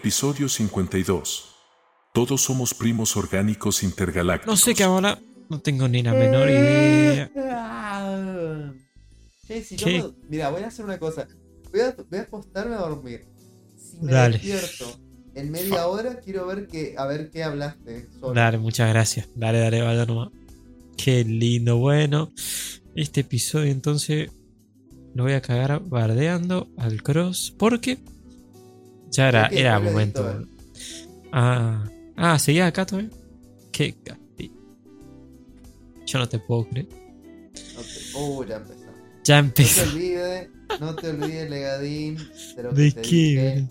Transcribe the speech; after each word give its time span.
Episodio 0.00 0.46
52. 0.50 1.44
Todos 2.12 2.42
somos 2.42 2.74
primos 2.74 3.16
orgánicos 3.16 3.82
intergalácticos. 3.82 4.52
No 4.52 4.56
sé 4.58 4.74
qué 4.74 4.84
ahora. 4.84 5.18
No 5.48 5.58
tengo 5.62 5.88
ni 5.88 6.02
la 6.02 6.12
menor 6.12 6.50
idea. 6.50 7.30
Che, 9.46 9.62
si 9.64 9.76
¿Qué? 9.76 9.98
no 10.00 10.08
me- 10.08 10.14
Mira, 10.28 10.50
voy 10.50 10.62
a 10.64 10.66
hacer 10.66 10.84
una 10.84 10.98
cosa. 10.98 11.26
Voy 11.72 11.80
a, 11.80 11.96
voy 12.10 12.18
a 12.18 12.22
acostarme 12.22 12.74
a 12.74 12.78
dormir. 12.78 13.24
Si 13.78 13.96
me 14.04 14.12
Dale. 14.12 14.36
despierto 14.38 15.00
en 15.34 15.50
media 15.50 15.86
hora, 15.86 16.20
quiero 16.20 16.46
ver 16.46 16.66
que, 16.66 16.94
a 16.98 17.06
ver 17.06 17.30
qué 17.30 17.42
hablaste. 17.42 18.06
solo. 18.20 18.34
Dale, 18.34 18.58
muchas 18.58 18.90
gracias. 18.90 19.28
Dale, 19.34 19.60
dale, 19.60 19.80
vaya 19.80 20.04
nomás. 20.04 20.28
Qué 20.98 21.24
lindo. 21.24 21.78
Bueno, 21.78 22.32
este 22.94 23.20
episodio 23.22 23.72
entonces 23.72 24.30
lo 25.14 25.22
voy 25.24 25.32
a 25.32 25.40
cagar 25.40 25.80
bardeando 25.84 26.68
al 26.76 27.02
cross. 27.02 27.54
Porque 27.58 27.98
ya 29.16 29.28
era, 29.28 29.46
era 29.48 29.78
¿Cuál 29.80 29.92
momento. 29.92 30.28
editor? 30.30 30.48
Ah, 31.32 31.84
ah, 32.16 32.38
seguía 32.38 32.66
acá 32.66 32.84
todavía. 32.86 33.10
Qué 33.72 33.94
casti- 34.04 34.52
Yo 36.06 36.18
no 36.18 36.28
te 36.28 36.38
puedo 36.38 36.68
creer. 36.68 36.88
No 37.74 37.80
te- 37.82 38.18
Uh, 38.18 38.44
ya 38.44 38.56
empezó. 38.56 38.84
Ya 39.24 39.42
No 39.42 39.52
te 39.52 39.62
empezó. 39.62 39.82
olvides, 39.90 40.48
no 40.80 40.94
te 40.94 41.08
olvides, 41.10 41.50
Legadín, 41.50 42.16
de 42.56 42.62
lo 42.62 42.70
que 42.70 42.80
¿De 42.82 42.90
te 42.92 43.00
qué? 43.02 43.08
dije. 43.08 43.68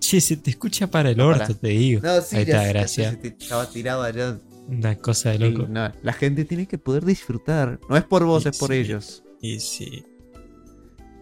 Che, 0.00 0.20
se 0.20 0.36
te 0.36 0.50
escucha 0.50 0.86
para 0.88 1.10
el 1.10 1.16
No, 1.16 1.26
orto, 1.28 1.54
te 1.56 1.68
digo. 1.68 2.00
No, 2.02 2.20
sí, 2.22 2.36
Ahí 2.36 2.42
está, 2.42 2.64
gracias. 2.66 3.16
Estaba 3.22 3.68
tirado 3.70 4.02
allá. 4.02 4.38
Una 4.68 4.96
cosa 4.96 5.30
de 5.30 5.38
Sí, 5.38 5.44
loco. 5.50 5.66
no, 5.68 5.92
la 6.02 6.12
gente 6.12 6.44
tiene 6.44 6.66
que 6.66 6.78
poder 6.78 7.04
disfrutar. 7.04 7.78
No 7.88 7.96
es 7.96 8.04
por 8.04 8.24
vos, 8.24 8.46
es 8.46 8.56
por 8.58 8.72
ellos. 8.72 9.22
Y 9.40 9.58
sí. 9.60 10.04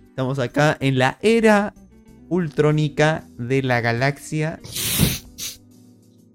Estamos 0.09 0.39
acá 0.39 0.77
en 0.81 0.99
la 0.99 1.19
era 1.23 1.75
ultrónica 2.29 3.25
de 3.39 3.63
la 3.63 3.81
galaxia. 3.81 4.61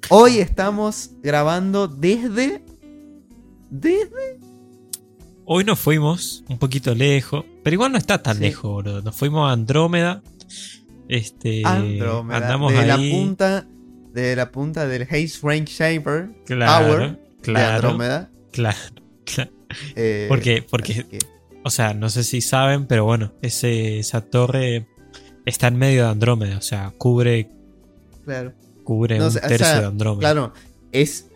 Hoy 0.10 0.40
estamos 0.40 1.12
grabando 1.22 1.88
desde. 1.88 2.64
Desde. 3.70 4.40
Hoy 5.46 5.64
nos 5.64 5.80
fuimos 5.80 6.44
un 6.50 6.58
poquito 6.58 6.94
lejos, 6.96 7.46
pero 7.64 7.74
igual 7.76 7.92
no 7.92 7.98
está 7.98 8.22
tan 8.22 8.38
Sí. 8.38 8.44
lejos, 8.44 8.72
boludo. 8.72 9.02
Nos 9.02 9.16
fuimos 9.16 9.50
a 9.50 9.54
Andrómeda. 9.54 10.22
Este, 11.12 11.62
Andrómeda. 11.66 12.38
andamos 12.38 12.74
de 12.74 12.86
la 12.86 12.96
punta. 12.98 13.68
De 14.14 14.36
la 14.36 14.50
punta 14.52 14.88
del 14.88 15.04
Haze 15.04 15.40
Rank 15.44 15.68
Shaper. 15.68 16.30
claro, 16.46 16.86
Tower 16.88 17.20
De 17.44 17.62
Andrómeda. 17.62 18.30
claro, 18.52 18.78
claro. 19.26 19.52
Eh. 19.96 20.26
Porque- 20.30 20.66
así 20.94 21.04
que- 21.04 21.20
O 21.64 21.70
sea, 21.70 21.94
no 21.94 22.10
sé 22.10 22.24
si 22.24 22.42
saben, 22.42 22.88
pero 22.88 23.04
bueno, 23.06 23.34
ese, 23.42 24.00
esa 24.00 24.22
torre 24.22 24.88
está 25.46 25.68
en 25.68 25.76
medio 25.78 26.06
de 26.06 26.10
Andrómeda. 26.12 26.58
O 26.58 26.62
sea, 26.62 26.92
cubre, 26.98 27.50
claro. 28.26 28.54
cubre 28.84 29.18
No, 29.20 29.26
un 29.26 29.28
o 29.30 29.32
sea, 29.32 29.48
tercio 29.48 29.80
de 29.82 29.86
Andrómeda. 29.86 30.20
Claro, 30.32 30.54
es. 30.92 31.28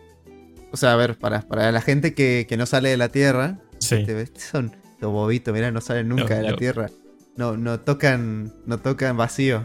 O 0.72 0.76
sea, 0.76 0.94
a 0.94 0.96
ver, 0.96 1.16
para, 1.16 1.42
para 1.42 1.70
la 1.70 1.80
gente 1.80 2.12
que, 2.14 2.46
que 2.48 2.56
no 2.56 2.66
sale 2.66 2.88
de 2.88 2.96
la 2.96 3.08
Tierra, 3.10 3.60
Sí. 3.78 3.96
este, 4.06 4.26
son 4.40 4.74
los 5.00 5.12
bobitos, 5.12 5.54
mirá, 5.54 5.70
no 5.70 5.80
salen 5.80 6.08
nunca 6.08 6.30
No, 6.34 6.36
de 6.36 6.42
la 6.42 6.50
no. 6.50 6.56
Tierra. 6.56 6.90
No, 7.36 7.56
no 7.56 7.80
tocan, 7.80 8.52
no 8.66 8.78
tocan 8.78 9.16
vacío. 9.16 9.64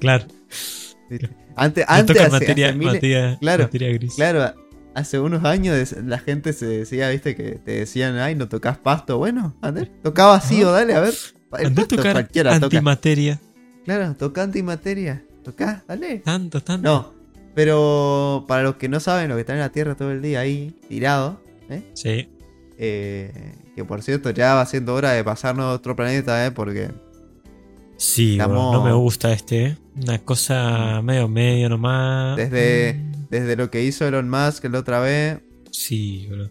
Claro. 0.00 0.24
Antes, 1.56 1.84
No 1.86 1.94
antes 1.94 2.20
hace- 2.20 2.30
materia, 2.30 2.68
hace 2.68 2.76
miles- 2.78 2.94
materia, 2.94 3.38
claro, 3.40 3.64
materia 3.64 3.92
gris. 3.92 4.14
claro, 4.14 4.54
hace 4.94 5.18
unos 5.18 5.44
años 5.44 5.94
la 6.04 6.18
gente 6.18 6.52
se 6.54 6.66
decía, 6.66 7.10
viste, 7.10 7.36
que 7.36 7.52
te 7.56 7.72
decían, 7.72 8.16
ay, 8.18 8.34
no 8.34 8.48
tocas 8.48 8.78
pasto. 8.78 9.18
Bueno, 9.18 9.54
Ander, 9.60 9.88
toca 10.02 10.26
vacío, 10.26 10.70
Ah. 10.70 10.72
dale, 10.72 10.94
a 10.94 11.00
ver. 11.00 11.14
El 11.58 11.66
Andá 11.66 11.82
a 11.82 11.84
pasto 11.84 11.96
tocar 11.96 12.12
cualquiera 12.12 12.54
toca. 12.54 12.64
antimateria. 12.66 13.38
Claro, 13.84 14.14
toca 14.14 14.42
antimateria. 14.42 15.22
Toca, 15.44 15.84
dale. 15.86 16.18
Tanto, 16.20 16.62
tanto. 16.62 16.88
No, 16.88 17.12
pero 17.54 18.44
para 18.48 18.62
los 18.62 18.76
que 18.76 18.88
no 18.88 19.00
saben, 19.00 19.28
los 19.28 19.36
que 19.36 19.40
están 19.40 19.56
en 19.56 19.60
la 19.62 19.68
Tierra 19.70 19.94
todo 19.96 20.10
el 20.12 20.22
día 20.22 20.40
ahí, 20.40 20.74
tirados, 20.88 21.36
¿eh? 21.68 21.82
Sí. 21.94 22.28
Eh, 22.78 23.52
que 23.74 23.84
por 23.84 24.02
cierto, 24.02 24.30
ya 24.30 24.54
va 24.54 24.66
siendo 24.66 24.94
hora 24.94 25.12
de 25.12 25.24
pasarnos 25.24 25.64
a 25.66 25.70
otro 25.72 25.94
planeta, 25.96 26.44
¿eh? 26.46 26.50
Porque. 26.50 26.90
Sí, 27.96 28.32
Estamos- 28.32 28.72
no 28.72 28.84
me 28.84 28.92
gusta 28.92 29.32
este, 29.32 29.64
¿eh? 29.66 29.78
Una 30.02 30.18
cosa 30.18 31.00
medio 31.02 31.28
medio 31.28 31.68
nomás. 31.68 32.36
Desde- 32.36 32.94
Mm, 32.94 33.12
Desde 33.30 33.56
lo 33.56 33.70
que 33.70 33.82
hizo 33.82 34.06
Elon 34.06 34.28
Musk 34.28 34.64
la 34.66 34.78
otra 34.80 35.00
vez, 35.00 35.38
Sí, 35.70 36.26
bro. 36.30 36.50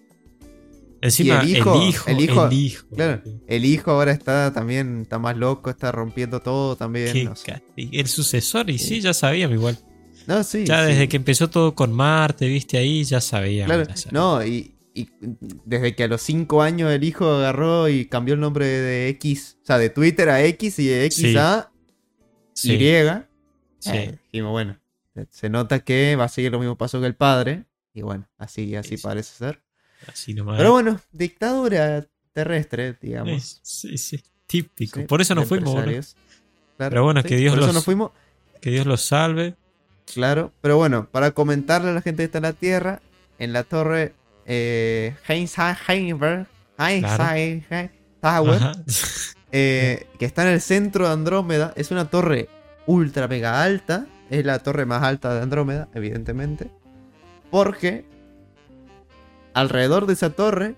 Encima, 0.99 1.41
el 1.41 1.49
el 1.49 1.57
hijo- 1.57 1.83
hijo, 1.83 2.09
el 2.09 2.17
el 2.17 2.23
hijo- 2.23 2.51
hijo. 2.51 2.85
claro, 2.95 3.21
el 3.47 3.65
hijo 3.65 3.91
ahora 3.91 4.11
está 4.11 4.51
también, 4.53 5.01
está 5.01 5.19
más 5.19 5.35
loco, 5.37 5.69
está 5.69 5.91
rompiendo 5.91 6.39
todo 6.39 6.75
también. 6.75 7.11
Qué 7.13 7.23
no, 7.23 7.35
sé. 7.35 7.61
El 7.75 8.07
sucesor, 8.07 8.69
y 8.71 8.77
sí, 8.79 8.85
Sí. 8.95 9.01
ya 9.01 9.13
sabíamos 9.13 9.55
igual. 9.57 9.77
No, 10.27 10.43
sí. 10.43 10.63
ya 10.65 10.81
sí. 10.85 10.91
desde 10.91 11.07
que 11.07 11.17
empezó 11.17 11.49
todo 11.51 11.73
con 11.75 11.91
Marte, 11.91 12.47
viste 12.47 12.77
ahí, 12.79 13.03
ya 13.03 13.19
sabíamos. 13.21 13.67
Claro, 13.75 13.87
ya 13.89 13.95
sabíamos. 13.95 14.13
no, 14.39 14.45
y, 14.45 14.73
y 14.93 15.09
desde 15.65 15.95
que 15.95 16.03
a 16.03 16.07
los 16.07 16.21
5 16.21 16.61
años 16.61 16.91
el 16.91 17.03
hijo 17.03 17.29
agarró 17.29 17.87
y 17.89 18.05
cambió 18.05 18.33
el 18.33 18.39
nombre 18.39 18.65
de 18.67 19.07
X, 19.09 19.57
o 19.63 19.65
sea, 19.65 19.77
de 19.77 19.89
Twitter 19.89 20.29
a 20.29 20.43
X 20.43 20.79
y 20.79 20.87
de 20.87 21.05
X 21.05 21.17
Sí. 21.17 21.35
a 21.37 21.69
Sí, 22.53 22.73
Y. 22.73 22.77
sí. 23.79 23.89
Eh, 23.91 24.17
dijimos, 24.31 24.51
bueno, 24.51 24.77
se 25.29 25.49
nota 25.49 25.79
que 25.79 26.15
va 26.15 26.25
a 26.25 26.29
seguir 26.29 26.51
los 26.51 26.59
mismos 26.59 26.77
pasos 26.77 26.99
que 27.01 27.07
el 27.07 27.15
padre. 27.15 27.65
Y 27.93 28.01
bueno, 28.01 28.27
así, 28.37 28.75
así 28.75 28.89
Sí, 28.89 28.97
sí. 28.97 29.03
parece 29.03 29.35
ser. 29.35 29.61
Así 30.07 30.33
nomás. 30.33 30.57
Pero 30.57 30.71
bueno, 30.71 30.99
dictadura 31.11 32.07
terrestre, 32.33 32.97
digamos. 33.01 33.31
Es- 33.33 33.59
sí, 33.63 33.97
sí, 33.97 34.21
típico. 34.47 35.05
Por 35.07 35.21
eso 35.21 35.35
nos 35.35 35.47
fuimos. 35.47 35.73
Claro, 35.75 36.13
Pero 36.77 37.03
bueno, 37.03 37.23
que 37.23 37.35
Dios 37.37 37.55
los- 37.57 37.83
fuimos, 37.85 38.11
Que 38.61 38.71
Dios 38.71 38.85
los 38.85 39.01
salve. 39.01 39.55
claro. 40.13 40.51
Pero 40.61 40.77
bueno, 40.77 41.07
para 41.11 41.31
comentarle 41.31 41.89
a 41.91 41.93
la 41.93 42.01
gente 42.01 42.21
que 42.21 42.25
está 42.25 42.37
en 42.39 42.43
la 42.43 42.53
Tierra, 42.53 43.01
en 43.39 43.53
la 43.53 43.63
torre 43.63 44.13
eh, 44.45 45.15
Heinz-Heinberg, 45.27 46.47
Heinz-Heinberg 46.77 47.91
Tower, 48.21 48.61
eh, 49.51 50.07
que 50.19 50.25
está 50.25 50.43
en 50.43 50.53
el 50.53 50.61
centro 50.61 51.07
de 51.07 51.13
Andrómeda. 51.13 51.73
Es 51.75 51.91
una 51.91 52.09
torre 52.09 52.49
ultra 52.85 53.27
mega 53.27 53.63
alta. 53.63 54.05
Es 54.29 54.45
la 54.45 54.59
torre 54.59 54.85
más 54.85 55.03
alta 55.03 55.33
de 55.33 55.41
Andrómeda, 55.41 55.89
evidentemente. 55.93 56.71
Porque 57.49 58.05
alrededor 59.53 60.05
de 60.05 60.13
esa 60.13 60.29
torre 60.29 60.75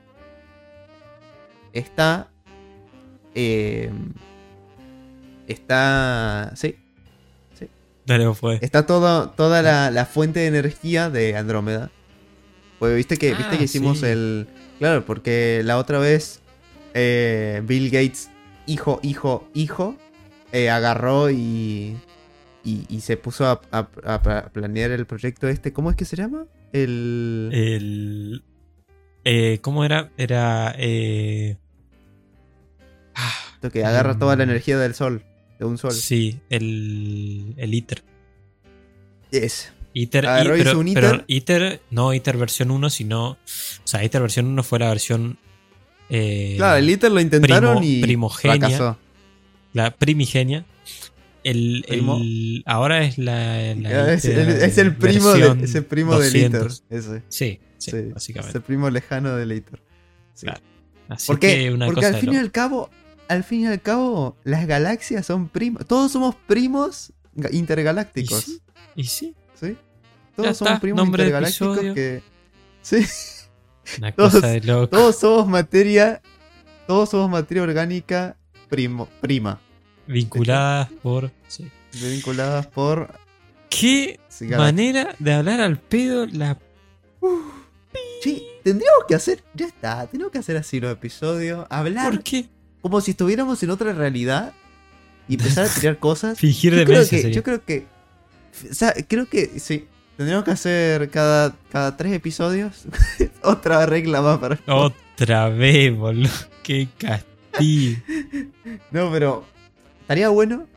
está. 1.72 2.30
eh, 3.36 3.92
está. 5.48 6.52
Sí. 6.56 6.76
Dale, 8.06 8.30
podés. 8.34 8.62
Está 8.62 8.86
todo, 8.86 9.30
toda 9.30 9.62
la, 9.62 9.90
la 9.90 10.06
fuente 10.06 10.42
de 10.42 10.48
energía 10.48 11.10
de 11.10 11.38
Andrómeda. 11.38 11.90
Pues 12.84 12.98
viste 12.98 13.16
que, 13.16 13.30
viste 13.30 13.46
Ah, 13.56 13.58
que 13.58 13.64
hicimos 13.64 14.00
sí. 14.00 14.08
el. 14.08 14.46
Claro, 14.78 15.06
porque 15.06 15.62
la 15.64 15.78
otra 15.78 16.00
vez 16.00 16.42
eh, 16.94 17.62
Bill 17.66 17.90
Gates, 17.90 18.30
hijo, 18.66 19.00
hijo, 19.04 19.48
hijo, 19.54 19.96
eh, 20.52 20.70
agarró 20.70 21.30
y, 21.32 21.96
y. 22.66 22.86
y 22.90 23.00
se 23.00 23.16
puso 23.16 23.46
a, 23.46 23.62
a- 23.72 23.88
a 24.04 24.22
pla- 24.22 24.50
planear 24.52 24.92
el 24.92 25.06
proyecto 25.06 25.48
este. 25.48 25.72
¿Cómo 25.72 25.92
es 25.92 25.96
que 25.96 26.04
se 26.04 26.18
llama? 26.18 26.46
El. 26.74 27.50
El. 27.54 28.44
eh, 29.24 29.60
¿Cómo 29.62 29.86
era? 29.86 30.12
Era. 30.18 30.76
Eh, 30.78 31.56
ah, 33.16 33.32
que 33.72 33.86
agarra 33.86 34.20
toda 34.20 34.36
la 34.36 34.44
energía 34.44 34.78
del 34.78 34.94
sol. 34.94 35.24
De 35.58 35.64
un 35.64 35.78
sol. 35.78 35.94
sí, 35.94 36.42
el. 36.50 37.54
El 37.56 37.74
ITER. 37.76 38.04
Yes. 39.32 39.72
ITER, 39.94 40.24
y- 40.24 40.28
pero, 40.28 40.58
hizo 40.58 40.80
un 40.80 40.94
pero 40.94 41.24
ITER. 41.28 41.82
No 41.92 42.14
ITER 42.14 42.38
versión 42.38 42.72
1, 42.72 42.90
sino. 42.90 43.30
O 43.32 43.38
sea, 43.84 44.04
ITER 44.04 44.22
versión 44.22 44.48
1 44.48 44.64
fue 44.64 44.80
la 44.80 44.90
versión. 44.90 45.38
eh, 46.10 46.56
Claro, 46.58 46.78
el 46.78 46.90
ITER 46.90 47.12
lo 47.12 47.22
intentaron 47.22 47.78
primo- 47.78 47.84
y. 47.98 48.02
primogenia. 48.02 48.58
fracasó. 48.60 48.98
La 49.74 49.92
primigenia. 49.92 50.66
El, 51.44 51.84
el- 51.90 52.64
ahora 52.66 53.04
es 53.04 53.18
la. 53.18 53.76
la 53.76 54.14
es, 54.14 54.24
ITER 54.26 54.40
el, 54.40 54.50
es 54.62 54.78
el 54.78 54.96
primo, 54.96 55.34
de, 55.34 55.64
es 55.66 55.76
el 55.76 55.86
primo 55.86 56.18
del 56.20 56.36
ITER. 56.36 56.64
200. 56.64 56.84
Ese. 56.90 57.24
Sí, 57.30 57.60
sí, 57.78 57.92
Sí, 57.92 57.98
básicamente. 58.14 58.50
Es 58.50 58.56
el 58.56 58.62
primo 58.62 58.90
lejano 58.90 59.36
del 59.36 59.52
ITER. 59.52 59.82
Sí. 60.34 60.46
Claro. 60.46 60.62
Así 61.10 61.28
¿Por 61.28 61.40
que 61.40 61.70
una 61.72 61.86
Porque 61.88 62.02
cosa 62.02 62.16
al 62.16 62.22
fin 62.22 62.34
y 62.34 62.38
al 62.38 62.52
cabo, 62.52 62.90
al 63.28 63.44
fin 63.44 63.62
y 63.62 63.68
al 63.68 63.82
cabo, 63.82 64.38
las 64.46 64.66
galaxias 64.68 65.26
son 65.26 65.50
primos. 65.50 65.86
Todos 65.86 66.12
somos 66.14 66.36
primos 66.48 67.12
ga- 67.36 67.50
¿Y 67.52 67.58
intergalácticos. 67.58 68.44
sí? 68.46 68.60
¿Y 68.96 69.04
sí? 69.04 69.36
¿Sí? 69.64 69.78
Todos 70.36 70.50
Ya 70.50 70.54
somos 70.54 70.72
está, 70.74 70.82
primos 70.82 71.02
de 71.04 71.08
intergalácticos 71.10 71.78
episodio. 71.78 71.94
que. 71.94 72.24
Sí, 72.82 73.06
Una 74.00 74.12
Todos- 74.16 74.34
cosa 74.34 74.48
de 74.48 74.62
loco. 74.62 74.88
todos 74.90 75.16
somos 75.20 75.48
materia. 75.48 76.22
Todos 76.88 77.10
somos 77.10 77.30
materia 77.30 77.64
orgánica 77.64 78.36
primo, 78.70 79.08
prima. 79.22 79.60
Vinculadas 80.08 80.90
por. 81.02 81.32
Sí. 81.48 81.72
Vinculadas 81.94 82.68
por 82.68 83.10
Qué 83.70 84.20
Sí, 84.28 84.46
manera 84.48 85.16
de 85.20 85.34
hablar 85.34 85.62
al 85.62 85.80
pedo 85.80 86.26
la 86.28 86.58
Che, 88.22 88.42
tendríamos 88.64 89.04
que 89.08 89.16
hacer. 89.16 89.44
Ya 89.54 89.66
está, 89.68 90.08
tenemos 90.08 90.32
que 90.32 90.40
hacer 90.40 90.58
así 90.58 90.80
los 90.80 90.92
episodios. 90.92 91.66
Hablar 91.70 92.12
¿Por 92.12 92.24
qué? 92.24 92.50
como 92.82 93.00
si 93.02 93.12
estuviéramos 93.12 93.62
en 93.64 93.70
otra 93.70 93.94
realidad 93.94 94.54
y 95.28 95.36
empezar 95.36 95.66
a 95.66 95.70
tirar 95.70 96.00
cosas. 96.00 96.38
Fingir 96.40 96.74
Yo 96.76 96.86
creo, 96.86 97.08
que, 97.08 97.32
yo 97.32 97.44
creo 97.44 97.64
que. 97.64 97.86
O 98.70 98.74
sea, 98.74 98.94
creo 99.08 99.28
que 99.28 99.60
sí. 99.60 99.88
Tendríamos 100.18 100.46
que 100.46 100.52
hacer 100.52 101.10
cada, 101.10 101.56
cada 101.72 101.98
tres 101.98 102.14
episodios 102.14 102.86
otra 103.42 103.86
regla 103.86 104.22
más 104.22 104.38
para. 104.38 104.60
Otra 104.68 105.50
vez, 105.50 105.96
boludo. 105.96 106.30
Qué 106.62 106.88
castigo. 106.98 108.02
No, 108.92 109.12
pero. 109.12 109.46
Estaría 110.02 110.30
bueno 110.30 110.68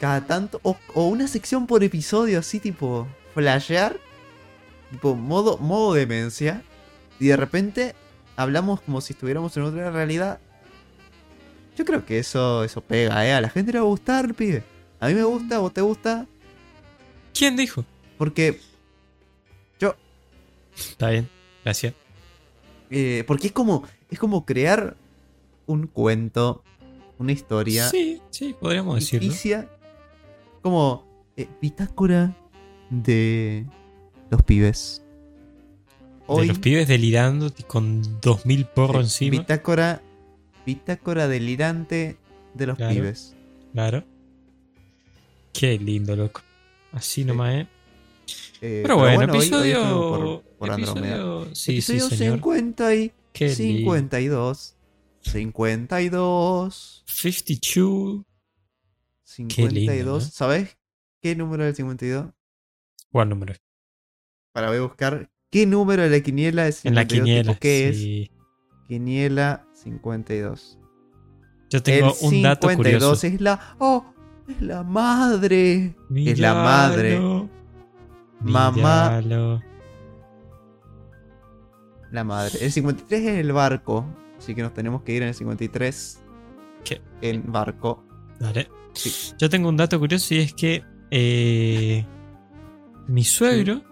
cada 0.00 0.26
tanto. 0.26 0.60
O, 0.62 0.76
o 0.94 1.06
una 1.08 1.26
sección 1.26 1.66
por 1.66 1.82
episodio, 1.82 2.38
así 2.38 2.60
tipo. 2.60 3.06
Flashear. 3.34 3.96
Tipo 4.90 5.16
modo, 5.16 5.58
modo 5.58 5.94
demencia. 5.94 6.62
Y 7.18 7.26
de 7.26 7.36
repente 7.36 7.94
hablamos 8.36 8.80
como 8.80 9.00
si 9.00 9.12
estuviéramos 9.12 9.56
en 9.56 9.64
otra 9.64 9.90
realidad. 9.90 10.38
Yo 11.76 11.84
creo 11.84 12.04
que 12.04 12.18
eso, 12.18 12.62
eso 12.62 12.80
pega, 12.80 13.26
¿eh? 13.26 13.32
A 13.32 13.40
la 13.40 13.48
gente 13.48 13.72
le 13.72 13.80
va 13.80 13.84
a 13.84 13.88
gustar, 13.88 14.34
pibe. 14.34 14.62
A 15.00 15.08
mí 15.08 15.14
me 15.14 15.24
gusta, 15.24 15.58
vos 15.58 15.72
te 15.72 15.80
gusta. 15.80 16.26
¿Quién 17.34 17.56
dijo? 17.56 17.84
Porque. 18.16 18.58
Está 20.76 21.10
bien, 21.10 21.28
gracias. 21.64 21.94
eh, 22.90 23.22
porque 23.26 23.48
es 23.48 23.52
como. 23.52 23.84
Es 24.10 24.18
como 24.18 24.44
crear 24.44 24.96
un 25.66 25.86
cuento. 25.86 26.62
Una 27.18 27.30
historia. 27.30 27.88
Sí, 27.90 28.20
sí, 28.30 28.56
podríamos 28.58 28.96
decirlo. 28.96 29.32
como 30.62 31.04
eh, 31.36 31.46
bitácora 31.62 32.36
de 32.90 33.66
los 34.30 34.42
pibes. 34.42 35.00
De 36.28 36.46
los 36.46 36.58
pibes 36.58 36.88
delirando 36.88 37.52
con 37.68 38.02
2000 38.20 38.64
porros 38.66 39.04
encima. 39.04 39.38
Bitácora, 39.38 40.02
bitácora 40.66 41.28
delirante 41.28 42.16
de 42.54 42.66
los 42.66 42.76
Claro. 42.76 42.94
pibes. 42.94 43.36
Claro. 43.72 44.02
Qué 45.52 45.78
lindo, 45.78 46.16
loco. 46.16 46.40
Así 46.94 47.24
nomás, 47.24 47.54
¿eh? 47.54 47.66
Eh, 48.60 48.80
Pero 48.82 48.96
bueno, 48.96 49.18
hoy- 49.20 49.28
hoy 49.30 49.36
episodio. 49.38 49.76
estuvimos 49.82 50.18
por, 50.18 50.42
por 50.58 50.70
episodio- 50.80 51.54
Sí, 51.54 51.72
episodio 51.72 52.08
sí, 52.08 52.16
señor. 52.16 52.34
50 52.36 52.94
y 52.94 53.12
Qué 53.32 53.46
lindo. 53.48 53.56
52. 53.58 54.76
52. 55.20 57.04
52. 57.06 58.24
Qué 59.48 59.62
lindo, 59.62 59.92
52. 59.92 60.24
¿no? 60.24 60.30
¿Sabes 60.30 60.76
qué 61.20 61.34
número 61.36 61.64
es 61.64 61.70
el 61.70 61.76
52? 61.76 62.32
¿Cuál 63.10 63.28
número? 63.28 63.54
Para 64.52 64.68
voy 64.68 64.78
a 64.78 64.82
buscar 64.82 65.30
qué 65.50 65.66
número 65.66 66.02
de 66.02 66.10
la 66.10 66.20
quiniela 66.20 66.68
es 66.68 66.76
52. 66.76 66.84
En 66.90 66.94
la 66.94 67.06
quiniela. 67.06 67.58
¿Qué 67.58 67.88
es? 67.88 68.30
Quiniela 68.88 69.66
52. 69.74 70.78
Yo 71.70 71.82
tengo 71.82 72.14
el 72.20 72.26
un 72.28 72.42
dato 72.42 72.68
52 72.68 72.76
curioso. 73.18 73.26
es 73.26 73.40
la. 73.40 73.76
¡Oh! 73.80 74.13
Es 74.48 74.60
la 74.60 74.82
madre. 74.82 75.96
es 76.14 76.38
la 76.38 76.54
madre. 76.54 77.20
Mamá. 78.40 79.22
La 82.10 82.24
madre. 82.24 82.58
El 82.60 82.70
53 82.70 83.22
es 83.22 83.38
el 83.38 83.52
barco. 83.52 84.04
Así 84.38 84.54
que 84.54 84.62
nos 84.62 84.74
tenemos 84.74 85.02
que 85.02 85.12
ir 85.12 85.22
en 85.22 85.28
el 85.28 85.34
53. 85.34 86.22
¿Qué? 86.84 87.00
En 87.22 87.50
barco. 87.50 88.04
Dale. 88.38 88.68
Sí. 88.92 89.32
Yo 89.38 89.48
tengo 89.48 89.68
un 89.68 89.76
dato 89.76 89.98
curioso 89.98 90.34
y 90.34 90.38
es 90.38 90.52
que 90.52 90.84
eh, 91.10 92.04
mi 93.08 93.24
suegro 93.24 93.82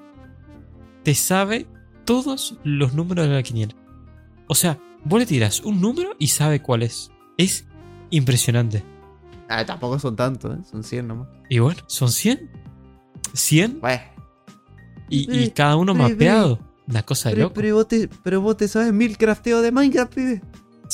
te 1.03 1.15
sabe 1.15 1.67
todos 2.05 2.59
los 2.63 2.95
números 2.95 3.27
de 3.27 3.35
la 3.35 3.43
quiniela. 3.43 3.75
O 4.49 4.55
sea, 4.55 4.79
vos 5.05 5.19
le 5.19 5.27
tirás 5.27 5.61
un 5.61 5.81
número 5.81 6.15
y 6.19 6.29
sabe 6.29 6.61
cuál 6.61 6.83
es. 6.83 7.11
Es 7.39 7.67
impresionante. 8.11 8.85
Ah, 9.49 9.65
tampoco 9.67 9.99
son 9.99 10.17
tantos, 10.17 10.57
¿eh? 10.59 10.63
Son 10.71 10.83
100 10.85 11.07
nomás. 11.09 11.29
Y 11.49 11.59
bueno, 11.59 11.81
son 11.87 12.11
100. 12.11 12.51
100 13.35 13.81
Bueno. 13.81 14.03
y, 15.09 15.39
y 15.45 15.51
cada 15.51 15.77
uno 15.77 15.95
mapeado. 15.95 16.59
Una 16.89 17.03
cosa 17.05 17.29
de 17.29 17.37
Pero, 17.37 17.45
loco. 17.47 17.55
pero 17.55 17.75
vos 17.77 17.89
te, 17.89 18.09
pero 18.23 18.41
vos 18.41 18.57
te 18.57 18.67
sabes 18.69 18.93
mil 18.93 19.17
crafteos 19.17 19.63
de 19.63 19.71
Minecraft, 19.73 20.15
pibe. 20.15 20.43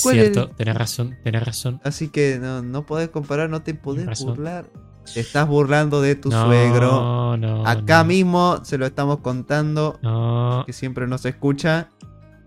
¿cuál 0.03 0.19
es 0.19 0.33
Cierto, 0.33 0.51
tenés 0.55 0.75
razón, 0.77 1.17
tenés 1.25 1.43
razón. 1.45 1.81
Así 1.83 2.09
que 2.09 2.39
no, 2.41 2.63
no 2.63 2.85
podés 2.87 3.09
comparar, 3.09 3.49
no 3.51 3.63
te 3.63 3.75
podés 3.75 4.23
burlar. 4.23 4.71
Te 5.13 5.21
estás 5.21 5.49
burlando 5.49 6.03
de 6.03 6.15
tu 6.17 6.29
no, 6.29 6.45
suegro. 6.45 7.37
No, 7.39 7.67
Acá 7.67 7.99
no, 8.03 8.09
mismo 8.09 8.61
se 8.65 8.77
lo 8.77 8.85
estamos 8.87 9.21
contando. 9.21 9.99
No, 10.03 10.63
Que 10.67 10.73
siempre 10.75 11.07
nos 11.07 11.25
escucha. 11.25 11.89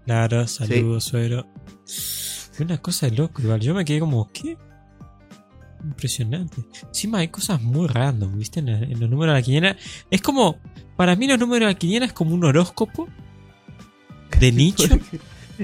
claro, 0.06 0.47
saludos, 0.47 1.06
suegro. 1.06 1.47
Fue 2.51 2.65
una 2.65 2.77
cosa 2.77 3.07
de 3.09 3.15
loco, 3.18 3.42
igual. 3.42 3.59
Yo 3.59 3.74
me 3.74 3.83
quedé 3.83 4.00
como, 4.00 4.30
¿qué? 4.31 4.57
Impresionante. 5.83 6.62
Encima 6.88 7.19
hay 7.19 7.30
cosas 7.30 7.62
muy 7.62 7.88
random, 7.88 8.38
¿viste? 8.38 8.60
En, 8.60 9.00
los 9.00 9.10
números 9.10 9.33
de 9.33 9.39
la 9.39 9.44
quiniela. 9.44 9.78
Es 10.10 10.22
como, 10.22 10.57
para 10.95 11.16
mí 11.16 11.28
los 11.28 11.39
números 11.39 11.68
de 11.68 11.74
la 11.74 11.80
quiniela 11.80 12.06
es 12.06 12.13
como 12.13 12.33
un 12.36 12.44
horóscopo 12.44 13.07
de 14.39 14.51
nicho. 14.51 14.83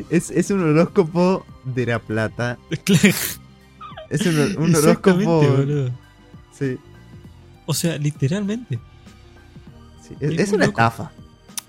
Es, 0.09 0.29
es 0.31 0.51
un 0.51 0.61
horóscopo 0.63 1.45
de 1.65 1.85
la 1.85 1.99
plata. 1.99 2.57
Claro, 2.83 3.09
Es 4.09 4.25
un, 4.25 4.75
horóscopo. 4.75 5.41
boludo. 5.41 5.91
Sí, 6.57 6.77
O 7.65 7.73
sea, 7.73 7.97
literalmente. 7.97 8.79
sí. 10.07 10.15
Es, 10.19 10.31
Es 10.31 10.39
es 10.39 10.47
muy 10.49 10.55
una 10.57 10.65
loco. 10.67 10.81
estafa. 10.81 11.11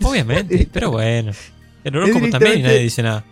Obviamente, 0.03 0.69
pero 0.73 0.93
bueno. 0.93 1.33
El 1.85 1.97
horóscopo 1.97 2.29
también 2.31 2.61
y 2.61 2.63
nadie 2.63 2.79
dice 2.81 3.03
nada. 3.03 3.25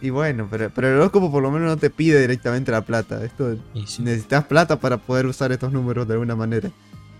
Y 0.00 0.10
bueno, 0.10 0.48
pero, 0.50 0.70
pero 0.70 0.88
el 0.88 0.94
horóscopo 0.94 1.30
por 1.30 1.42
lo 1.42 1.50
menos 1.50 1.68
no 1.68 1.76
te 1.76 1.90
pide 1.90 2.20
directamente 2.20 2.72
la 2.72 2.82
plata. 2.82 3.24
Esto 3.24 3.56
sí, 3.86 4.02
necesitas 4.02 4.44
plata 4.44 4.80
para 4.80 4.96
poder 4.96 5.26
usar 5.26 5.52
estos 5.52 5.72
números 5.72 6.06
de 6.08 6.14
alguna 6.14 6.36
manera. 6.36 6.70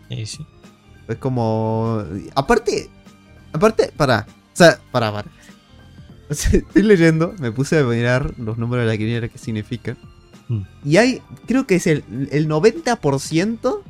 y 0.08 0.26
sí. 0.26 0.46
Es 1.08 1.16
como. 1.16 2.02
Aparte. 2.34 2.88
Aparte, 3.52 3.92
para. 3.96 4.26
O 4.28 4.56
sea, 4.56 4.78
para, 4.90 5.12
para. 5.12 5.28
O 6.30 6.34
sea, 6.34 6.60
estoy 6.60 6.84
leyendo, 6.84 7.34
me 7.40 7.50
puse 7.50 7.76
a 7.76 7.82
mirar 7.82 8.34
los 8.38 8.56
números 8.56 8.84
de 8.84 8.92
la 8.92 8.96
quiniela 8.96 9.26
que 9.26 9.36
significan. 9.36 9.98
Mm. 10.46 10.60
Y 10.84 10.96
hay, 10.96 11.22
creo 11.48 11.66
que 11.66 11.74
es 11.74 11.88
el, 11.88 12.04
el 12.30 12.48
90% 12.48 13.82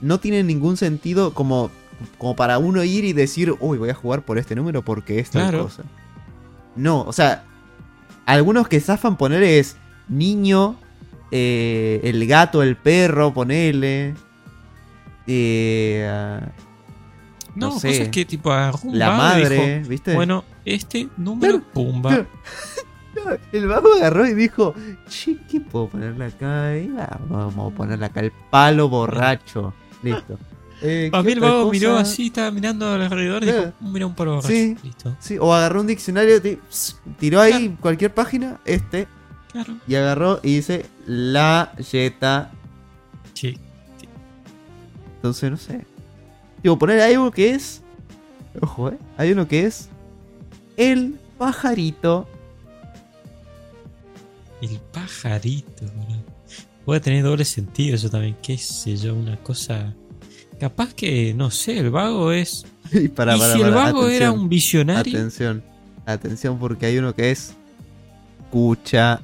no 0.00 0.18
tiene 0.18 0.42
ningún 0.42 0.76
sentido 0.76 1.34
como, 1.34 1.70
como 2.18 2.34
para 2.34 2.58
uno 2.58 2.82
ir 2.82 3.04
y 3.04 3.12
decir, 3.12 3.54
uy, 3.60 3.78
voy 3.78 3.90
a 3.90 3.94
jugar 3.94 4.22
por 4.22 4.38
este 4.38 4.56
número 4.56 4.82
porque 4.82 5.20
es 5.20 5.30
tal 5.30 5.56
cosa. 5.56 5.84
No, 6.74 7.02
o 7.02 7.12
sea, 7.12 7.44
algunos 8.26 8.68
que 8.68 8.80
zafan 8.80 9.16
poner 9.16 9.42
es 9.42 9.76
niño, 10.08 10.76
eh, 11.30 12.00
el 12.04 12.26
gato, 12.26 12.62
el 12.62 12.76
perro, 12.76 13.32
ponele. 13.34 14.14
Eh, 15.26 16.06
ah, 16.10 16.40
No, 17.54 17.70
No 17.70 17.78
sé. 17.78 17.88
cosas 17.88 18.08
que 18.08 18.24
tipo 18.24 18.50
la 18.50 19.10
madre, 19.16 19.78
dijo, 19.78 19.88
¿viste? 19.88 20.14
bueno, 20.14 20.44
este 20.64 21.08
número, 21.16 21.60
Claro, 21.60 21.72
pumba. 21.72 22.10
claro. 22.10 22.26
El 23.52 23.68
vago 23.68 23.94
agarró 23.94 24.26
y 24.26 24.34
dijo, 24.34 24.74
che, 25.08 25.36
¿qué 25.48 25.60
puedo 25.60 25.88
ponerle 25.88 26.26
acá? 26.26 26.76
Y 26.76 26.88
va, 26.88 27.08
vamos 27.28 27.72
a 27.72 27.76
ponerle 27.76 28.06
acá 28.06 28.20
el 28.20 28.32
palo 28.50 28.88
borracho. 28.88 29.72
Listo. 30.02 30.36
Eh, 30.86 31.08
Para 31.10 31.22
¿qué 31.22 31.26
mí 31.28 31.32
el 31.32 31.38
otra 31.38 31.50
vago 31.50 31.62
cosa? 31.64 31.72
miró 31.72 31.96
así, 31.96 32.26
estaba 32.26 32.50
mirando 32.50 32.86
alrededor 32.90 33.42
y 33.42 33.46
dijo, 33.46 33.72
mira 33.80 34.06
un 34.06 34.14
palo 34.14 34.34
borracho. 34.34 34.48
Sí. 34.54 34.76
Listo. 34.82 35.16
Sí, 35.18 35.38
o 35.40 35.54
agarró 35.54 35.80
un 35.80 35.86
diccionario, 35.86 36.40
tiró 37.18 37.40
ahí 37.40 37.74
cualquier 37.80 38.12
página, 38.12 38.60
este, 38.66 39.08
Claro. 39.50 39.76
y 39.88 39.94
agarró 39.94 40.40
y 40.42 40.56
dice 40.56 40.84
la 41.06 41.72
yeta. 41.90 42.50
Sí. 43.32 43.58
Entonces, 45.16 45.50
no 45.50 45.56
sé. 45.56 45.86
Digo, 46.62 46.78
poner 46.78 47.00
algo 47.00 47.30
que 47.30 47.50
es. 47.54 47.80
Ojo, 48.60 48.90
eh. 48.90 48.98
Hay 49.16 49.32
uno 49.32 49.48
que 49.48 49.64
es. 49.64 49.88
El 50.76 51.18
pajarito. 51.38 52.28
El 54.60 54.78
pajarito, 54.92 55.84
boludo. 55.96 56.22
Puede 56.84 57.00
tener 57.00 57.22
doble 57.24 57.44
sentido 57.46 57.94
eso 57.96 58.10
también, 58.10 58.36
qué 58.42 58.58
sé 58.58 58.96
yo, 58.96 59.14
una 59.14 59.36
cosa... 59.38 59.94
Capaz 60.58 60.94
que, 60.94 61.34
no 61.34 61.50
sé, 61.50 61.78
el 61.78 61.90
vago 61.90 62.32
es... 62.32 62.64
y 62.92 63.08
para, 63.08 63.36
y 63.36 63.38
para, 63.38 63.54
si 63.54 63.60
el 63.60 63.70
vago 63.70 64.08
era 64.08 64.32
un 64.32 64.48
visionario... 64.48 65.18
Atención, 65.18 65.62
atención 66.06 66.58
porque 66.58 66.86
hay 66.86 66.98
uno 66.98 67.14
que 67.14 67.30
es 67.30 67.54
Cucha. 68.50 69.20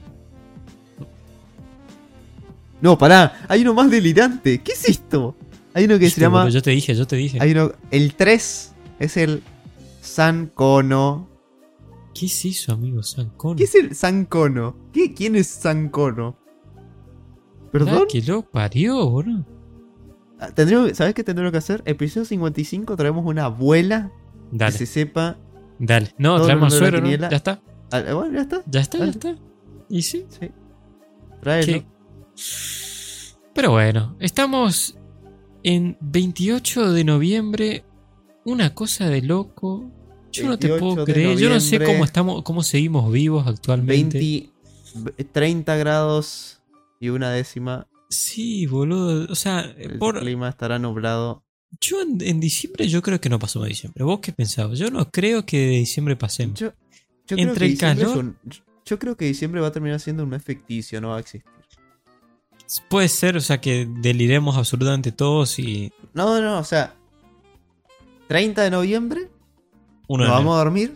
No, 2.80 2.98
pará, 2.98 3.44
hay 3.48 3.62
uno 3.62 3.74
más 3.74 3.90
delirante. 3.90 4.60
¿Qué 4.60 4.72
es 4.72 4.88
esto? 4.88 5.36
Hay 5.72 5.84
uno 5.84 5.94
que 5.94 6.06
Viste, 6.06 6.16
se 6.16 6.20
llama. 6.22 6.48
Yo 6.48 6.60
te 6.62 6.70
dije, 6.70 6.94
yo 6.94 7.06
te 7.06 7.16
dije. 7.16 7.38
Hay 7.40 7.52
uno. 7.52 7.72
El 7.90 8.14
3 8.14 8.72
es 8.98 9.16
el 9.16 9.42
Sancono. 10.00 11.28
¿Qué 12.12 12.26
es 12.26 12.44
eso, 12.44 12.72
amigo? 12.72 13.02
Sancón. 13.02 13.56
¿Qué 13.56 13.64
es 13.64 13.74
el 13.76 13.94
Sancono? 13.94 14.76
¿Qué, 14.92 15.14
¿Quién 15.14 15.36
es 15.36 15.46
Sancono? 15.46 16.36
¿Perdón? 17.70 18.06
que 18.10 18.20
lo 18.22 18.42
parió, 18.42 19.08
boludo. 19.08 19.46
Ah, 20.40 20.50
tendríamos- 20.54 20.96
¿Sabes 20.96 21.14
qué 21.14 21.22
tendremos 21.22 21.52
que 21.52 21.58
hacer? 21.58 21.82
Episodio 21.84 22.24
55 22.24 22.96
traemos 22.96 23.24
una 23.26 23.44
abuela 23.44 24.10
Dale, 24.50 24.72
que 24.72 24.78
se 24.78 24.86
sepa. 24.86 25.36
dale. 25.78 26.14
No, 26.18 26.40
traemos 26.42 26.72
quiniela. 26.78 27.28
Ya 27.30 27.36
está. 27.36 27.60
Ah, 27.92 28.02
bueno, 28.14 28.32
ya 28.34 28.40
está. 28.42 28.62
Ya 28.66 28.80
está, 28.80 28.98
ya 28.98 29.04
está. 29.06 29.36
Y 29.88 30.02
sí. 30.02 30.24
Sí. 31.62 31.84
Pero 33.54 33.72
bueno, 33.72 34.16
estamos 34.20 34.96
en 35.62 35.96
28 36.00 36.92
de 36.92 37.04
noviembre. 37.04 37.84
Una 38.44 38.74
cosa 38.74 39.08
de 39.08 39.20
loco. 39.22 39.90
Yo 40.32 40.46
no 40.46 40.58
te 40.58 40.68
28 40.68 40.78
puedo 40.94 41.04
creer. 41.04 41.36
Yo 41.38 41.50
no 41.50 41.60
sé 41.60 41.78
cómo 41.84 42.04
estamos, 42.04 42.42
cómo 42.42 42.62
seguimos 42.62 43.12
vivos 43.12 43.46
actualmente. 43.46 44.18
20, 44.18 44.50
v- 45.16 45.24
30 45.24 45.76
grados 45.76 46.62
y 47.00 47.10
una 47.10 47.30
décima. 47.30 47.86
Sí, 48.10 48.66
boludo. 48.66 49.26
O 49.30 49.34
sea, 49.34 49.60
El 49.60 49.98
por, 49.98 50.18
clima 50.20 50.48
estará 50.48 50.78
nublado. 50.78 51.44
yo 51.80 52.02
en, 52.02 52.18
en 52.20 52.40
diciembre 52.40 52.88
yo 52.88 53.00
creo 53.02 53.20
que 53.20 53.28
no 53.28 53.38
pasamos 53.38 53.68
diciembre. 53.68 54.04
¿Vos 54.04 54.20
qué 54.20 54.32
pensabas? 54.32 54.78
Yo 54.78 54.90
no 54.90 55.08
creo 55.10 55.46
que 55.46 55.56
de 55.58 55.76
diciembre 55.76 56.16
pasemos. 56.16 56.58
Yo, 56.58 56.72
yo 57.28 57.36
creo 57.36 57.48
Entre 57.48 57.66
que 57.68 57.72
el 57.72 57.78
calor- 57.78 58.18
un- 58.18 58.36
yo 58.84 58.98
creo 58.98 59.16
que 59.16 59.24
diciembre 59.26 59.60
va 59.60 59.68
a 59.68 59.72
terminar 59.72 60.00
siendo 60.00 60.24
un 60.24 60.30
mes 60.30 60.42
ficticio, 60.42 61.00
no 61.00 61.10
va 61.10 61.18
a 61.18 61.20
existir. 61.20 61.48
Puede 62.88 63.08
ser, 63.08 63.36
o 63.36 63.40
sea, 63.40 63.60
que 63.60 63.88
deliremos 64.00 64.56
absolutamente 64.56 65.12
todos 65.12 65.58
y 65.58 65.92
No, 66.14 66.40
no, 66.40 66.58
o 66.58 66.64
sea. 66.64 66.94
30 68.28 68.62
de 68.62 68.70
noviembre, 68.70 69.28
uno 70.08 70.24
nos 70.24 70.32
de 70.32 70.38
vamos 70.38 70.54
a 70.54 70.58
dormir. 70.64 70.94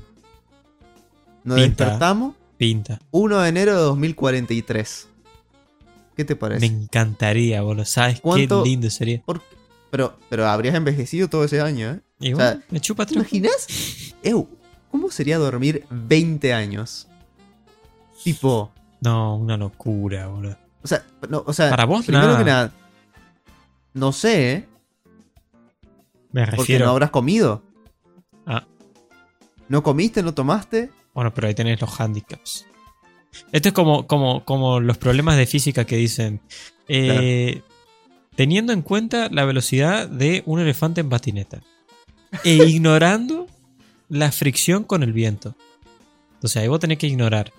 Nos 1.45 1.61
Pinta. 1.61 1.85
despertamos. 1.85 2.35
pinta. 2.57 3.01
1 3.11 3.41
de 3.41 3.49
enero 3.49 3.73
de 3.73 3.79
2043. 3.83 5.09
¿Qué 6.17 6.25
te 6.25 6.35
Me 6.35 6.41
parece? 6.41 6.67
encantaría, 6.67 7.63
boludo. 7.63 7.85
¿Sabes 7.85 8.21
¿Cuánto- 8.21 8.63
qué 8.63 8.69
lindo 8.71 8.91
sería? 8.91 9.21
Por- 9.23 9.43
Pero, 9.91 10.19
pero 10.29 10.47
habrías 10.49 10.75
envejecido 10.75 11.29
todo 11.29 11.45
ese 11.45 11.61
año, 11.61 11.91
¿eh? 11.93 12.01
Y 12.21 12.33
o 12.33 12.37
bueno, 12.37 12.51
sea, 12.53 12.63
me 12.71 12.81
chupa 12.81 13.07
¿Te 13.07 13.15
imaginas? 13.15 13.67
Ew, 14.23 14.49
¿cómo 14.91 15.11
sería 15.11 15.39
dormir 15.39 15.85
20 15.91 16.53
años? 16.53 17.07
Tipo, 18.23 18.73
No, 19.01 19.37
una 19.37 19.57
locura, 19.57 20.27
boludo. 20.29 20.57
o 20.83 20.87
sea, 20.89 21.05
no, 21.29 21.43
o 21.47 21.53
sea, 21.53 21.71
Para 21.71 21.85
vos, 21.85 22.05
primero 22.07 22.27
nada. 22.29 22.39
que 22.39 22.45
nada, 22.45 22.73
no 23.93 24.13
sé, 24.13 24.53
¿eh? 24.53 24.69
Me 26.33 26.45
Porque 26.47 26.57
refiero. 26.57 26.87
no 26.87 26.91
habrás 26.93 27.11
comido. 27.11 27.63
Ah. 28.47 28.65
¿No 29.69 29.83
comiste? 29.83 30.23
¿No 30.23 30.35
tomaste? 30.35 30.91
Bueno, 31.15 31.33
pero 31.33 31.47
ahí 31.47 31.55
tenés 31.55 31.81
los 31.81 32.01
handicaps. 32.01 32.67
Esto 33.53 33.69
es 33.69 33.73
como, 33.75 34.07
como, 34.07 34.45
como 34.45 34.81
los 34.81 34.99
problemas 34.99 35.37
de 35.37 35.47
física 35.47 35.85
que 35.85 35.97
dicen. 35.97 36.41
eh, 36.89 37.63
Teniendo 38.37 38.73
en 38.73 38.83
cuenta 38.83 39.29
la 39.31 39.45
velocidad 39.45 40.09
de 40.09 40.43
un 40.47 40.59
elefante 40.61 41.01
en 41.01 41.09
patineta. 41.09 41.61
E 42.43 42.55
ignorando 42.69 43.47
la 44.09 44.33
fricción 44.33 44.83
con 44.85 45.03
el 45.05 45.13
viento. 45.13 45.55
Entonces 46.35 46.61
ahí 46.63 46.69
vos 46.69 46.81
tenés 46.81 46.99
que 46.99 47.07
ignorar. 47.07 47.53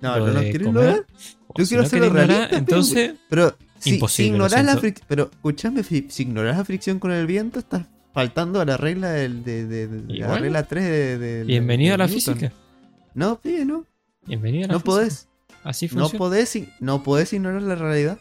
No, 0.00 0.18
no 0.18 0.26
de 0.40 0.50
quiero 0.50 0.68
ignorar. 0.68 1.06
O 1.48 1.54
Yo 1.58 1.64
si 1.64 1.68
quiero 1.68 1.82
no 1.82 1.86
hacerlo 1.86 2.10
realista, 2.10 2.46
pero- 2.48 2.58
Entonces, 2.58 3.12
Pero 3.28 3.56
si, 3.78 3.90
si 3.90 3.94
Imposible, 3.96 4.30
lo 4.30 4.34
ignorás 4.46 4.64
la 4.64 4.76
fricción. 4.78 5.06
Pero 5.08 5.30
escúchame, 5.32 5.82
fi- 5.82 6.06
si 6.08 6.22
ignorás 6.22 6.56
la 6.56 6.64
fricción 6.64 6.98
con 6.98 7.12
el 7.12 7.26
viento, 7.26 7.58
estás 7.58 7.84
faltando 8.14 8.60
a 8.60 8.64
la 8.64 8.76
regla 8.78 9.10
del, 9.12 9.44
de, 9.44 9.66
de- 9.66 9.86
la 10.18 10.26
bueno, 10.28 10.42
regla 10.42 10.62
3 10.66 10.84
de, 10.84 11.18
de- 11.18 11.44
bienvenido 11.44 11.94
a 11.94 11.98
la 11.98 12.06
Newton. 12.06 12.34
física. 12.36 12.52
No, 13.14 13.38
pibe, 13.38 13.64
no. 13.66 13.84
Bienvenido 14.26 14.64
a 14.64 14.68
la 14.68 14.72
No 14.74 14.80
física. 14.80 14.92
podés. 14.92 15.28
Así 15.62 15.86
No 15.86 16.00
funciona. 16.00 16.18
podés, 16.18 16.56
ig- 16.56 16.72
no 16.80 17.02
podés 17.02 17.32
ignorar 17.32 17.62
la 17.62 17.74
realidad. 17.74 18.18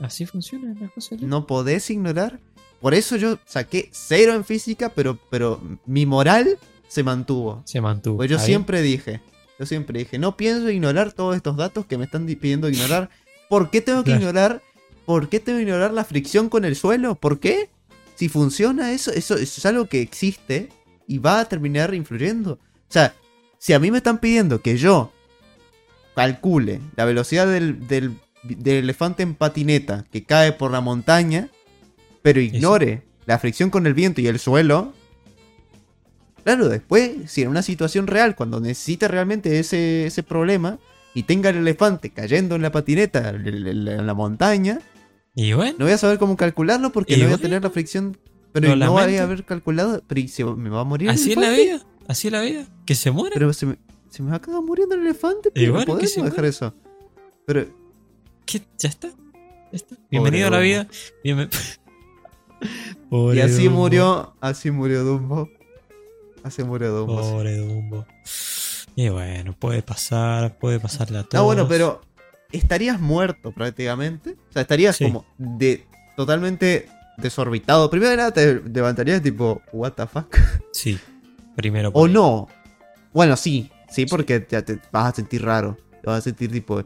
Así 0.00 0.26
funciona 0.26 0.74
la 0.80 0.88
cosa. 0.88 1.14
loca. 1.14 1.26
No 1.26 1.46
podés 1.46 1.88
ignorar. 1.90 2.40
Por 2.80 2.94
eso 2.94 3.16
yo 3.16 3.38
saqué 3.46 3.88
cero 3.92 4.34
en 4.34 4.44
física, 4.44 4.90
pero, 4.90 5.18
pero 5.30 5.60
mi 5.86 6.06
moral 6.06 6.58
se 6.88 7.02
mantuvo. 7.02 7.62
Se 7.64 7.80
mantuvo. 7.80 8.16
Pues 8.18 8.30
yo 8.30 8.38
siempre 8.38 8.82
dije, 8.82 9.20
yo 9.58 9.66
siempre 9.66 9.98
dije, 10.00 10.18
no 10.18 10.36
pienso 10.36 10.68
ignorar 10.70 11.12
todos 11.12 11.34
estos 11.36 11.56
datos 11.56 11.86
que 11.86 11.96
me 11.98 12.04
están 12.04 12.26
di- 12.26 12.36
pidiendo 12.36 12.68
ignorar. 12.68 13.08
¿Por 13.48 13.70
qué 13.70 13.80
tengo 13.80 14.00
que 14.04 14.10
Claro. 14.10 14.20
ignorar? 14.20 14.62
¿Por 15.06 15.28
qué 15.28 15.40
tengo 15.40 15.58
que 15.58 15.62
ignorar 15.64 15.92
la 15.92 16.04
fricción 16.04 16.48
con 16.48 16.64
el 16.64 16.76
suelo? 16.76 17.14
¿Por 17.14 17.40
qué? 17.40 17.70
Si 18.16 18.28
funciona 18.28 18.92
eso, 18.92 19.10
eso, 19.12 19.34
eso 19.34 19.60
es 19.60 19.66
algo 19.66 19.86
que 19.86 20.00
existe 20.00 20.68
y 21.08 21.18
va 21.18 21.40
a 21.40 21.44
terminar 21.48 21.94
influyendo. 21.94 22.52
O 22.54 22.58
sea, 22.92 23.14
si 23.58 23.72
a 23.72 23.78
mí 23.78 23.90
me 23.90 23.98
están 23.98 24.18
pidiendo 24.18 24.60
que 24.60 24.76
yo 24.76 25.10
calcule 26.14 26.80
la 26.96 27.04
velocidad 27.04 27.46
del, 27.46 27.86
del- 27.88 28.16
del 28.42 28.76
elefante 28.84 29.22
en 29.22 29.34
patineta 29.34 30.04
que 30.12 30.24
cae 30.24 30.52
por 30.52 30.70
la 30.70 30.80
montaña, 30.82 31.48
pero 32.22 32.40
ignore 32.40 33.02
la 33.26 33.38
fricción 33.38 33.70
con 33.70 33.86
el 33.86 33.94
viento 33.94 34.20
y 34.20 34.26
el 34.26 34.38
suelo, 34.38 34.92
claro, 36.44 36.68
después, 36.68 37.30
si 37.30 37.42
en 37.42 37.48
una 37.48 37.62
situación 37.62 38.06
real, 38.06 38.36
cuando 38.36 38.60
necesite 38.60 39.08
realmente 39.08 39.58
ese, 39.58 40.06
ese 40.06 40.22
problema 40.22 40.78
y 41.14 41.22
tenga 41.24 41.50
el 41.50 41.56
elefante 41.56 42.10
cayendo 42.10 42.54
en 42.56 42.62
la 42.62 42.70
patineta, 42.72 43.30
en, 43.30 44.06
la 44.06 44.14
montaña, 44.14 44.80
Y 45.34 45.52
bueno, 45.54 45.76
no 45.78 45.84
voy 45.86 45.94
a 45.94 45.98
saber 45.98 46.18
cómo 46.18 46.36
calcularlo 46.36 46.92
porque 46.92 47.16
no 47.16 47.24
voy 47.24 47.34
a 47.34 47.38
tener 47.38 47.62
la 47.62 47.70
fricción. 47.70 48.16
Pero 48.52 48.76
lo 48.76 48.84
no 48.86 48.92
voy 48.92 49.16
a 49.16 49.22
haber 49.24 49.44
calculado. 49.44 50.00
Pero 50.06 50.20
¿y 50.20 50.28
se- 50.28 50.44
me 50.44 50.70
va 50.70 50.80
a 50.82 50.84
morir 50.84 51.10
así 51.10 51.32
es 51.32 51.36
la 51.36 51.50
vida. 51.50 51.80
Así 52.06 52.28
es 52.28 52.32
la 52.32 52.40
vida. 52.42 52.66
Que 52.86 52.94
se 52.94 53.10
muera. 53.10 53.32
Pero 53.34 53.52
se 53.52 53.66
me, 53.66 53.76
se 54.14 54.22
me 54.22 54.28
va 54.28 54.34
a 54.34 54.38
acabar 54.38 54.62
muriendo 54.62 54.94
el 54.94 55.00
elefante. 55.02 55.50
Pero 55.50 55.72
bueno, 55.72 55.86
no 55.94 55.98
podemos 56.00 56.24
dejar 56.24 56.44
eso. 56.44 56.74
Pero 57.46 57.66
¿Qué? 58.46 58.62
Ya 58.78 58.88
está. 58.88 59.08
Ya 59.08 59.14
está. 59.72 59.96
Bienvenido 60.10 60.48
a 60.48 60.50
la 60.50 60.58
vida. 60.60 60.86
Bienven- 61.24 61.50
Y 63.34 63.40
así 63.40 63.64
Dumbo. 63.64 63.80
murió, 63.80 64.34
así 64.40 64.70
murió 64.70 65.04
Dumbo. 65.04 65.48
Así 66.42 66.62
murió 66.64 66.92
Dumbo. 66.94 67.20
Pobre 67.20 67.56
Dumbo. 67.56 68.06
Y 68.96 69.08
bueno, 69.08 69.54
puede 69.58 69.82
pasar, 69.82 70.58
puede 70.58 70.80
pasarle 70.80 71.18
a 71.18 71.22
todos. 71.24 71.34
No, 71.42 71.44
bueno, 71.44 71.68
pero 71.68 72.00
estarías 72.52 73.00
muerto 73.00 73.52
prácticamente. 73.52 74.36
O 74.48 74.52
sea, 74.52 74.62
estarías 74.62 74.96
Sí. 74.96 75.04
como 75.04 75.24
de 75.38 75.86
totalmente 76.16 76.88
desorbitado. 77.18 77.90
Primero 77.90 78.10
de 78.12 78.16
nada 78.16 78.30
te 78.32 78.60
levantarías 78.62 79.22
tipo, 79.22 79.60
what 79.72 79.92
the 79.92 80.06
fuck. 80.06 80.36
Sí. 80.72 80.98
Primero. 81.56 81.90
O 81.94 82.06
ahí. 82.06 82.12
no. 82.12 82.48
Bueno, 83.12 83.36
sí, 83.36 83.70
sí, 83.94 84.06
porque 84.06 84.46
ya 84.50 84.62
te 84.62 84.80
vas 84.92 85.12
a 85.12 85.16
sentir 85.16 85.44
raro. 85.44 85.76
Te 86.02 86.08
vas 86.10 86.18
a 86.18 86.22
sentir 86.22 86.50
tipo 86.50 86.82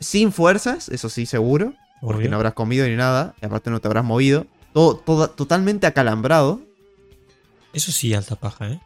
sin 0.00 0.32
fuerzas, 0.32 0.88
eso 0.88 1.08
sí, 1.08 1.26
seguro. 1.26 1.74
Porque 2.00 2.18
Obvio. 2.18 2.30
no 2.30 2.36
habrás 2.36 2.54
comido 2.54 2.86
ni 2.86 2.96
nada. 2.96 3.34
Y 3.40 3.46
aparte 3.46 3.70
no 3.70 3.80
te 3.80 3.88
habrás 3.88 4.04
movido. 4.04 4.46
Todo, 4.72 4.96
todo 4.96 5.30
totalmente 5.30 5.86
acalambrado. 5.86 6.60
Eso 7.72 7.92
sí, 7.92 8.12
alta 8.12 8.36
paja, 8.36 8.70
¿eh? 8.70 8.80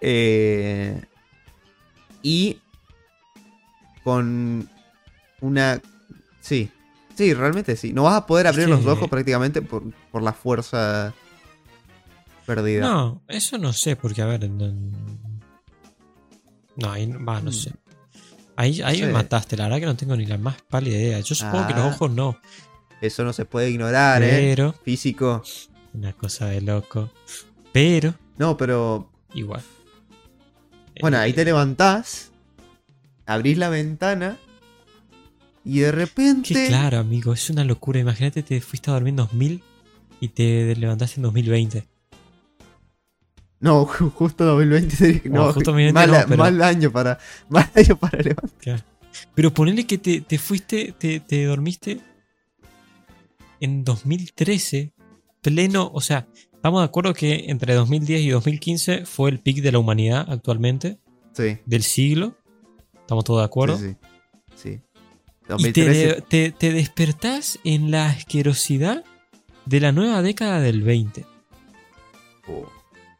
Eh, 0.00 1.02
y 2.22 2.58
con 4.02 4.68
una... 5.40 5.80
Sí, 6.40 6.70
sí, 7.14 7.34
realmente 7.34 7.76
sí. 7.76 7.92
No 7.92 8.04
vas 8.04 8.14
a 8.14 8.26
poder 8.26 8.46
Es 8.46 8.52
abrir 8.52 8.68
los 8.68 8.86
ojos 8.86 9.08
prácticamente 9.08 9.62
por, 9.62 9.82
por 10.10 10.22
la 10.22 10.32
fuerza 10.32 11.12
perdida. 12.46 12.82
No, 12.88 13.20
eso 13.28 13.58
no 13.58 13.72
sé, 13.72 13.96
porque 13.96 14.22
a 14.22 14.26
ver. 14.26 14.48
No, 16.76 16.92
ahí 16.92 17.06
va, 17.06 17.40
no 17.40 17.50
Mm. 17.50 17.54
sé. 17.54 17.72
Ahí, 18.58 18.80
ahí 18.82 19.02
me 19.02 19.12
mataste, 19.12 19.56
la 19.56 19.64
verdad 19.64 19.80
que 19.80 19.86
no 19.86 19.96
tengo 19.96 20.16
ni 20.16 20.24
la 20.26 20.38
más 20.38 20.56
pálida 20.62 20.96
idea. 20.96 21.20
Yo 21.20 21.34
supongo 21.34 21.66
que 21.66 21.74
los 21.74 21.82
Ah. 21.82 21.88
ojos 21.88 22.10
no. 22.10 22.38
Eso 23.02 23.22
no 23.24 23.32
se 23.34 23.44
puede 23.44 23.70
ignorar, 23.70 24.22
¿eh? 24.22 24.30
Pero, 24.30 24.72
Físico. 24.82 25.42
una 25.92 26.12
cosa 26.14 26.46
de 26.46 26.62
loco. 26.62 27.10
Pero, 27.72 28.14
No, 28.38 28.56
pero... 28.56 29.10
igual. 29.34 29.60
Bueno, 31.00 31.18
ahí 31.18 31.32
Eh, 31.32 31.34
te 31.34 31.44
levantás, 31.44 32.30
abrís 33.26 33.58
la 33.58 33.68
ventana 33.68 34.38
y 35.64 35.80
de 35.80 35.92
repente... 35.92 36.54
Que 36.54 36.68
claro, 36.68 36.98
amigo, 36.98 37.34
es 37.34 37.50
una 37.50 37.64
locura. 37.64 38.00
Imagínate, 38.00 38.42
te 38.42 38.60
fuiste 38.62 38.90
a 38.90 38.94
dormir 38.94 39.10
en 39.10 39.16
2000 39.16 39.62
y 40.20 40.28
te 40.28 40.74
levantaste 40.76 41.16
en 41.16 41.22
2020. 41.24 41.86
No, 43.66 43.86
ju- 43.86 44.10
justo 44.12 44.44
2020. 44.44 45.22
No, 45.30 45.46
Oh, 45.46 45.52
justo 45.52 45.72
2020 45.72 45.92
mal, 45.92 46.10
no, 46.10 46.26
pero- 46.28 46.36
mal 46.42 46.62
año 46.62 46.90
para... 46.90 47.18
Mal 47.48 47.70
año 47.74 47.96
para 47.96 48.18
levantar. 48.22 48.84
Pero 49.34 49.52
ponele 49.52 49.86
que 49.86 49.98
te, 49.98 50.20
te 50.20 50.38
fuiste, 50.38 50.94
te, 50.98 51.20
te 51.20 51.44
dormiste 51.44 52.00
en 53.60 53.84
2013, 53.84 54.92
pleno, 55.40 55.90
o 55.92 56.00
sea, 56.00 56.26
estamos 56.52 56.80
de 56.80 56.84
acuerdo 56.86 57.14
que 57.14 57.44
entre 57.48 57.74
2010 57.74 58.20
y 58.22 58.28
2015 58.30 59.06
fue 59.06 59.30
el 59.30 59.38
pic 59.40 59.62
de 59.62 59.72
la 59.72 59.78
humanidad 59.78 60.26
actualmente, 60.30 60.98
Sí. 61.32 61.58
del 61.66 61.82
siglo. 61.82 62.36
Estamos 62.94 63.24
todos 63.24 63.40
de 63.40 63.44
acuerdo. 63.46 63.78
Sí, 63.78 63.96
sí. 64.56 64.62
Sí. 64.62 64.80
Y 65.58 65.72
te, 65.72 65.84
2013. 65.84 66.22
te- 66.28 66.50
te 66.52 66.72
despertás 66.72 67.58
en 67.64 67.90
la 67.90 68.08
asquerosidad 68.08 69.04
de 69.64 69.80
la 69.80 69.92
nueva 69.92 70.20
década 70.22 70.60
del 70.60 70.82
20. 70.82 71.24
Oh. 72.48 72.66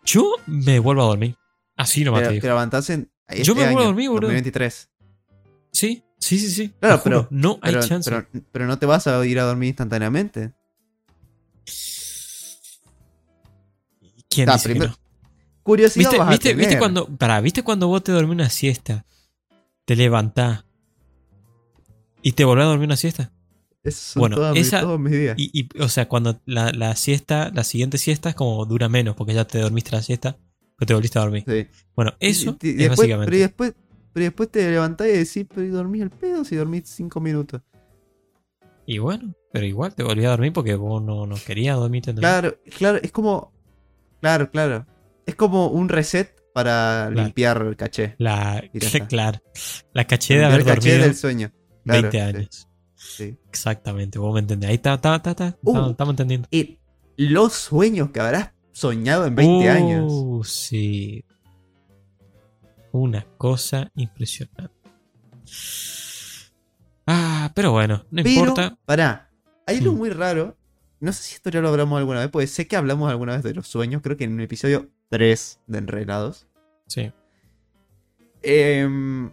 Yo 0.06 0.32
me 0.46 0.78
vuelvo 0.78 1.02
a 1.02 1.06
dormir. 1.06 1.36
Así 1.76 2.04
nomás 2.04 2.22
te, 2.22 2.34
te, 2.34 2.40
te 2.40 2.46
levantas 2.46 2.88
en. 2.90 3.10
Este 3.28 3.44
Yo 3.44 3.54
me 3.54 3.64
vuelvo 3.64 3.80
a 3.80 3.84
dormir, 3.84 4.08
boludo. 4.08 4.28
2023. 4.28 4.88
Sí, 5.72 6.04
sí, 6.18 6.38
sí, 6.38 6.50
sí. 6.50 6.74
Claro, 6.80 7.00
pero. 7.04 7.28
No 7.30 7.58
hay 7.60 7.74
chance. 7.80 8.10
Pero, 8.52 8.66
no 8.66 8.78
te 8.78 8.86
vas 8.86 9.06
a 9.06 9.24
ir 9.26 9.38
a 9.38 9.44
dormir 9.44 9.68
instantáneamente. 9.68 10.52
¿Quién 14.30 14.48
dice 14.50 14.72
que 14.72 14.78
no? 14.78 14.96
Curiosidad 15.62 16.28
¿Viste, 16.30 16.78
cuando, 16.78 17.08
pará, 17.08 17.40
¿Viste 17.40 17.64
cuando 17.64 17.88
vos 17.88 18.04
te 18.04 18.12
dormís 18.12 18.34
una 18.34 18.50
siesta? 18.50 19.04
Te 19.84 19.96
levantás. 19.96 20.64
¿Y 22.22 22.32
te 22.32 22.44
volvés 22.44 22.64
a 22.64 22.68
dormir 22.68 22.86
una 22.86 22.96
siesta? 22.96 23.32
Esos 23.86 24.00
son 24.02 24.20
Bueno, 24.20 24.36
todas 24.36 24.54
mis- 24.54 24.66
esa- 24.66 24.80
todos 24.80 24.98
mis 25.00 25.12
días. 25.12 25.34
Y, 25.38 25.50
y, 25.52 25.68
o 25.80 25.88
sea, 25.88 26.08
cuando 26.08 26.40
la, 26.44 26.72
la 26.72 26.94
siesta, 26.96 27.50
la 27.54 27.64
siguiente 27.64 27.98
siesta 27.98 28.28
es 28.30 28.34
como 28.34 28.64
dura 28.66 28.88
menos, 28.88 29.14
porque 29.16 29.32
ya 29.34 29.46
te 29.46 29.58
dormiste 29.60 29.92
la 29.92 30.02
siesta, 30.02 30.36
pero 30.76 30.86
te 30.86 30.94
volviste 30.94 31.18
a 31.18 31.22
dormir. 31.22 31.44
Sí. 31.46 31.66
Bueno, 31.94 32.12
eso 32.20 32.56
Y- 32.62 32.66
y 32.66 32.70
es 32.72 32.76
después, 32.78 32.98
básicamente. 32.98 33.30
Pero 33.30 33.40
después, 33.42 33.74
pero 34.12 34.24
después 34.24 34.50
te 34.50 34.70
levantás 34.70 35.06
y 35.08 35.12
decís, 35.12 35.46
pero 35.48 35.62
¿y 35.66 35.68
dormí 35.68 36.00
el 36.00 36.10
pedo 36.10 36.44
si 36.44 36.56
dormí 36.56 36.82
cinco 36.84 37.20
minutos. 37.20 37.62
Y 38.86 38.98
bueno, 38.98 39.34
pero 39.52 39.66
igual 39.66 39.94
te 39.94 40.02
volví 40.02 40.24
a 40.24 40.30
dormir 40.30 40.52
porque 40.52 40.74
vos 40.76 41.02
no, 41.02 41.26
no 41.26 41.34
querías 41.44 41.76
dormirte. 41.76 42.14
Claro, 42.14 42.56
claro, 42.76 42.98
es 43.02 43.10
como. 43.12 43.52
Claro, 44.20 44.50
claro. 44.50 44.86
Es 45.26 45.34
como 45.34 45.68
un 45.68 45.88
reset 45.88 46.34
para 46.54 47.08
Claro. 47.10 47.24
limpiar 47.24 47.62
el 47.62 47.76
caché. 47.76 48.14
La, 48.18 48.62
claro, 49.08 49.40
la 49.92 50.06
caché 50.06 50.38
de 50.38 50.44
haber 50.44 50.60
el 50.60 50.66
caché 50.66 50.90
dormido 50.90 51.04
del 51.08 51.16
sueño. 51.16 51.52
Claro, 51.84 52.02
20 52.10 52.10
sí, 52.18 52.18
años. 52.24 52.48
sí. 52.50 52.66
Exactamente, 53.48 54.18
vos 54.18 54.32
me 54.34 54.40
entendés. 54.40 54.68
Ahí 54.70 54.76
está, 54.76 54.94
está, 54.94 55.16
está, 55.16 55.30
está. 55.30 55.58
Uh. 55.62 55.90
Estamos- 55.90 56.12
entendiendo. 56.12 56.48
Y 56.50 56.78
los 57.16 57.52
sueños 57.54 58.10
que 58.10 58.20
habrás 58.20 58.52
soñado 58.72 59.26
en 59.26 59.34
20 59.34 59.68
años. 59.70 60.04
Uh, 60.12 60.44
sí. 60.44 61.24
Una 62.92 63.26
cosa 63.38 63.90
impresionante. 63.94 64.70
Ah, 67.06 67.52
pero 67.54 67.72
bueno, 67.72 68.04
no 68.10 68.22
Pero, 68.22 68.28
importa. 68.40 68.78
pará, 68.84 69.30
hay 69.66 69.78
algo 69.78 69.92
Mm. 69.92 69.96
muy 69.96 70.10
raro. 70.10 70.56
No 70.98 71.12
sé 71.12 71.22
si 71.22 71.34
esto 71.34 71.50
ya 71.50 71.60
lo 71.60 71.68
hablamos 71.68 71.98
alguna 71.98 72.20
vez, 72.20 72.30
porque 72.30 72.46
sé 72.46 72.66
que 72.66 72.74
hablamos 72.76 73.10
alguna 73.10 73.34
vez 73.34 73.42
de 73.42 73.54
los 73.54 73.68
sueños, 73.68 74.02
creo 74.02 74.16
que 74.16 74.24
en 74.24 74.32
un 74.32 74.40
episodio 74.40 74.90
3 75.10 75.60
de 75.66 75.78
Enredados. 75.78 76.46
Sí. 76.86 77.12
Em, 78.42 79.30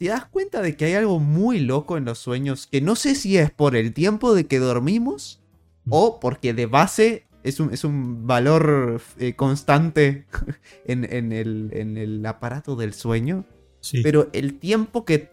¿Te 0.00 0.08
das 0.08 0.24
cuenta 0.24 0.62
de 0.62 0.76
que 0.76 0.86
hay 0.86 0.94
algo 0.94 1.18
muy 1.18 1.60
loco 1.60 1.98
en 1.98 2.06
los 2.06 2.18
sueños? 2.18 2.66
Que 2.66 2.80
no 2.80 2.96
sé 2.96 3.14
si 3.14 3.36
es 3.36 3.50
por 3.50 3.76
el 3.76 3.92
tiempo 3.92 4.34
de 4.34 4.46
que 4.46 4.58
dormimos 4.58 5.42
o 5.90 6.18
porque 6.20 6.54
de 6.54 6.64
base 6.64 7.26
es 7.42 7.60
un, 7.60 7.70
es 7.70 7.84
un 7.84 8.26
valor 8.26 9.02
eh, 9.18 9.36
constante 9.36 10.24
en, 10.86 11.04
en 11.04 11.32
el, 11.32 11.68
en 11.74 11.98
el 11.98 12.24
aparato 12.24 12.76
del 12.76 12.94
sueño. 12.94 13.44
Sí. 13.80 14.00
Pero 14.02 14.30
el 14.32 14.58
tiempo 14.58 15.04
que 15.04 15.28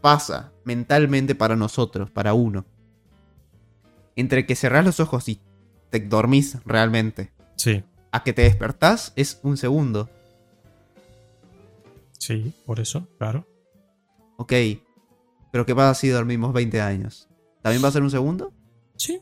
pasa 0.00 0.52
mentalmente 0.62 1.34
para 1.34 1.56
nosotros, 1.56 2.08
para 2.08 2.32
uno, 2.32 2.64
entre 4.14 4.46
que 4.46 4.54
cerrás 4.54 4.84
los 4.84 5.00
ojos 5.00 5.28
y 5.28 5.40
te 5.90 5.98
dormís 5.98 6.58
realmente, 6.64 7.32
sí. 7.56 7.82
a 8.12 8.22
que 8.22 8.32
te 8.32 8.42
despertás, 8.42 9.14
es 9.16 9.40
un 9.42 9.56
segundo. 9.56 10.08
Sí, 12.20 12.52
por 12.64 12.78
eso, 12.78 13.08
claro. 13.18 13.48
Ok, 14.42 14.52
pero 15.52 15.64
¿qué 15.64 15.74
pasa 15.74 15.94
si 15.98 16.08
dormimos 16.08 16.52
20 16.52 16.80
años? 16.80 17.28
¿También 17.62 17.82
va 17.84 17.88
a 17.88 17.92
ser 17.92 18.02
un 18.02 18.10
segundo? 18.10 18.52
Sí. 18.96 19.20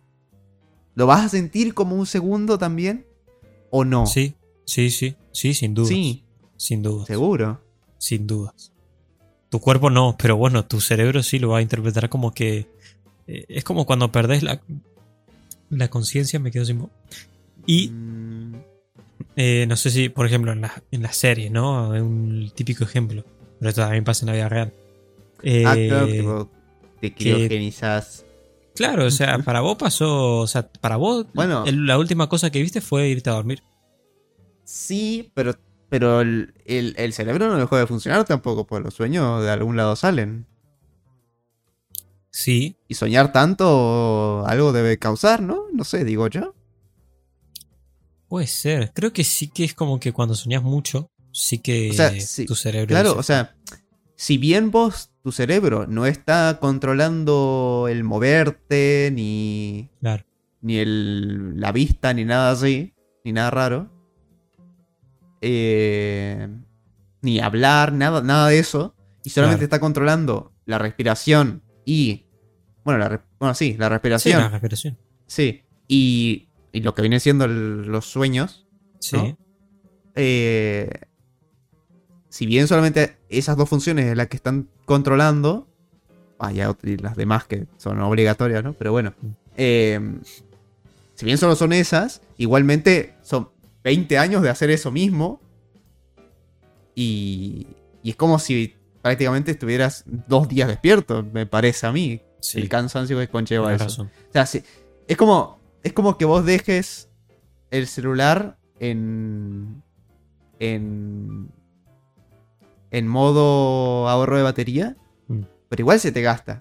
¿Lo 0.94 1.06
vas 1.06 1.24
a 1.26 1.28
sentir 1.28 1.74
como 1.74 1.94
un 1.94 2.06
segundo 2.06 2.56
también? 2.56 3.06
¿O 3.70 3.84
no? 3.84 4.06
Sí, 4.06 4.34
sí, 4.64 4.90
sí. 4.90 5.14
Sí, 5.32 5.52
sin 5.54 5.74
dudas. 5.74 5.88
Sí, 5.90 6.24
Sin 6.56 6.82
dudas. 6.82 7.06
seguro. 7.06 7.60
Sin 7.98 8.26
dudas. 8.26 8.72
Tu 9.50 9.60
cuerpo 9.60 9.90
no, 9.90 10.16
pero 10.18 10.36
bueno, 10.36 10.64
tu 10.64 10.80
cerebro 10.80 11.22
sí 11.22 11.38
lo 11.38 11.50
va 11.50 11.58
a 11.58 11.62
interpretar 11.62 12.08
como 12.08 12.32
que. 12.32 12.66
eh, 13.26 13.44
es 13.48 13.62
como 13.64 13.84
cuando 13.84 14.10
perdés 14.10 14.42
la, 14.42 14.62
la 15.68 15.88
conciencia, 15.88 16.38
me 16.40 16.50
quedo 16.50 16.64
sin. 16.64 16.88
Y 17.66 17.90
Mm, 17.90 18.54
eh, 19.36 19.66
no 19.68 19.76
sé 19.76 19.90
si, 19.90 20.08
por 20.08 20.24
ejemplo, 20.26 20.52
en 20.52 20.62
la, 20.62 20.82
en 20.90 21.02
la 21.02 21.12
serie, 21.12 21.50
¿no? 21.50 21.94
Es 21.94 22.00
un 22.02 22.50
típico 22.54 22.84
ejemplo. 22.84 23.22
Pero 23.58 23.68
esto 23.68 23.82
también 23.82 24.04
pasa 24.04 24.24
en 24.24 24.28
la 24.28 24.32
vida 24.34 24.48
real. 24.48 24.72
Ah, 25.66 25.74
Eh, 25.76 25.86
claro, 25.88 26.08
tipo, 26.08 26.50
te 27.00 27.14
criogenizás. 27.14 28.24
Claro, 28.74 29.06
o 29.06 29.10
sea, 29.10 29.38
para 29.40 29.60
vos 29.60 29.76
pasó. 29.76 30.38
O 30.38 30.46
sea, 30.46 30.70
para 30.72 30.96
vos, 30.96 31.26
Bueno. 31.34 31.64
el- 31.66 31.86
la 31.86 31.98
última 31.98 32.28
cosa 32.28 32.50
que 32.50 32.62
viste 32.62 32.80
fue 32.80 33.08
irte 33.08 33.28
a 33.30 33.34
dormir. 33.34 33.62
Sí, 34.64 35.30
pero, 35.34 35.54
pero 35.88 36.20
el, 36.20 36.54
el- 36.64 36.94
el 36.96 37.12
cerebro 37.12 37.48
no 37.48 37.58
dejó 37.58 37.76
de 37.76 37.86
funcionar 37.86 38.24
tampoco, 38.24 38.66
pues 38.66 38.82
los 38.82 38.94
sueños 38.94 39.42
de 39.42 39.50
algún 39.50 39.76
lado 39.76 39.96
salen. 39.96 40.46
Sí, 42.32 42.76
Y 42.86 42.94
soñar 42.94 43.32
tanto 43.32 44.44
algo 44.46 44.72
debe 44.72 44.98
causar, 44.98 45.42
¿no? 45.42 45.64
No 45.72 45.82
sé, 45.84 46.04
digo 46.04 46.28
yo. 46.28 46.54
puede 48.28 48.46
ser. 48.46 48.92
Creo 48.94 49.12
que 49.12 49.24
sí 49.24 49.48
que 49.48 49.64
es 49.64 49.74
como 49.74 49.98
que 49.98 50.12
cuando 50.12 50.36
soñás 50.36 50.62
mucho, 50.62 51.10
sí 51.32 51.58
que 51.58 51.90
O 51.90 51.92
sea, 51.92 52.10
sí, 52.20 52.46
tu 52.46 52.54
cerebro. 52.54 52.86
Claro, 52.86 53.08
dice, 53.10 53.18
o 53.18 53.22
sea, 53.24 53.56
si 54.20 54.36
bien 54.36 54.70
vos, 54.70 55.10
tu 55.22 55.32
cerebro, 55.32 55.86
no 55.86 56.04
está 56.04 56.58
controlando 56.60 57.86
el 57.88 58.04
moverte, 58.04 59.10
ni, 59.14 59.88
Claro. 60.02 60.24
ni 60.60 60.76
el, 60.76 61.58
la 61.58 61.72
vista, 61.72 62.12
ni 62.12 62.26
nada 62.26 62.50
así, 62.50 62.92
ni 63.24 63.32
nada 63.32 63.50
raro, 63.50 63.90
eh, 65.40 66.48
ni 67.22 67.40
hablar, 67.40 67.92
nada, 67.94 68.20
nada 68.22 68.48
de 68.48 68.58
eso, 68.58 68.94
y 69.24 69.30
solamente 69.30 69.60
Claro. 69.60 69.64
está 69.64 69.80
controlando 69.80 70.52
la 70.66 70.76
respiración 70.78 71.62
y, 71.86 72.26
bueno, 72.84 72.98
la, 72.98 73.24
bueno 73.38 73.54
sí, 73.54 73.74
la 73.78 73.86
Sí, 73.86 73.92
respiración, 73.92 74.40
la 74.42 74.48
respiración. 74.50 74.98
sí, 75.26 75.62
y, 75.88 76.48
y 76.72 76.80
lo 76.80 76.94
que 76.94 77.00
viene 77.02 77.20
siendo 77.20 77.46
el- 77.46 77.86
los 77.86 78.04
sueños, 78.04 78.66
Sí. 78.98 79.16
¿no? 79.16 79.38
eh, 80.14 80.90
si 82.30 82.46
bien 82.46 82.66
solamente 82.66 83.18
esas 83.28 83.56
dos 83.58 83.68
funciones 83.68 84.06
es 84.06 84.16
las 84.16 84.28
que 84.28 84.36
están 84.36 84.68
controlando, 84.86 85.68
ah, 86.38 86.50
ya 86.52 86.70
ot- 86.70 86.78
y 86.88 86.96
las 86.96 87.14
demás 87.16 87.44
que 87.44 87.66
son 87.76 88.00
obligatorias, 88.00 88.64
¿no? 88.64 88.72
Pero 88.72 88.92
bueno, 88.92 89.12
eh, 89.58 90.00
si 91.14 91.26
bien 91.26 91.36
solo 91.36 91.54
son 91.56 91.74
esas, 91.74 92.22
igualmente 92.38 93.14
son 93.22 93.50
20 93.84 94.16
años 94.16 94.40
de 94.42 94.48
hacer 94.48 94.70
eso 94.70 94.90
mismo. 94.90 95.40
Y, 96.94 97.66
y 98.02 98.10
es 98.10 98.16
como 98.16 98.38
si 98.38 98.74
prácticamente 99.02 99.50
estuvieras 99.52 100.04
dos 100.06 100.48
días 100.48 100.68
despierto, 100.68 101.22
me 101.32 101.46
parece 101.46 101.86
a 101.86 101.92
mí. 101.92 102.20
Sí, 102.40 102.60
El 102.60 102.68
cansancio 102.68 103.18
que 103.18 103.28
conlleva 103.28 103.74
eso. 103.74 103.84
razón. 103.84 104.10
O 104.28 104.32
sea, 104.32 104.46
sí, 104.46 104.62
es 105.06 105.16
como. 105.16 105.58
Es 105.82 105.92
como 105.94 106.16
que 106.18 106.24
vos 106.24 106.44
dejes 106.44 107.08
el 107.70 107.86
celular 107.86 108.56
en. 108.78 109.82
en. 110.58 111.50
En 112.90 113.06
modo 113.08 114.08
ahorro 114.08 114.36
de 114.36 114.42
batería. 114.42 114.96
Mm. 115.28 115.42
Pero 115.68 115.82
igual 115.82 116.00
se 116.00 116.12
te 116.12 116.22
gasta. 116.22 116.60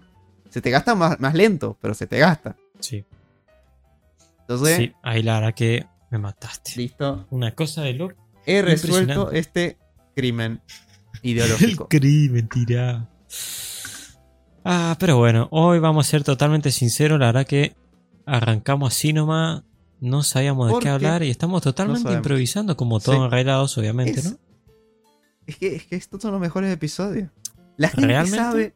Se 0.49 0.61
te 0.61 0.69
gasta 0.71 0.95
más, 0.95 1.19
más 1.19 1.33
lento, 1.33 1.77
pero 1.81 1.93
se 1.93 2.07
te 2.07 2.17
gasta. 2.19 2.55
Sí. 2.79 3.05
Entonces, 4.41 4.77
Sí, 4.77 4.93
ahí 5.03 5.21
la 5.23 5.35
verdad 5.39 5.53
que 5.53 5.85
me 6.09 6.17
mataste. 6.17 6.73
listo. 6.75 7.25
Una 7.29 7.53
cosa 7.53 7.81
de 7.83 7.93
loco. 7.93 8.15
He 8.45 8.61
resuelto 8.61 9.31
este 9.31 9.77
crimen 10.15 10.61
El 11.23 11.29
ideológico. 11.31 11.87
crimen, 11.87 12.47
tira. 12.49 13.07
Ah, 14.63 14.95
pero 14.99 15.17
bueno, 15.17 15.47
hoy 15.51 15.79
vamos 15.79 16.07
a 16.07 16.09
ser 16.09 16.23
totalmente 16.23 16.71
sinceros. 16.71 17.19
La 17.19 17.27
verdad 17.27 17.45
que 17.45 17.75
arrancamos 18.25 18.93
así 18.93 19.13
nomás. 19.13 19.63
No 20.01 20.23
sabíamos 20.23 20.67
de 20.67 20.73
¿Por 20.73 20.83
qué 20.83 20.89
hablar 20.89 21.23
y 21.23 21.29
estamos 21.29 21.61
totalmente 21.61 22.13
improvisando, 22.13 22.77
como 22.77 22.99
todos 23.01 23.17
Sí. 23.19 23.23
enrailados, 23.25 23.77
obviamente, 23.77 24.19
Es- 24.21 24.31
¿no? 24.31 24.37
Es 25.49 25.57
que, 25.57 25.75
es 25.75 25.85
que 25.87 25.95
estos 25.95 26.21
son 26.21 26.31
los 26.31 26.39
mejores 26.41 26.71
episodios. 26.71 27.29
La 27.77 27.89
gente 27.89 28.07
¿Realmente? 28.07 28.37
sabe. 28.37 28.75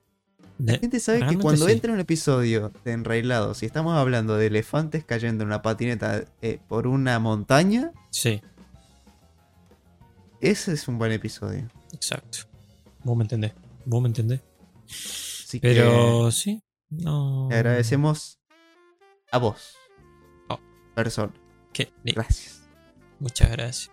La 0.59 0.77
gente 0.77 0.99
sabe 0.99 1.19
que 1.27 1.38
cuando 1.38 1.65
sí. 1.65 1.71
entra 1.71 1.91
un 1.93 1.99
episodio 1.99 2.71
de 2.86 2.91
Enrailados 2.93 3.63
y 3.63 3.65
estamos 3.65 3.97
hablando 3.97 4.38
de 4.38 4.47
elefantes 4.47 5.03
cayendo 5.03 5.43
en 5.43 5.47
una 5.49 5.62
patineta 5.62 6.23
eh, 6.41 6.59
por 6.67 6.88
una 6.88 7.19
montaña, 7.19 7.91
Sí, 8.12 8.41
ese 10.41 10.73
es 10.73 10.88
un 10.88 10.97
buen 10.97 11.12
episodio. 11.12 11.67
exacto. 11.93 12.39
Vos 13.03 13.17
me 13.17 13.23
entendés. 13.23 13.53
Vos 13.86 14.01
me 14.01 14.07
entendés. 14.07 14.41
Así 14.88 15.59
Pero 15.59 16.31
sí, 16.31 16.62
no. 16.89 17.47
que 17.49 17.55
agradecemos 17.57 18.39
a 19.31 19.38
vos, 19.39 19.75
Oh. 20.49 20.59
persona. 20.95 21.33
Gracias. 22.03 22.62
Muchas 23.19 23.51
gracias. 23.51 23.91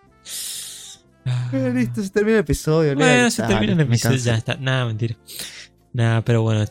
Ah. 1.25 1.49
Eh, 1.53 1.71
listo, 1.73 2.01
se 2.01 2.09
termina 2.09 2.37
el 2.37 2.41
episodio. 2.43 2.95
Bueno, 2.95 3.29
se 3.29 3.41
dale, 3.43 3.53
termina 3.53 3.73
el 3.73 3.79
episodio, 3.81 4.17
ya 4.17 4.35
está. 4.35 4.55
Nada, 4.55 4.85
mentira. 4.85 5.15
Nada, 5.93 6.21
pero 6.23 6.41
bueno. 6.41 6.65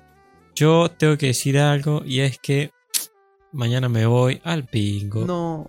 Yo 0.54 0.90
tengo 0.90 1.16
que 1.16 1.26
decir 1.28 1.58
algo 1.58 2.02
y 2.04 2.20
es 2.20 2.38
que 2.38 2.72
mañana 3.52 3.88
me 3.88 4.06
voy 4.06 4.40
al 4.44 4.66
pingo. 4.66 5.24
No, 5.24 5.68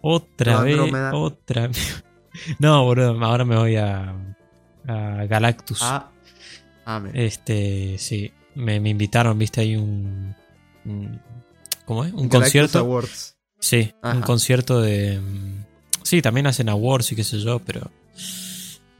Otra 0.00 0.54
No, 0.54 0.62
vez, 0.62 0.78
otra 1.12 1.68
vez. 1.68 2.04
No, 2.58 2.84
boludo, 2.84 3.22
ahora 3.24 3.44
me 3.46 3.56
voy 3.56 3.76
a, 3.76 4.14
a 4.86 5.24
Galactus. 5.26 5.78
ah, 5.82 6.10
amén. 6.84 7.12
Este, 7.14 7.96
sí. 7.98 8.32
Me, 8.54 8.78
me 8.80 8.90
invitaron, 8.90 9.38
viste, 9.38 9.60
ahí 9.62 9.76
un. 9.76 10.34
un- 10.84 11.20
¿Cómo 11.86 12.04
es? 12.04 12.12
Un 12.12 12.28
Galactus 12.28 12.40
concierto. 12.40 12.78
Awards. 12.80 13.36
Sí, 13.60 13.94
un 14.02 14.20
concierto 14.22 14.80
de. 14.80 15.20
Sí, 16.06 16.22
también 16.22 16.46
hacen 16.46 16.68
awards 16.68 17.10
y 17.10 17.16
qué 17.16 17.24
sé 17.24 17.40
yo, 17.40 17.58
pero. 17.58 17.90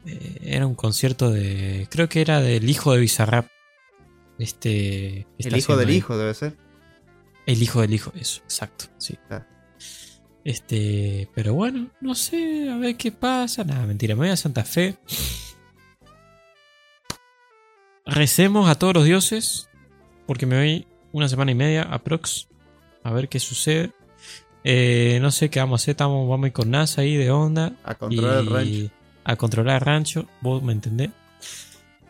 eh, 0.07 0.39
era 0.43 0.67
un 0.67 0.75
concierto 0.75 1.31
de. 1.31 1.87
Creo 1.89 2.09
que 2.09 2.21
era 2.21 2.41
del 2.41 2.69
hijo 2.69 2.93
de 2.93 2.99
Bizarrap. 2.99 3.47
Este. 4.41 5.25
El 5.39 5.57
hijo 5.57 5.77
del 5.77 5.89
ahí. 5.91 5.95
hijo 5.99 6.19
debe 6.19 6.35
ser. 6.35 6.57
El 7.47 7.63
hijo 7.63 7.81
del 7.81 7.95
hijo, 7.95 8.13
eso, 8.17 8.41
exacto, 8.43 8.87
sí. 8.99 9.17
Claro. 9.29 9.45
Este, 10.43 11.29
pero 11.33 11.55
bueno, 11.55 11.93
no 12.01 12.17
sé, 12.17 12.69
a 12.71 12.77
ver 12.77 12.97
qué 12.97 13.13
pasa. 13.13 13.63
Nada, 13.63 13.87
mentira, 13.87 14.17
me 14.17 14.23
voy 14.23 14.31
a 14.31 14.37
Santa 14.37 14.65
Fe. 14.65 14.97
Recemos 18.05 18.69
a 18.69 18.75
todos 18.75 18.95
los 18.95 19.05
dioses, 19.05 19.69
porque 20.27 20.45
me 20.45 20.57
voy 20.57 20.89
una 21.13 21.29
semana 21.29 21.53
y 21.53 21.55
media 21.55 21.83
aprox. 21.83 22.49
A 23.05 23.13
ver 23.13 23.29
qué 23.29 23.39
sucede. 23.39 23.93
Eh, 24.69 25.19
no 25.23 25.31
sé 25.31 25.49
qué 25.49 25.61
vamos 25.61 25.81
a 25.81 25.83
hacer, 25.83 25.93
estamos, 25.93 26.29
vamos 26.29 26.43
a 26.45 26.47
ir 26.49 26.53
con 26.53 26.71
NASA 26.73 27.03
ahí 27.03 27.17
de 27.17 27.31
onda. 27.31 27.73
A 27.85 27.95
controlar 27.95 28.39
el 28.39 28.47
rancho. 28.49 28.91
A 29.25 29.37
controlar 29.37 29.75
el 29.77 29.81
rancho, 29.81 30.27
vos 30.41 30.61
me 30.61 30.73
entendés. 30.73 31.11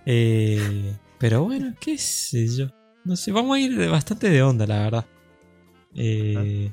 Eh, 0.07 0.95
pero 1.19 1.45
bueno, 1.45 1.75
qué 1.79 1.99
sé 1.99 2.47
yo. 2.49 2.69
No 3.05 3.15
sé, 3.15 3.31
vamos 3.31 3.57
a 3.57 3.61
ir 3.61 3.89
bastante 3.91 4.31
de 4.31 4.43
onda, 4.43 4.67
la 4.67 4.79
verdad. 4.85 5.05
Eh, 5.95 6.73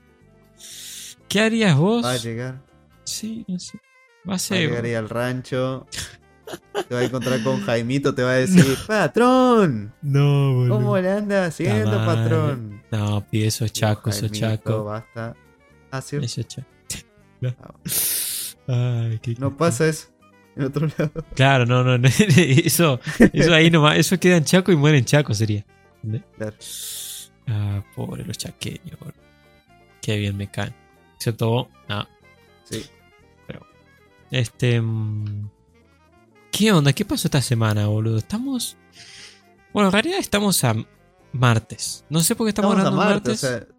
¿Qué 1.27 1.39
harías 1.41 1.75
vos? 1.77 2.05
Va 2.05 2.13
a 2.13 2.17
llegar. 2.17 2.61
Sí, 3.03 3.43
no 3.47 3.59
sé. 3.59 3.77
Va 3.77 3.81
a 4.23 4.29
Va 4.29 4.35
a 4.35 4.39
ser. 4.39 4.69
llegar 4.69 4.85
ahí 4.85 4.93
al 4.93 5.09
rancho. 5.09 5.85
Te 6.87 6.95
va 6.95 7.01
a 7.01 7.03
encontrar 7.03 7.41
con 7.43 7.61
Jaimito, 7.61 8.13
te 8.13 8.21
va 8.21 8.31
a 8.31 8.35
decir, 8.35 8.77
patrón, 8.85 9.93
No, 10.01 10.53
boludo. 10.53 10.75
¿cómo 10.75 10.97
le 10.97 11.09
anda 11.09 11.45
haciendo, 11.45 12.05
patrón? 12.05 12.83
No, 12.91 13.25
pide 13.29 13.47
eso 13.47 13.65
es 13.65 13.71
chaco, 13.73 14.09
eso 14.09 14.25
es 14.27 14.31
Jaimito, 14.39 14.63
chaco. 14.63 14.83
Basta. 14.83 15.35
Ah. 15.93 16.01
Ah. 18.65 19.07
Ay, 19.09 19.19
qué 19.19 19.35
No 19.37 19.57
pasa 19.57 19.87
eso 19.87 20.07
en 20.55 20.63
otro 20.63 20.87
lado. 20.87 21.11
Claro, 21.35 21.65
no, 21.65 21.83
no, 21.83 21.97
no, 21.97 22.07
eso, 22.37 22.99
eso 23.33 23.53
ahí 23.53 23.69
nomás, 23.69 23.97
eso 23.97 24.17
queda 24.17 24.37
en 24.37 24.45
Chaco 24.45 24.71
y 24.71 24.77
muere 24.77 24.99
en 24.99 25.05
Chaco 25.05 25.33
sería. 25.33 25.65
¿entendés? 26.01 26.23
Claro. 26.37 26.55
Ah, 27.47 27.83
pobre 27.95 28.23
los 28.23 28.37
chaqueños. 28.37 28.97
Qué 30.01 30.17
bien 30.17 30.37
me 30.37 30.49
caen. 30.49 30.73
Excepto 31.15 31.49
vos, 31.49 31.67
no. 31.89 32.07
Sí. 32.63 32.85
Este. 34.31 34.81
mm, 34.81 35.49
¿Qué 36.51 36.71
onda? 36.71 36.93
¿Qué 36.93 37.05
pasó 37.05 37.27
esta 37.27 37.41
semana, 37.41 37.87
boludo? 37.87 38.17
Estamos. 38.17 38.77
Bueno, 39.73 39.89
en 39.89 39.93
realidad 39.93 40.19
estamos 40.19 40.63
a 40.63 40.75
martes. 41.33 42.05
No 42.09 42.21
sé 42.21 42.35
por 42.35 42.45
qué 42.45 42.49
estamos, 42.49 42.77
Estamos 42.77 42.99
a 42.99 43.05
grabando 43.05 43.13
Marte, 43.13 43.29
o 43.29 43.33
martes. 43.33 43.39
sea, 43.39 43.72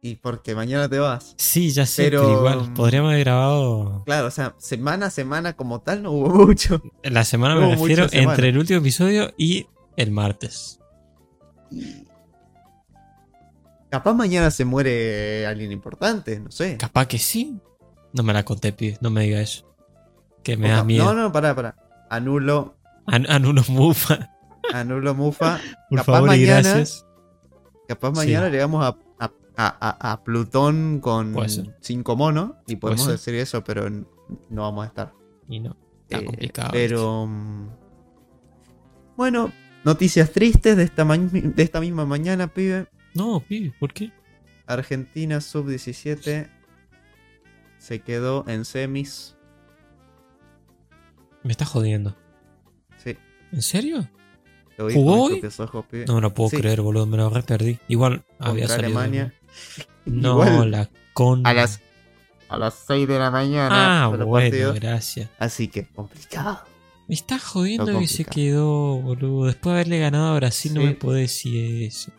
y 0.00 0.14
porque 0.16 0.54
mañana 0.54 0.88
te 0.88 0.98
vas. 0.98 1.34
sí, 1.38 1.70
ya 1.70 1.84
sé, 1.86 2.04
pero- 2.04 2.22
pero, 2.22 2.38
igual. 2.38 2.72
Podríamos 2.74 3.10
haber 3.10 3.24
grabado. 3.24 4.02
Claro, 4.06 4.26
o 4.28 4.30
sea, 4.30 4.54
semana 4.58 5.06
a 5.06 5.10
semana 5.10 5.54
como 5.54 5.80
tal 5.80 6.02
no 6.02 6.12
hubo 6.12 6.28
mucho. 6.46 6.80
La 7.02 7.24
semana 7.24 7.54
No 7.56 7.62
me 7.62 7.76
refiero 7.76 8.08
semana. 8.08 8.30
entre 8.32 8.48
el 8.50 8.58
último 8.58 8.78
episodio 8.80 9.32
y 9.36 9.66
el 9.96 10.10
martes. 10.12 10.78
Capaz 13.90 14.12
mañana 14.14 14.50
se 14.50 14.64
muere 14.64 15.46
alguien 15.46 15.72
importante, 15.72 16.38
no 16.40 16.50
sé. 16.50 16.76
Capaz 16.76 17.06
que 17.06 17.18
sí. 17.18 17.58
No 18.12 18.22
me 18.22 18.32
la 18.32 18.44
conté, 18.44 18.72
pibe. 18.72 18.98
No 19.00 19.10
me 19.10 19.22
diga 19.22 19.40
eso. 19.40 19.64
Que 20.42 20.56
me 20.56 20.70
O 20.72 20.76
da 20.76 20.84
miedo. 20.84 21.04
No, 21.04 21.14
no, 21.14 21.32
pará, 21.32 21.54
pará. 21.54 21.74
Anulo, 22.10 22.76
An- 23.06 23.26
Anunos 23.30 23.68
Mufa. 23.70 24.30
anulo 24.72 25.14
Mufa. 25.14 25.58
Por 25.90 25.98
Capaz 26.00 26.12
favor 26.12 26.28
y 26.28 26.40
mañana- 26.40 26.60
gracias. 26.62 27.06
Capaz 27.88 28.10
Sí. 28.10 28.16
mañana 28.16 28.48
llegamos 28.50 28.84
a, 28.84 28.96
a, 29.58 29.66
a- 29.66 30.08
a- 30.08 30.12
a 30.12 30.22
Plutón 30.24 31.00
con 31.00 31.34
cinco 31.80 32.16
monos 32.16 32.52
y 32.66 32.76
podemos 32.76 33.08
decir 33.08 33.34
eso, 33.34 33.62
pero 33.64 33.90
no 33.90 34.06
vamos 34.62 34.84
a 34.84 34.88
estar. 34.88 35.12
Y 35.48 35.60
no. 35.60 35.76
Está 36.04 36.18
Eh, 36.18 36.24
complicado. 36.24 36.70
Pero. 36.72 37.26
mm, 37.26 37.68
Bueno, 39.16 39.52
noticias 39.84 40.30
tristes 40.30 40.76
de 40.76 40.84
esta, 40.84 41.04
ma- 41.04 41.18
de 41.18 41.62
esta 41.62 41.80
misma 41.80 42.06
mañana, 42.06 42.46
pibe. 42.54 42.86
No, 43.14 43.40
pibe, 43.40 43.74
¿por 43.80 43.92
qué? 43.92 44.12
Argentina 44.66 45.40
sub-17 45.40 46.48
se 47.78 48.00
quedó 48.00 48.44
en 48.46 48.64
semis. 48.64 49.36
Me 51.42 51.50
estás 51.52 51.68
jodiendo. 51.68 52.16
Sí, 53.02 53.16
¿En 53.52 53.62
serio? 53.62 54.08
¿Jugó 54.76 55.24
hoy? 55.24 55.42
ojos. 55.58 55.84
No 56.06 56.14
me 56.14 56.20
lo 56.20 56.32
puedo 56.34 56.50
Sí. 56.50 56.58
creer, 56.58 56.80
boludo. 56.82 57.06
Me 57.06 57.16
lo 57.16 57.28
re 57.30 57.42
perdí. 57.42 57.78
Igual 57.88 58.24
había 58.38 58.68
salido. 58.68 58.86
Alemania. 59.00 59.34
No, 60.04 60.32
Igual, 60.42 60.70
la 60.70 60.88
con. 61.12 61.46
a 61.46 61.52
las 61.52 61.80
a 62.48 62.56
las 62.56 62.74
6 62.86 63.06
de 63.06 63.18
la 63.18 63.30
mañana. 63.30 64.04
Ah, 64.04 64.06
bueno, 64.08 64.72
gracias. 64.74 65.28
Así 65.38 65.68
que 65.68 65.86
complicado. 65.86 66.60
Me 67.06 67.14
estás 67.14 67.42
jodiendo 67.42 67.98
que 67.98 68.06
se 68.06 68.24
quedó, 68.24 68.96
boludo. 69.00 69.46
Después 69.46 69.74
de 69.74 69.80
haberle 69.80 69.98
ganado 69.98 70.32
a 70.32 70.36
Brasil, 70.36 70.72
no 70.74 70.82
me 70.82 70.94
podés 70.94 71.22
decir 71.30 71.82
eso. 71.84 72.10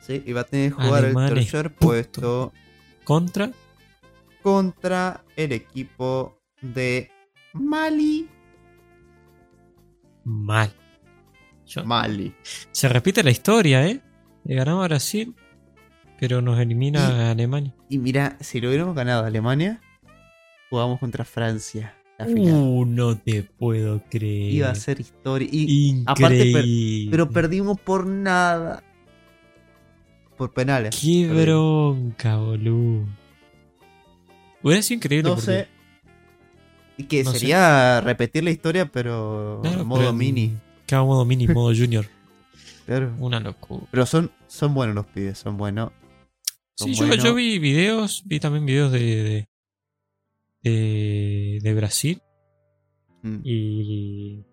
Sí, 0.00 0.22
y 0.24 0.32
va 0.32 0.42
a 0.42 0.44
tener 0.44 0.74
que 0.74 0.82
jugar 0.82 1.04
Alemán 1.04 1.28
el 1.28 1.34
tercer 1.34 1.74
puesto 1.74 2.52
Contra. 3.04 3.50
contra 4.42 5.24
el 5.36 5.52
equipo 5.52 6.40
de 6.62 7.10
Mali. 7.52 8.28
Mal. 10.24 10.72
Yo- 11.66 11.84
Mali. 11.84 12.34
Se 12.72 12.88
repite 12.88 13.22
la 13.22 13.30
historia, 13.30 13.86
¿eh? 13.86 14.00
Le 14.44 14.54
ganamos 14.54 14.84
a 14.84 14.88
Brasil, 14.88 15.34
pero 16.18 16.40
nos 16.42 16.58
elimina 16.58 17.28
a 17.28 17.30
Alemania. 17.32 17.72
Y 17.88 17.98
mira, 17.98 18.36
si 18.40 18.60
lo 18.60 18.68
hubiéramos 18.68 18.94
ganado 18.94 19.24
a 19.24 19.26
Alemania, 19.26 19.80
jugamos 20.70 20.98
contra 21.00 21.24
Francia. 21.24 21.94
La 22.18 22.26
final. 22.26 22.52
Uh, 22.54 22.84
no 22.84 23.16
te 23.16 23.44
puedo 23.44 24.02
creer. 24.10 24.52
Iba 24.52 24.70
a 24.70 24.74
ser 24.74 24.98
historia. 25.00 25.48
Y, 25.50 26.02
aparte 26.06 26.36
per- 26.38 26.46
Increíble. 26.48 27.10
pero 27.10 27.30
perdimos 27.30 27.78
por 27.80 28.06
nada. 28.06 28.82
Por 30.36 30.52
penales. 30.52 30.96
Qué 31.00 31.26
Perdimos. 31.28 31.42
bronca, 31.96 32.36
boludo. 32.36 33.06
Hubiera 34.62 34.82
sido 34.82 34.96
increíble 34.96 35.28
No 35.30 35.36
porque- 35.36 35.46
sé. 35.52 35.68
Y 36.96 37.04
que 37.04 37.22
no 37.22 37.30
sé. 37.32 37.38
sería 37.38 38.00
repetir 38.00 38.42
la 38.42 38.50
historia, 38.50 38.86
pero 38.86 39.60
Claro, 39.62 39.82
en 39.82 39.86
modo 39.86 40.00
pero 40.00 40.12
mini. 40.12 40.56
Claro, 40.86 41.06
modo 41.06 41.24
mini, 41.24 41.46
modo 41.46 41.72
junior. 41.76 42.06
Claro. 42.86 43.12
Una 43.20 43.38
locura. 43.38 43.84
Pero 43.92 44.06
son, 44.06 44.32
son 44.48 44.74
buenos 44.74 44.96
los 44.96 45.06
pibes, 45.06 45.38
son 45.38 45.56
buenos. 45.56 45.92
Sí, 46.86 46.94
yo, 46.94 47.12
yo 47.14 47.34
vi 47.34 47.58
videos, 47.58 48.22
vi 48.26 48.38
también 48.38 48.64
videos 48.66 48.92
de, 48.92 49.00
de, 49.00 49.48
de, 50.62 51.58
de 51.62 51.74
Brasil 51.74 52.22
Mm. 53.20 53.40
y, 53.42 54.44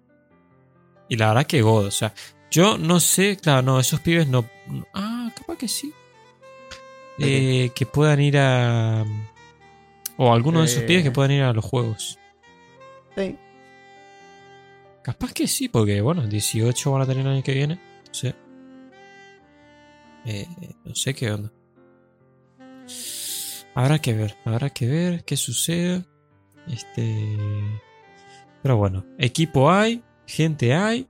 y 1.07 1.15
la 1.17 1.27
verdad 1.27 1.45
que 1.45 1.61
God, 1.61 1.85
o 1.85 1.91
sea, 1.91 2.15
yo 2.49 2.79
no 2.79 2.99
sé, 2.99 3.37
claro, 3.37 3.61
no, 3.61 3.79
esos 3.79 3.99
pibes 3.99 4.27
no... 4.27 4.43
Ah, 4.91 5.31
capaz 5.37 5.55
que 5.57 5.67
sí. 5.67 5.93
Eh, 7.19 7.69
que 7.75 7.85
puedan 7.85 8.19
ir 8.21 8.39
a... 8.39 9.05
O 10.17 10.33
alguno 10.33 10.61
de 10.61 10.65
esos 10.65 10.81
Eh. 10.81 10.85
pibes 10.87 11.03
que 11.03 11.11
puedan 11.11 11.31
ir 11.31 11.43
a 11.43 11.53
los 11.53 11.63
juegos. 11.63 12.17
Sí. 13.15 13.37
Capaz 15.03 15.31
que 15.33 15.47
sí, 15.47 15.69
porque 15.69 16.01
bueno, 16.01 16.25
18 16.25 16.91
van 16.91 17.03
a 17.03 17.05
tener 17.05 17.23
el 17.23 17.31
año 17.33 17.43
que 17.43 17.53
viene. 17.53 17.75
No 17.75 18.13
sé. 18.15 18.33
Eh, 20.25 20.47
no 20.83 20.95
sé 20.95 21.13
qué 21.13 21.31
onda. 21.31 21.51
Habrá 23.73 23.99
que 23.99 24.13
ver, 24.13 24.37
habrá 24.45 24.69
que 24.69 24.87
ver 24.87 25.23
qué 25.25 25.35
sucede. 25.37 26.05
Este. 26.67 27.37
Pero 28.63 28.77
bueno, 28.77 29.05
equipo 29.19 29.69
hay, 29.71 30.03
gente 30.25 30.73
hay. 30.73 31.07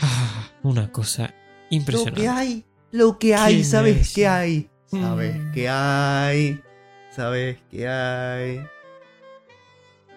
Ah, 0.00 0.50
una 0.62 0.90
cosa 0.90 1.34
Lo 1.70 1.76
impresionante. 1.76 2.20
que 2.22 2.28
hay, 2.28 2.64
lo 2.92 3.18
que 3.18 3.34
hay, 3.34 3.54
¿Quién 3.56 3.64
¿sabes 3.66 3.96
es? 3.98 4.14
qué 4.14 4.26
hay? 4.26 4.70
¿Sabes 4.86 5.36
Mm. 5.36 5.52
qué 5.52 5.68
hay? 5.68 6.62
¿Sabes 7.10 7.58
qué 7.70 7.88
hay? 7.88 8.60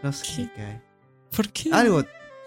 No 0.02 0.12
sé 0.14 0.26
¿Qué? 0.36 0.50
qué 0.56 0.62
hay. 0.62 0.82
¿Por 1.36 1.50
qué? 1.50 1.70
Algo, 1.74 2.04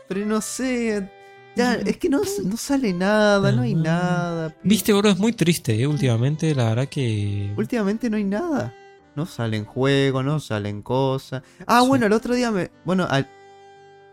pero 0.08 0.24
no 0.26 0.40
sé. 0.40 1.10
Ya, 1.56 1.74
es 1.74 1.96
que 1.98 2.08
no, 2.08 2.20
no 2.44 2.56
sale 2.56 2.92
nada, 2.92 3.52
no 3.52 3.62
hay 3.62 3.74
nada. 3.74 4.56
Viste, 4.64 4.92
bro, 4.92 5.08
es 5.10 5.18
muy 5.18 5.32
triste, 5.32 5.80
eh, 5.80 5.86
últimamente, 5.86 6.52
la 6.54 6.70
verdad 6.70 6.88
que. 6.88 7.52
Últimamente 7.56 8.10
no 8.10 8.16
hay 8.16 8.24
nada. 8.24 8.74
No 9.14 9.24
salen 9.26 9.64
juegos, 9.64 10.24
no 10.24 10.40
salen 10.40 10.82
cosas. 10.82 11.42
Ah, 11.66 11.82
Sí. 11.82 11.88
bueno, 11.88 12.06
el 12.06 12.12
otro 12.12 12.34
día 12.34 12.50
me. 12.50 12.70
Bueno, 12.84 13.06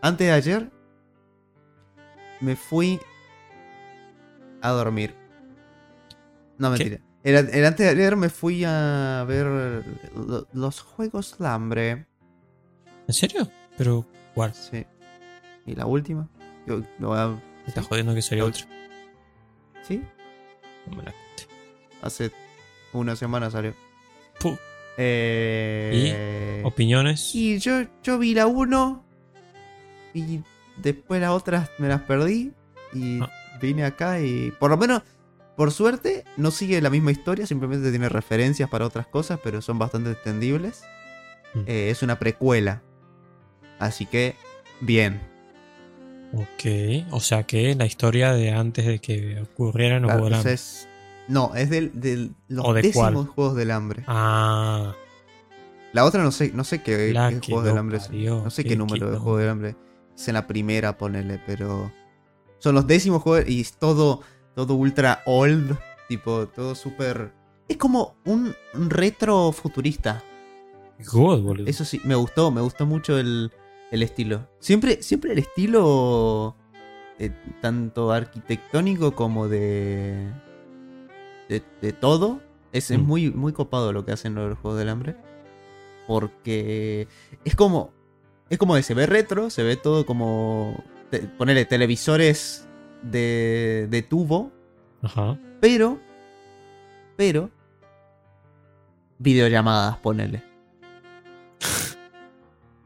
antes 0.00 0.26
de 0.26 0.32
ayer. 0.32 0.70
Me 2.40 2.56
fui 2.56 2.98
a 4.60 4.70
dormir. 4.70 5.14
No, 6.58 6.70
mentira. 6.70 6.98
El, 7.24 7.34
el 7.50 7.64
antes 7.64 7.86
de 7.86 7.88
ayer 7.90 8.16
me 8.16 8.28
fui 8.30 8.64
a 8.64 9.24
ver 9.28 9.46
lo- 10.16 10.46
los 10.52 10.80
juegos 10.80 11.36
del 11.38 11.46
hambre. 11.46 12.06
¿En 13.06 13.14
serio? 13.14 13.48
Pero, 13.78 14.06
¿cuál? 14.34 14.54
Sí. 14.54 14.84
¿Y 15.66 15.74
la 15.76 15.86
última? 15.86 16.28
Yo, 16.66 16.82
lo 16.98 17.08
voy 17.08 17.18
a- 17.18 17.28
Me 17.28 17.68
estás 17.68 17.86
jodiendo 17.86 18.14
que 18.14 18.22
salió 18.22 18.46
otro. 18.46 18.66
¿Sí? 19.82 20.02
No 20.86 20.96
me 20.96 21.02
la 21.04 21.12
conté. 21.12 21.46
Hace 22.02 22.30
una 22.92 23.14
semana 23.16 23.50
salió. 23.50 23.74
Puh. 24.40 24.56
Eh, 24.98 26.60
¿Opiniones? 26.64 27.34
Y 27.34 27.58
yo, 27.58 27.82
yo 28.02 28.18
vi 28.18 28.34
la 28.34 28.46
1 28.46 29.04
y 30.14 30.40
después 30.76 31.20
las 31.20 31.30
otras 31.30 31.70
me 31.78 31.88
las 31.88 32.02
perdí 32.02 32.52
y 32.92 33.20
Ah. 33.22 33.30
vine 33.60 33.84
acá 33.84 34.20
y 34.20 34.50
por 34.60 34.70
lo 34.70 34.76
menos, 34.76 35.02
por 35.56 35.70
suerte, 35.70 36.24
no 36.36 36.50
sigue 36.50 36.80
la 36.80 36.90
misma 36.90 37.10
historia, 37.12 37.46
simplemente 37.46 37.90
tiene 37.90 38.08
referencias 38.08 38.68
para 38.68 38.84
otras 38.86 39.06
cosas, 39.06 39.38
pero 39.42 39.62
son 39.62 39.78
bastante 39.78 40.10
entendibles. 40.10 40.82
Mm. 41.54 41.60
Eh, 41.66 41.90
es 41.90 42.02
una 42.02 42.18
precuela. 42.18 42.82
Así 43.78 44.06
que, 44.06 44.36
bien. 44.80 45.20
Ok. 46.34 47.06
O 47.10 47.20
sea 47.20 47.42
que 47.44 47.74
la 47.74 47.84
historia 47.86 48.32
de 48.32 48.52
antes 48.52 48.86
de 48.86 48.98
que 49.00 49.40
ocurrieran 49.42 50.02
los 50.02 50.10
Claro, 50.10 50.20
Juegos 50.22 50.30
del 50.30 50.38
Hambre. 50.38 50.52
es- 50.54 50.88
no, 51.28 51.54
es 51.54 51.70
del, 51.70 52.00
del- 52.00 52.34
los 52.48 52.66
¿O 52.66 52.74
de 52.74 52.82
décimos 52.82 53.12
cuál? 53.12 53.26
Juegos 53.26 53.56
del 53.56 53.70
Hambre. 53.70 54.04
Ah, 54.06 54.94
La 55.92 56.04
otra 56.06 56.22
no 56.22 56.32
sé, 56.32 56.50
no 56.54 56.64
sé 56.64 56.82
qué, 56.82 57.12
Juegos 57.46 57.64
del 57.64 57.76
Hambre 57.78 57.98
es. 57.98 58.10
No 58.10 58.50
sé 58.50 58.62
qué 58.64 58.70
qué 58.70 58.76
número 58.76 59.10
de. 59.10 59.18
Juegos 59.18 59.40
del 59.40 59.50
Hambre. 59.50 59.76
Es 60.16 60.26
en 60.28 60.34
la 60.34 60.46
primera, 60.46 60.96
ponele, 60.96 61.38
pero. 61.46 61.92
Son 62.58 62.74
los 62.74 62.86
décimos 62.86 63.22
juegos 63.22 63.48
y 63.48 63.60
es 63.60 63.72
todo, 63.74 64.20
todo 64.54 64.74
ultra 64.74 65.20
old. 65.26 65.76
Tipo, 66.08 66.46
todo 66.48 66.74
súper. 66.74 67.32
Es 67.68 67.76
como 67.76 68.16
un, 68.24 68.54
un 68.74 68.90
retro 68.90 69.52
futurista. 69.52 70.22
God, 71.12 71.40
boludo. 71.42 71.66
Eso 71.68 71.84
sí, 71.84 72.00
me 72.04 72.14
gustó, 72.14 72.50
me 72.50 72.60
gustó 72.60 72.86
mucho 72.86 73.18
el, 73.18 73.50
el 73.92 74.02
estilo. 74.02 74.48
Siempre, 74.58 75.00
siempre 75.02 75.32
el 75.32 75.38
estilo. 75.38 76.56
eh, 77.18 77.30
tanto 77.60 78.10
arquitectónico 78.10 79.14
como 79.14 79.46
de. 79.48 80.28
de, 81.48 81.62
de 81.80 81.92
todo. 81.92 82.40
Es, 82.72 82.90
es 82.90 82.98
Mm. 82.98 83.02
muy, 83.06 83.30
muy 83.30 83.52
copado 83.52 83.92
lo 83.92 84.04
que 84.04 84.10
hacen 84.12 84.34
los 84.34 84.58
Juegos 84.58 84.78
del 84.80 84.88
Hambre. 84.88 85.14
Porque 86.08 87.06
es 87.44 87.54
como. 87.54 87.92
Es 88.50 88.58
como 88.58 88.74
de 88.74 88.82
se 88.82 88.94
ve 88.94 89.06
retro, 89.06 89.50
se 89.50 89.62
ve 89.62 89.76
todo 89.76 90.04
como. 90.04 90.82
te- 91.10 91.20
ponerle 91.20 91.64
televisores 91.64 92.66
de, 93.02 93.86
de 93.90 94.02
tubo. 94.02 94.50
Ajá. 95.02 95.38
Pero. 95.60 96.00
Pero. 97.16 97.50
Videollamadas, 99.18 99.98
ponele. 99.98 100.42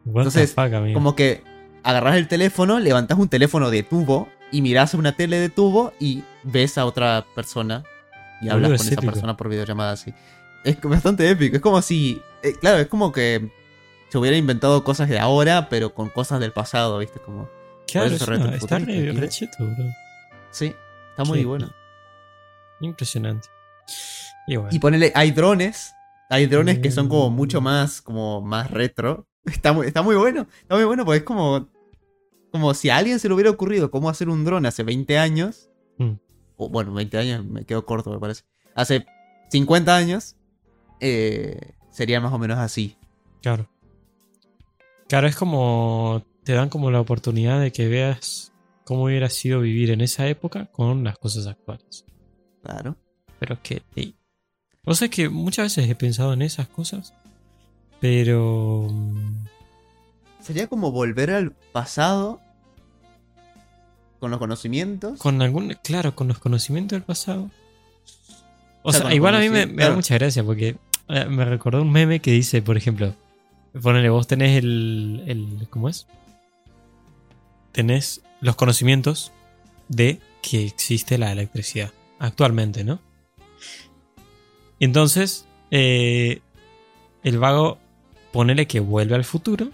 What 0.06 0.22
Entonces, 0.26 0.54
fuck. 0.54 0.72
Como 0.94 1.14
que 1.16 1.42
agarrás 1.82 2.16
el 2.16 2.28
teléfono, 2.28 2.78
levantás 2.78 3.18
un 3.18 3.28
teléfono 3.28 3.70
de 3.70 3.82
tubo 3.82 4.28
y 4.50 4.62
mirás 4.62 4.94
una 4.94 5.12
tele 5.16 5.38
de 5.38 5.48
tubo 5.48 5.92
y 6.00 6.22
ves 6.44 6.78
a 6.78 6.86
otra 6.86 7.26
persona 7.34 7.84
y 8.40 8.48
hablas 8.48 8.68
con 8.70 8.74
es 8.76 8.82
esa 8.82 8.94
épico. 8.94 9.12
persona 9.12 9.36
por 9.36 9.48
videollamada 9.48 9.92
así. 9.92 10.14
Es 10.64 10.80
bastante 10.80 11.28
épico. 11.28 11.56
Es 11.56 11.62
como 11.62 11.82
si. 11.82 12.20
eh, 12.42 12.54
claro, 12.60 12.78
es 12.78 12.86
como 12.86 13.12
que 13.12 13.50
se 14.08 14.18
hubiera 14.18 14.36
inventado 14.36 14.82
cosas 14.84 15.08
de 15.08 15.18
ahora, 15.18 15.68
pero 15.68 15.92
con 15.94 16.08
cosas 16.10 16.40
del 16.40 16.52
pasado, 16.52 16.98
¿viste? 16.98 17.18
Como. 17.20 17.48
Claro, 17.86 18.06
eso 18.06 18.30
no, 18.36 18.52
está 18.52 18.78
re, 18.78 19.12
re 19.12 19.28
cheto, 19.28 19.58
bro. 19.64 19.84
Sí, 20.50 20.74
está 21.10 21.24
muy 21.24 21.40
Qué 21.40 21.46
bueno. 21.46 21.70
Impresionante. 22.80 23.48
Y 24.46 24.56
bueno. 24.56 24.70
Y 24.72 24.78
ponele, 24.78 25.12
hay 25.14 25.30
drones. 25.30 25.92
Hay 26.28 26.46
drones 26.46 26.80
que 26.80 26.90
son 26.90 27.08
como 27.08 27.30
Mm. 27.30 27.34
mucho 27.34 27.60
más, 27.60 28.02
como 28.02 28.40
más 28.42 28.70
retro. 28.70 29.26
Está 29.46 29.72
muy, 29.72 29.86
está 29.86 30.02
muy 30.02 30.16
bueno. 30.16 30.46
Está 30.62 30.74
muy 30.76 30.84
bueno 30.84 31.04
porque 31.04 31.18
es 31.18 31.24
como. 31.24 31.68
Como 32.52 32.74
si 32.74 32.88
a 32.90 32.96
alguien 32.96 33.18
se 33.18 33.28
le 33.28 33.34
hubiera 33.34 33.50
ocurrido 33.50 33.90
cómo 33.90 34.08
hacer 34.08 34.28
un 34.28 34.44
dron 34.44 34.66
hace 34.66 34.82
20 34.82 35.18
años. 35.18 35.68
Mm. 35.98 36.12
O 36.56 36.68
bueno, 36.68 36.92
20 36.94 37.18
años 37.18 37.44
me 37.44 37.64
quedo 37.64 37.84
corto, 37.84 38.10
me 38.10 38.18
parece. 38.18 38.44
Hace 38.74 39.04
50 39.50 39.94
años. 39.96 40.36
eh, 41.00 41.72
sería 41.90 42.20
más 42.20 42.32
o 42.32 42.38
menos 42.38 42.58
así. 42.58 42.96
Claro. 43.42 43.68
Claro, 45.08 45.26
es 45.26 45.36
como. 45.36 46.24
Te 46.44 46.52
dan 46.52 46.68
como 46.68 46.90
la 46.90 47.00
oportunidad 47.00 47.60
de 47.60 47.72
que 47.72 47.88
veas 47.88 48.52
cómo 48.84 49.04
hubiera 49.04 49.28
sido 49.28 49.60
vivir 49.60 49.90
en 49.90 50.00
esa 50.00 50.26
época 50.28 50.66
con 50.72 51.02
las 51.04 51.18
cosas 51.18 51.46
actuales. 51.46 52.04
Claro. 52.62 52.96
Pero 53.38 53.54
es 53.54 53.60
que. 53.60 53.82
ey, 53.96 54.16
O 54.84 54.94
sea, 54.94 55.06
es 55.06 55.10
que 55.10 55.28
muchas 55.28 55.66
veces 55.76 55.90
he 55.90 55.94
pensado 55.94 56.32
en 56.32 56.42
esas 56.42 56.68
cosas. 56.68 57.12
Pero. 58.00 58.88
mm, 58.90 59.46
Sería 60.40 60.66
como 60.68 60.92
volver 60.92 61.30
al 61.30 61.52
pasado. 61.52 62.40
Con 64.20 64.30
los 64.30 64.38
conocimientos. 64.38 65.18
Con 65.18 65.42
algún. 65.42 65.76
Claro, 65.82 66.14
con 66.14 66.28
los 66.28 66.38
conocimientos 66.38 66.96
del 66.96 67.02
pasado. 67.02 67.50
O, 68.82 68.90
O 68.90 68.92
sea, 68.92 69.12
igual 69.12 69.34
a 69.34 69.40
mí 69.40 69.48
me, 69.48 69.66
da 69.66 69.94
mucha 69.94 70.14
gracia 70.14 70.44
porque 70.44 70.76
eh, 71.08 71.24
me 71.26 71.44
recordó 71.44 71.82
un 71.82 71.90
meme 71.90 72.20
que 72.20 72.30
dice, 72.30 72.62
por 72.62 72.76
ejemplo, 72.76 73.14
ponele, 73.82 74.08
vos 74.08 74.26
tenés 74.26 74.58
el, 74.58 75.24
el. 75.26 75.66
¿Cómo 75.70 75.88
es? 75.88 76.06
Tenés 77.72 78.22
los 78.40 78.56
conocimientos 78.56 79.32
de 79.88 80.20
que 80.42 80.64
existe 80.64 81.18
la 81.18 81.32
electricidad 81.32 81.92
actualmente, 82.18 82.84
¿no? 82.84 83.00
Entonces, 84.80 85.46
eh, 85.70 86.40
el 87.22 87.38
vago, 87.38 87.78
ponele 88.36 88.66
que 88.66 88.80
vuelve 88.80 89.14
al 89.14 89.24
futuro, 89.24 89.70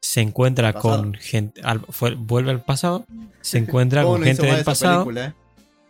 se 0.00 0.20
encuentra 0.20 0.72
con 0.72 1.14
gente, 1.14 1.60
al- 1.62 1.86
fue- 1.90 2.16
vuelve 2.16 2.50
al 2.50 2.60
pasado, 2.62 3.06
se 3.40 3.58
encuentra 3.62 4.02
¿Cómo 4.02 4.14
con 4.16 4.24
gente 4.24 4.44
del 4.46 4.64
pasado, 4.64 5.04
película, 5.04 5.26
eh? 5.26 5.32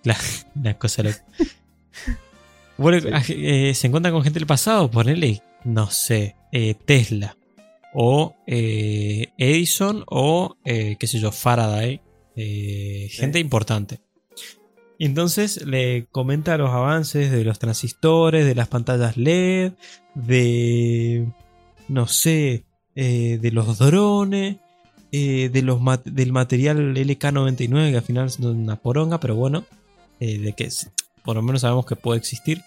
la, 0.03 0.17
la 0.63 0.75
cosa 0.79 1.03
loca. 1.03 1.25
Vuelve- 2.77 3.11
eh, 3.29 3.75
se 3.75 3.87
encuentra 3.87 4.13
con 4.13 4.23
gente 4.23 4.39
del 4.39 4.47
pasado, 4.47 4.91
ponele, 4.91 5.41
no 5.65 5.91
sé, 5.91 6.37
eh, 6.53 6.75
Tesla, 6.75 7.37
o 7.95 8.35
eh, 8.47 9.29
Edison, 9.39 10.05
o 10.09 10.57
eh, 10.65 10.97
qué 10.99 11.07
sé 11.07 11.21
yo, 11.21 11.33
Faraday, 11.33 12.01
gente 12.37 13.39
importante. 13.39 14.01
Y 14.99 15.07
entonces 15.07 15.67
le 15.67 16.07
comenta 16.13 16.57
los 16.57 16.71
avances 16.71 17.31
de 17.31 17.45
los 17.45 17.59
transistores, 17.59 18.45
de 18.47 18.55
las 18.55 18.69
pantallas 18.69 19.17
LED, 19.17 19.73
de. 20.15 21.27
no 21.89 22.07
sé, 22.07 22.65
eh, 22.95 23.39
de 23.43 23.51
los 23.51 23.79
drones, 23.79 24.57
eh, 25.13 25.49
de 25.53 25.63
los 25.63 25.81
mat- 25.81 26.05
del 26.05 26.33
material 26.33 26.95
LK99, 26.97 27.91
que 27.91 27.97
al 27.97 28.03
final 28.05 28.27
es 28.27 28.39
una 28.39 28.77
poronga, 28.77 29.19
pero 29.21 29.35
bueno, 29.35 29.65
eh, 30.21 30.39
de 30.39 30.53
que 30.53 30.69
por 31.25 31.37
lo 31.37 31.43
menos 31.43 31.63
sabemos 31.63 31.87
que 31.87 31.97
puede 31.97 32.19
existir. 32.19 32.63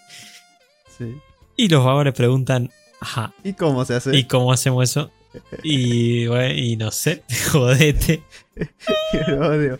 Sí. 0.98 1.14
Y 1.56 1.68
los 1.68 1.84
vagos 1.84 2.04
le 2.04 2.12
preguntan, 2.12 2.70
ajá, 3.00 3.32
¿Y 3.42 3.52
cómo 3.54 3.84
se 3.84 3.94
hace? 3.94 4.16
¿y 4.16 4.24
cómo 4.24 4.52
hacemos 4.52 4.88
eso? 4.90 5.10
Y, 5.62 6.26
bueno, 6.26 6.54
y 6.54 6.76
no 6.76 6.90
sé, 6.90 7.22
jodete. 7.52 8.22
Lo 9.28 9.48
odio. 9.48 9.78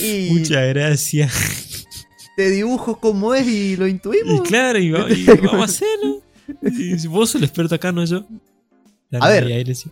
Y 0.00 0.30
Muchas 0.32 0.68
gracias. 0.68 1.83
Te 2.36 2.50
dibujo 2.50 2.98
cómo 3.00 3.34
es 3.34 3.46
y 3.46 3.76
lo 3.76 3.86
Y 3.86 3.90
intuimos. 3.92 4.42
claro, 4.42 4.78
y, 4.78 4.90
va- 4.90 5.10
y 5.10 5.24
vamos 5.42 5.60
a 5.60 5.64
hacerlo. 5.64 6.22
Y 6.62 7.06
vos 7.06 7.30
sos 7.30 7.40
el 7.40 7.44
experto 7.44 7.74
acá, 7.74 7.92
no 7.92 8.04
yo. 8.04 8.24
A 9.20 9.28
ver. 9.28 9.64
Decía, 9.64 9.90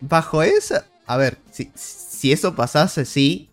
Bajo 0.00 0.42
esa. 0.42 0.86
A 1.06 1.16
ver, 1.16 1.38
si, 1.50 1.70
si 1.74 2.32
eso 2.32 2.54
pasase, 2.54 3.04
sí. 3.04 3.48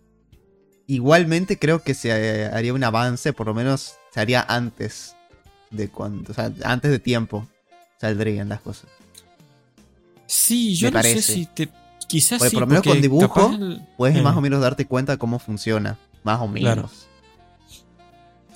Igualmente 0.86 1.58
creo 1.60 1.82
que 1.84 1.94
se 1.94 2.10
eh, 2.12 2.46
haría 2.46 2.74
un 2.74 2.84
avance, 2.84 3.34
por 3.34 3.48
lo 3.48 3.54
menos 3.54 3.96
se 4.14 4.20
haría 4.22 4.42
antes 4.48 5.16
de 5.72 5.90
cuando. 5.90 6.32
O 6.32 6.34
sea, 6.36 6.52
antes 6.64 6.92
de 6.92 7.00
tiempo 7.00 7.48
saldrían 8.00 8.48
las 8.50 8.62
cosas. 8.62 8.86
Sí, 10.26 10.76
yo 10.76 10.88
Me 10.92 10.98
no 10.98 11.04
sé 11.04 11.22
si 11.22 11.46
te. 11.46 11.70
Quizás 12.08 12.40
Porque 12.40 12.50
sí, 12.52 12.56
por 12.56 12.62
lo 12.62 12.68
menos 12.68 12.84
con 12.84 13.02
dibujo, 13.02 13.52
el- 13.54 13.82
Puedes 13.98 14.18
eh, 14.18 14.22
más 14.22 14.38
o 14.38 14.42
menos 14.42 14.62
darte 14.62 14.86
cuenta 14.86 15.18
cómo 15.18 15.40
funciona. 15.40 15.98
Más 16.24 16.40
o 16.40 16.48
menos. 16.48 16.62
Claro. 16.74 16.90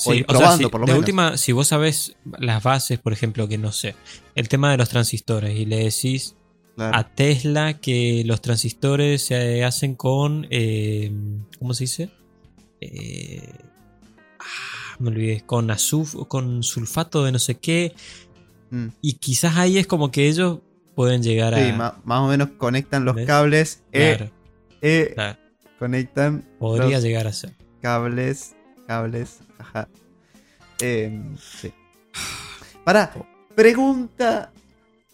O 0.05 0.13
sí, 0.13 0.23
probando, 0.23 0.57
sí, 0.57 0.71
por 0.71 0.81
lo 0.81 0.85
de 0.85 0.91
menos. 0.93 0.99
última, 0.99 1.37
si 1.37 1.51
vos 1.51 1.67
sabés 1.67 2.15
las 2.39 2.61
bases, 2.63 2.99
por 2.99 3.13
ejemplo, 3.13 3.47
que 3.47 3.57
no 3.57 3.71
sé, 3.71 3.95
el 4.35 4.47
tema 4.49 4.71
de 4.71 4.77
los 4.77 4.89
transistores 4.89 5.57
y 5.57 5.65
le 5.65 5.77
decís 5.85 6.35
Claro. 6.75 6.95
a 6.97 7.03
Tesla 7.03 7.79
que 7.79 8.23
los 8.25 8.41
transistores 8.41 9.21
se 9.25 9.63
hacen 9.63 9.95
con. 9.95 10.47
eh, 10.49 11.11
¿Cómo 11.59 11.73
se 11.73 11.83
dice? 11.83 12.09
Eh, 12.79 13.51
ah, 14.39 14.95
me 14.99 15.09
olvidé. 15.09 15.41
Con 15.45 15.69
azuf, 15.71 16.15
con 16.27 16.63
sulfato 16.63 17.23
de 17.25 17.31
no 17.33 17.39
sé 17.39 17.55
qué. 17.55 17.93
Mm. 18.69 18.87
Y 19.01 19.13
quizás 19.15 19.57
ahí 19.57 19.77
es 19.77 19.85
como 19.85 20.11
que 20.11 20.27
ellos 20.29 20.59
pueden 20.95 21.21
llegar 21.23 21.53
Sí, 21.55 21.69
a. 21.69 21.73
ma- 21.75 22.01
más 22.05 22.19
o 22.21 22.27
menos 22.27 22.49
conectan 22.57 23.03
los 23.05 23.15
¿Ves? 23.15 23.27
cables. 23.27 23.83
eh, 23.91 24.15
Claro, 24.17 24.31
eh, 24.81 25.11
claro. 25.13 25.39
Conectan 25.77 26.45
Podría 26.59 26.95
los 26.97 27.03
llegar 27.03 27.27
a 27.27 27.33
ser. 27.33 27.53
cables. 27.81 28.55
Cables. 28.87 29.39
Ajá. 29.61 29.87
Em, 30.79 31.37
sí. 31.37 31.71
Para. 32.83 33.13
Pregunta. 33.55 34.51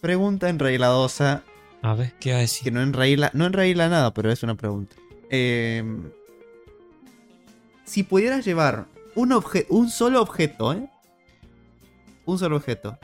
Pregunta 0.00 0.48
enregladosa. 0.48 1.42
A 1.82 1.94
ver, 1.94 2.12
¿qué 2.20 2.30
va 2.30 2.36
a 2.36 2.38
Que 2.38 2.42
decir? 2.42 2.72
no 2.72 2.80
enregla. 2.82 3.30
No 3.34 3.46
enregla 3.46 3.88
nada, 3.88 4.12
pero 4.14 4.30
es 4.32 4.42
una 4.42 4.54
pregunta. 4.56 4.96
Em, 5.30 6.10
si 7.84 8.02
pudieras 8.02 8.44
llevar 8.44 8.86
un, 9.14 9.30
obje- 9.30 9.66
un 9.68 9.90
solo 9.90 10.20
objeto, 10.22 10.72
¿eh? 10.72 10.88
Un 12.26 12.38
solo 12.38 12.56
objeto. 12.56 12.98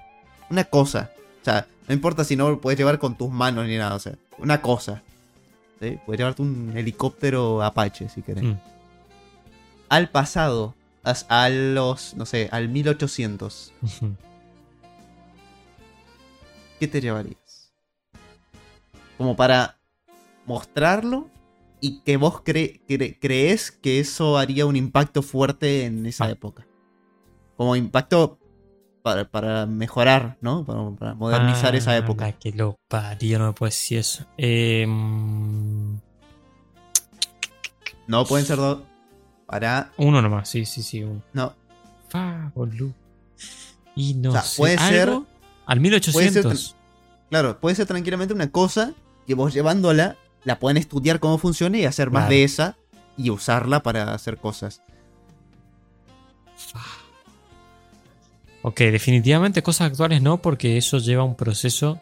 una 0.50 0.64
cosa. 0.64 1.10
O 1.40 1.44
sea, 1.44 1.66
no 1.88 1.94
importa 1.94 2.22
si 2.24 2.36
no 2.36 2.48
lo 2.50 2.60
puedes 2.60 2.78
llevar 2.78 2.98
con 2.98 3.16
tus 3.16 3.30
manos 3.30 3.66
ni 3.66 3.76
nada, 3.76 3.94
o 3.94 3.98
sea, 3.98 4.14
una 4.38 4.60
cosa. 4.62 5.02
¿sí? 5.80 5.98
Puedes 6.06 6.18
llevarte 6.18 6.42
un 6.42 6.72
helicóptero 6.76 7.62
Apache 7.62 8.08
si 8.08 8.22
querés. 8.22 8.44
Mm. 8.44 8.54
Al 9.88 10.08
pasado, 10.10 10.74
as- 10.76 10.83
a 11.04 11.48
los, 11.50 12.14
no 12.14 12.24
sé, 12.26 12.48
al 12.52 12.68
1800, 12.68 13.72
Ujú. 13.82 14.14
¿qué 16.80 16.88
te 16.88 17.00
llevarías? 17.00 17.72
Como 19.18 19.36
para 19.36 19.78
mostrarlo 20.46 21.28
y 21.80 22.00
que 22.00 22.16
vos 22.16 22.42
cre- 22.42 22.80
cre- 22.88 23.18
crees 23.20 23.70
que 23.70 24.00
eso 24.00 24.38
haría 24.38 24.66
un 24.66 24.76
impacto 24.76 25.22
fuerte 25.22 25.84
en 25.84 26.06
esa 26.06 26.24
Ah. 26.26 26.30
época. 26.30 26.66
Como 27.56 27.76
impacto 27.76 28.38
para, 29.02 29.28
para 29.30 29.66
mejorar, 29.66 30.38
¿no? 30.40 30.64
Para, 30.64 30.90
para 30.92 31.14
modernizar 31.14 31.74
esa 31.76 31.92
Ah, 31.92 31.98
época. 31.98 32.32
que 32.32 32.52
lo 32.52 32.76
parió, 32.88 33.38
no 33.38 33.48
me 33.48 33.52
puedes 33.52 33.74
decir 33.74 33.98
eso. 33.98 34.26
Eh, 34.38 34.86
mm, 34.88 35.96
No 38.06 38.24
pueden 38.26 38.46
ser 38.46 38.56
dos. 38.56 38.80
Para. 39.54 39.92
uno 39.98 40.20
nomás, 40.20 40.48
sí, 40.48 40.66
sí, 40.66 40.82
sí. 40.82 41.04
Uno. 41.04 41.22
No. 41.32 41.54
Fa, 42.08 42.50
boludo. 42.56 42.92
Y 43.94 44.14
no 44.14 44.30
O 44.30 44.32
sea, 44.32 44.42
sé, 44.42 44.56
puede 44.58 44.78
ser-. 44.78 45.12
Al 45.66 45.78
1800. 45.80 46.74
Claro, 47.30 47.60
puede 47.60 47.76
ser 47.76 47.86
tranquilamente 47.86 48.34
una 48.34 48.50
cosa 48.50 48.94
que 49.28 49.34
vos 49.34 49.54
llevándola 49.54 50.16
la 50.42 50.58
pueden 50.58 50.76
estudiar 50.76 51.20
cómo 51.20 51.38
funciona 51.38 51.78
y 51.78 51.84
hacer 51.84 52.10
más 52.10 52.22
Claro. 52.22 52.30
de 52.34 52.42
esa 52.42 52.76
y 53.16 53.30
usarla 53.30 53.80
para 53.80 54.12
hacer 54.12 54.38
cosas. 54.38 54.82
Ok, 58.62 58.80
definitivamente 58.80 59.62
cosas 59.62 59.86
actuales 59.90 60.20
no, 60.20 60.38
porque 60.38 60.76
eso 60.78 60.98
lleva 60.98 61.22
un 61.22 61.36
proceso 61.36 62.00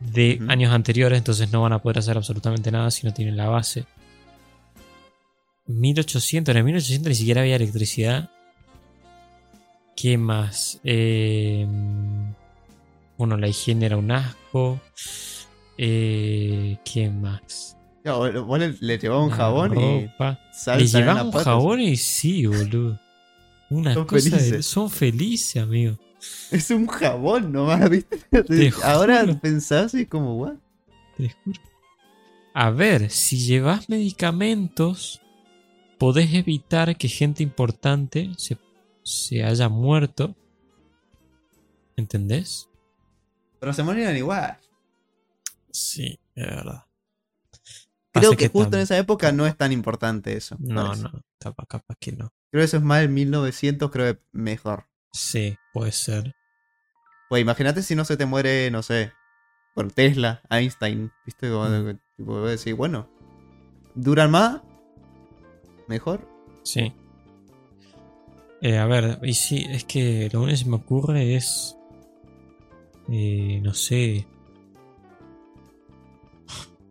de 0.00 0.40
años 0.48 0.72
anteriores, 0.72 1.18
entonces 1.18 1.52
no 1.52 1.60
van 1.60 1.74
a 1.74 1.80
poder 1.82 1.98
hacer 1.98 2.16
absolutamente 2.16 2.70
nada 2.72 2.90
si 2.90 3.06
no 3.06 3.12
tienen 3.12 3.36
la 3.36 3.48
base. 3.50 3.84
1800, 5.78 6.52
en 6.52 6.58
el 6.58 6.64
1800 6.64 7.08
ni 7.10 7.14
siquiera 7.14 7.40
había 7.42 7.56
electricidad. 7.56 8.30
¿Qué 9.96 10.16
más? 10.16 10.80
Eh, 10.84 11.66
bueno, 13.18 13.36
la 13.36 13.48
higiene 13.48 13.86
era 13.86 13.96
un 13.96 14.10
asco. 14.10 14.80
Eh, 15.78 16.78
¿Qué 16.84 17.10
más? 17.10 17.76
Vos 18.04 18.44
vos 18.46 18.58
le, 18.58 18.74
le 18.80 18.98
llevabas 18.98 19.24
un 19.26 19.30
jabón 19.30 19.78
y 19.78 20.06
ropa. 20.06 20.40
salsa 20.54 20.98
Le 21.00 21.04
la 21.04 21.22
un 21.24 21.32
jabón 21.32 21.80
y 21.80 21.96
sí, 21.96 22.46
boludo. 22.46 22.98
Una 23.68 23.94
Son 23.94 24.06
cosa 24.06 24.24
de- 24.30 24.36
felices. 24.36 24.66
son 24.66 24.90
felices, 24.90 25.62
amigo. 25.62 25.98
Es 26.50 26.70
un 26.70 26.86
jabón 26.86 27.52
nomás, 27.52 27.88
¿viste? 27.88 28.18
Te 28.42 28.72
Ahora 28.82 29.20
juro. 29.20 29.38
pensás 29.40 29.94
y 29.94 30.06
como, 30.06 30.36
¿what? 30.36 30.54
Te 31.16 31.30
juro. 31.44 31.60
A 32.52 32.70
ver, 32.70 33.10
si 33.10 33.38
llevas 33.38 33.88
medicamentos, 33.88 35.20
podés 36.00 36.32
evitar 36.32 36.96
que 36.96 37.08
gente 37.08 37.42
importante 37.42 38.32
se, 38.38 38.56
se 39.04 39.44
haya 39.44 39.68
muerto. 39.68 40.34
¿Entendés? 41.94 42.68
Pero 43.58 43.74
se 43.74 43.82
morían 43.82 44.16
igual. 44.16 44.58
Sí, 45.70 46.18
es 46.34 46.46
verdad. 46.46 46.84
Creo 48.12 48.34
que, 48.36 48.48
justo 48.48 48.76
en 48.76 48.82
esa 48.82 48.96
época 48.96 49.30
no 49.30 49.46
es 49.46 49.54
tan 49.56 49.70
importante 49.72 50.34
eso. 50.36 50.56
No, 50.58 50.86
parece. 50.86 51.02
no, 51.02 51.22
capaz, 51.38 51.66
capaz 51.66 51.94
que 52.00 52.12
no. 52.12 52.32
Creo 52.50 52.62
que 52.62 52.64
eso 52.64 52.78
es 52.78 52.82
más 52.82 53.02
el 53.02 53.10
1900, 53.10 53.90
creo 53.90 54.14
que 54.14 54.22
mejor. 54.32 54.86
Sí, 55.12 55.56
puede 55.74 55.92
ser. 55.92 56.34
Pues 57.28 57.42
imagínate 57.42 57.82
si 57.82 57.94
no 57.94 58.04
se 58.06 58.16
te 58.16 58.24
muere, 58.26 58.70
no 58.70 58.82
sé, 58.82 59.12
por 59.74 59.92
Tesla, 59.92 60.40
Einstein, 60.48 61.12
¿viste? 61.26 61.50
Como, 61.50 61.68
Mm. 61.68 61.98
tipo, 62.16 62.40
decir, 62.46 62.74
bueno, 62.74 63.08
duran 63.94 64.30
más, 64.30 64.62
mejor. 65.90 66.26
Sí. 66.62 66.92
Eh, 68.62 68.78
a 68.78 68.86
ver, 68.86 69.18
y 69.22 69.34
sí, 69.34 69.66
es 69.68 69.84
que 69.84 70.28
lo 70.32 70.40
único 70.40 70.52
que 70.52 70.64
se 70.64 70.68
me 70.70 70.76
ocurre 70.76 71.34
es. 71.36 71.76
eh, 73.10 73.60
no 73.62 73.74
sé. 73.74 74.26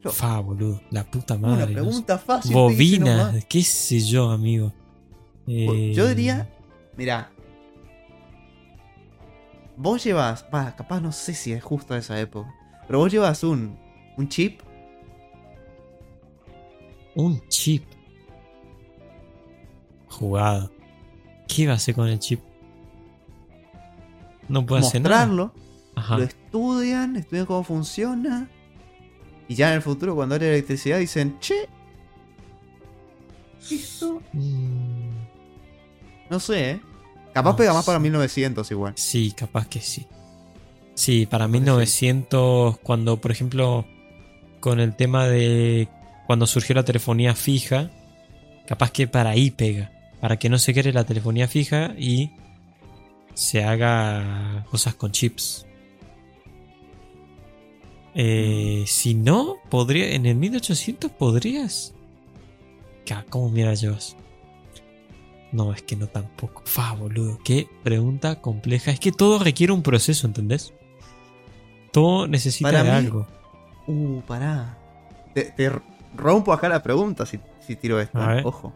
Yo- 0.04 0.12
Fa, 0.12 0.40
boludo. 0.40 0.82
La 0.92 1.04
puta 1.04 1.36
Una 1.36 1.48
madre. 1.48 1.62
no 1.62 1.68
sé. 1.68 1.74
pregunta 1.74 2.18
fácil. 2.18 2.52
hice 2.52 3.00
nomás. 3.00 3.18
Bobinas, 3.28 3.46
qué 3.46 3.62
sé 3.64 4.00
yo, 4.00 4.30
amigo. 4.32 4.72
Eh, 5.48 5.94
Yo 5.96 6.08
diría, 6.08 6.48
mira, 6.96 7.32
vos 9.76 10.04
llevas, 10.04 10.46
va, 10.54 10.76
capaz 10.76 11.02
no 11.02 11.12
sé 11.12 11.34
si 11.34 11.52
es 11.54 11.64
justo 11.64 11.96
esa 11.96 12.20
época, 12.20 12.54
pero 12.88 13.00
vos 13.00 13.12
llevas 13.12 13.44
un, 13.44 13.78
un 14.18 14.28
chip, 14.30 14.62
Un 17.16 17.42
chip. 17.50 17.84
Jugado. 20.10 20.72
¿Qué 21.48 21.64
iba 21.64 21.74
a 21.74 21.76
hacer 21.78 21.96
con 21.96 22.08
el 22.08 22.20
chip? 22.20 22.40
No 24.48 24.66
puede 24.66 24.82
hacer 24.86 25.02
nada. 25.02 25.26
mostrarlo, 25.26 25.54
Ajá. 25.96 26.18
lo 26.18 26.24
estudian, 26.24 27.16
estudian 27.16 27.46
cómo 27.46 27.64
funciona, 27.64 28.50
y 29.48 29.56
ya 29.56 29.70
en 29.70 29.76
el 29.76 29.82
futuro 29.82 30.16
cuando 30.16 30.36
haya 30.36 30.48
electricidad 30.48 30.98
dicen, 31.00 31.38
che, 31.40 31.68
esto, 33.70 34.22
Mm, 34.34 35.10
no 36.30 36.40
sé, 36.40 36.72
¿eh? 36.72 36.82
Capaz 37.34 37.52
No 37.52 37.56
pega 37.58 37.74
más 37.74 37.86
para 37.86 38.00
sé. 38.00 38.04
1900 38.04 38.72
igual. 38.72 38.94
Sí, 38.96 39.32
capaz 39.36 39.68
que 39.68 39.80
sí. 39.82 40.08
Sí, 40.96 41.26
para 41.28 41.46
Capaz 41.46 41.52
que 41.52 41.58
sí. 41.58 41.62
1900, 41.62 42.78
cuando, 42.80 43.22
por 43.22 43.32
ejemplo, 43.32 43.86
con 44.60 44.80
el 44.80 44.96
tema 44.96 45.28
de 45.28 45.88
cuando 46.26 46.48
surgió 46.48 46.76
la 46.76 46.84
telefonía 46.84 47.36
fija, 47.36 47.92
capaz 48.68 48.92
que 48.92 49.08
para 49.08 49.30
ahí 49.32 49.52
pega. 49.52 49.92
Para 50.22 50.38
que 50.38 50.50
no 50.50 50.58
se 50.58 50.74
quede 50.74 50.92
la 50.94 51.06
telefonía 51.06 51.48
fija 51.48 51.94
y 51.98 52.32
se 53.34 53.64
haga 53.64 54.66
cosas 54.70 54.96
con 54.96 55.12
chips. 55.12 55.66
Eh, 58.16 58.84
si 58.88 59.14
no, 59.16 59.56
podría. 59.70 60.14
En 60.14 60.26
el 60.26 60.36
1800 60.36 61.12
podrías. 61.12 61.94
¿Cómo 63.30 63.50
mierda 63.50 63.74
llevas? 63.74 64.16
No, 65.52 65.74
es 65.74 65.82
que 65.82 65.96
no 65.96 66.08
tampoco. 66.08 66.62
Fa, 66.66 66.94
boludo. 66.94 67.40
Qué 67.44 67.68
pregunta 67.84 68.40
compleja. 68.40 68.92
Es 68.92 69.00
que 69.00 69.12
todo 69.12 69.40
requiere 69.40 69.74
un 69.74 69.82
proceso, 69.82 70.28
¿entendés? 70.28 70.74
Todo 71.92 72.28
necesita 72.28 72.70
Para 72.70 72.84
de 72.84 72.90
mí- 72.92 72.98
algo. 72.98 73.28
Uh, 73.88 74.22
pará. 74.22 74.78
Te, 75.34 75.46
te 75.46 75.72
rompo 76.16 76.54
acá 76.54 76.70
la 76.70 76.84
pregunta 76.84 77.26
si, 77.26 77.40
si 77.66 77.76
tiro 77.76 78.00
esto. 78.00 78.20
Ojo. 78.44 78.74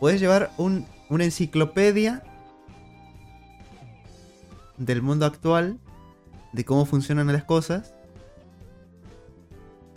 Puedes 0.00 0.20
llevar 0.20 0.50
un, 0.56 0.86
una 1.08 1.24
enciclopedia 1.24 2.22
del 4.78 5.02
mundo 5.02 5.26
actual, 5.26 5.78
de 6.52 6.64
cómo 6.64 6.86
funcionan 6.86 7.26
las 7.28 7.44
cosas, 7.44 7.92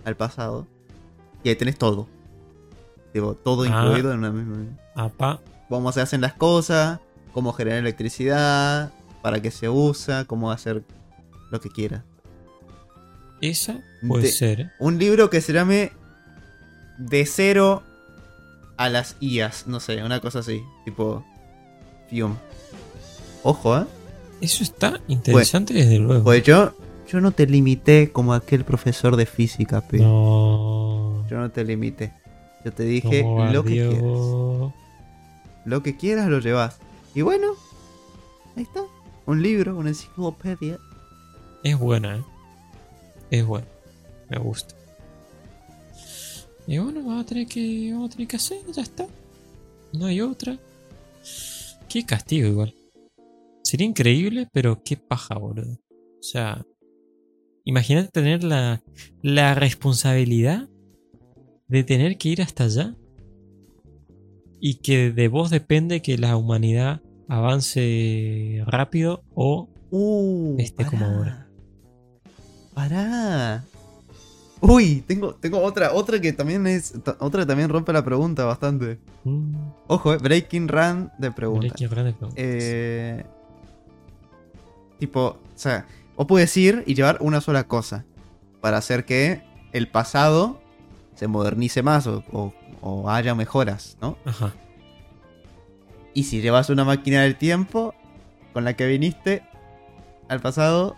al 0.06 0.16
pasado, 0.18 0.68
y 1.44 1.50
ahí 1.50 1.56
tenés 1.56 1.78
todo. 1.78 2.08
Digo, 3.14 3.36
todo 3.36 3.64
Ah. 3.64 3.68
incluido 3.68 4.12
en 4.12 4.20
una 4.20 4.32
misma. 4.32 4.58
Apa. 4.96 5.40
Cómo 5.70 5.92
se 5.92 6.02
hacen 6.02 6.20
las 6.22 6.34
cosas, 6.34 7.00
cómo 7.34 7.54
generar 7.54 7.80
electricidad, 7.80 8.92
para 9.22 9.42
qué 9.42 9.52
se 9.52 9.70
usa, 9.70 10.26
cómo 10.26 10.52
hacer 10.52 10.84
lo 11.50 11.62
que 11.62 11.70
quieras. 11.70 12.04
Esa 13.42 13.82
puede 14.08 14.24
De- 14.24 14.32
ser. 14.32 14.72
Un 14.80 14.98
libro 15.00 15.30
que 15.30 15.42
se 15.42 15.54
llame 15.54 15.92
De 16.98 17.26
cero 17.26 17.84
a 18.78 18.90
las 18.90 19.16
IAS. 19.20 19.68
No 19.68 19.80
sé, 19.80 20.04
una 20.04 20.20
cosa 20.20 20.40
así. 20.40 20.64
Tipo. 20.86 21.24
Fium. 22.10 22.36
Ojo, 23.44 23.78
¿eh? 23.78 23.86
Eso 24.42 24.64
está 24.64 25.00
interesante 25.08 25.74
desde 25.74 26.00
luego. 26.00 26.24
Pues 26.24 26.44
yo. 26.44 26.74
Yo 27.08 27.22
no 27.22 27.32
te 27.32 27.46
limité 27.46 28.12
como 28.12 28.34
aquel 28.34 28.64
profesor 28.64 29.16
de 29.18 29.28
física, 29.28 29.82
pe. 29.82 30.00
no. 30.00 31.26
Yo 31.30 31.38
no 31.38 31.52
te 31.52 31.64
limité. 31.64 32.12
Yo 32.66 32.72
te 32.72 32.84
dije 32.84 33.24
lo 33.52 33.64
que 33.64 33.72
quieras. 33.72 34.74
Lo 35.66 35.84
que 35.84 35.98
quieras 35.98 36.28
lo 36.30 36.40
llevas. 36.40 36.78
Y 37.14 37.22
bueno. 37.22 37.54
Ahí 38.56 38.64
está. 38.64 38.82
Un 39.26 39.42
libro, 39.42 39.78
una 39.78 39.90
enciclopedia. 39.90 40.80
Es 41.64 41.78
buena, 41.78 42.18
¿eh? 42.18 42.24
Es 43.30 43.46
buena. 43.46 43.68
Me 44.30 44.38
gusta. 44.38 44.76
Y 46.68 46.78
bueno, 46.78 47.02
vamos 47.04 47.24
a 47.24 47.26
tener 47.26 47.48
que, 47.48 47.92
vamos 47.92 48.10
a 48.10 48.14
tener 48.14 48.28
que 48.28 48.36
hacer, 48.36 48.60
ya 48.72 48.82
está. 48.82 49.08
No 49.94 50.06
hay 50.06 50.22
otra. 50.22 50.58
Qué 51.90 52.06
castigo 52.06 52.48
igual. 52.48 52.74
Sería 53.64 53.88
increíble, 53.88 54.48
pero 54.52 54.82
qué 54.84 54.98
paja, 54.98 55.36
boludo. 55.38 55.74
O 55.74 56.24
sea, 56.24 56.66
imagínate 57.66 58.10
tener 58.10 58.44
la, 58.44 58.82
la 59.22 59.56
responsabilidad 59.56 60.70
de 61.68 61.84
tener 61.84 62.18
que 62.18 62.30
ir 62.30 62.42
hasta 62.42 62.66
allá. 62.66 62.96
Y 64.60 64.76
que 64.76 65.12
de 65.12 65.28
vos 65.28 65.50
depende 65.50 66.02
que 66.02 66.18
la 66.18 66.38
humanidad 66.38 67.02
avance 67.28 68.64
rápido 68.66 69.24
o 69.36 69.70
Uh, 69.96 70.56
Este 70.58 70.88
como 70.88 71.06
ahora. 71.06 71.48
Pará. 72.74 73.64
Uy, 74.66 75.04
tengo, 75.06 75.36
tengo 75.36 75.60
otra, 75.62 75.92
otra 75.92 76.22
que 76.22 76.32
también 76.32 76.66
es. 76.68 76.94
Otra 77.20 77.42
que 77.42 77.46
también 77.46 77.68
rompe 77.70 77.92
la 77.92 78.04
pregunta 78.06 78.46
bastante. 78.46 78.98
Mm, 79.26 79.56
Ojo, 79.88 80.14
eh, 80.14 80.18
Breaking 80.22 80.70
Run 80.70 81.12
de 81.18 81.32
preguntas. 81.32 81.72
Breaking 81.72 81.90
Run 81.98 82.06
de 82.06 82.14
preguntas. 82.14 82.34
Eh, 82.42 83.26
tipo, 85.00 85.22
o 85.22 85.38
sea, 85.56 85.86
vos 86.16 86.28
puedes 86.28 86.56
ir 86.58 86.84
y 86.88 86.96
llevar 86.96 87.18
una 87.20 87.42
sola 87.42 87.66
cosa 87.68 88.06
para 88.62 88.78
hacer 88.78 89.06
que 89.06 89.44
el 89.74 89.88
pasado 89.90 90.62
se 91.16 91.28
modernice 91.28 91.84
más 91.84 92.08
o, 92.08 92.24
o- 92.32 92.54
o 92.82 93.10
haya 93.10 93.36
mejoras, 93.36 93.98
¿no? 94.02 94.18
Ajá. 94.26 94.54
Y 96.14 96.24
si 96.24 96.42
llevas 96.42 96.70
una 96.70 96.86
máquina 96.86 97.22
del 97.24 97.38
tiempo 97.38 97.94
con 98.54 98.64
la 98.64 98.76
que 98.76 98.86
viniste 98.88 99.44
al 100.30 100.40
pasado, 100.42 100.96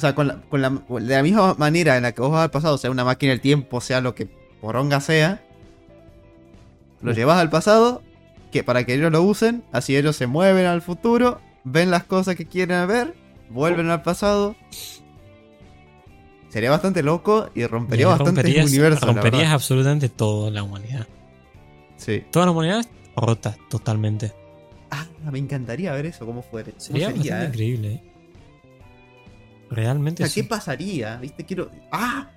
o 0.00 0.06
sea, 0.06 0.14
con 0.14 0.28
la, 0.28 0.36
con 0.48 0.62
la- 0.62 0.70
de 0.70 1.14
la 1.14 1.22
misma 1.22 1.54
manera 1.58 1.96
en 1.98 2.04
la 2.04 2.12
que 2.12 2.22
vos 2.22 2.30
vas 2.30 2.44
al 2.44 2.50
pasado, 2.50 2.78
sea 2.78 2.90
una 2.90 3.04
máquina 3.04 3.32
del 3.32 3.42
tiempo, 3.42 3.82
sea 3.82 4.00
lo 4.00 4.14
que 4.14 4.26
poronga 4.60 5.00
sea, 5.00 5.42
lo 7.02 7.12
llevas 7.12 7.38
al 7.38 7.50
pasado 7.50 8.02
que 8.50 8.64
para 8.64 8.84
que 8.84 8.94
ellos 8.94 9.12
lo 9.12 9.22
usen, 9.22 9.62
así 9.72 9.94
ellos 9.96 10.16
se 10.16 10.26
mueven 10.26 10.64
al 10.66 10.80
futuro, 10.82 11.40
ven 11.64 11.90
las 11.90 12.04
cosas 12.04 12.34
que 12.34 12.46
quieren 12.46 12.88
ver, 12.88 13.14
vuelven 13.50 13.90
al 13.90 14.02
pasado. 14.02 14.56
Sería 16.48 16.70
bastante 16.70 17.02
loco 17.02 17.48
y 17.54 17.64
rompería 17.66 18.06
Y 18.06 18.08
bastante 18.08 18.40
el 18.40 18.66
universo. 18.66 19.06
Romperías 19.06 19.52
absolutamente 19.52 20.08
toda 20.08 20.50
la 20.50 20.62
humanidad. 20.62 21.06
Sí. 21.96 22.24
Toda 22.32 22.46
la 22.46 22.52
humanidad 22.52 22.86
rota 23.14 23.56
totalmente. 23.68 24.32
Ah, 24.90 25.06
me 25.30 25.38
encantaría 25.38 25.92
ver 25.92 26.06
eso, 26.06 26.26
cómo 26.26 26.42
fuera. 26.42 26.70
¿Cómo 26.70 26.80
Sería 26.80 27.06
sería, 27.08 27.34
bastante 27.36 27.44
eh? 27.44 27.48
increíble. 27.48 28.02
Realmente 29.70 30.24
O 30.24 30.26
sea, 30.26 30.34
¿qué 30.42 30.48
pasaría? 30.48 31.16
¿Viste? 31.18 31.44
Quiero. 31.46 31.70
¡Ah! 31.92 32.28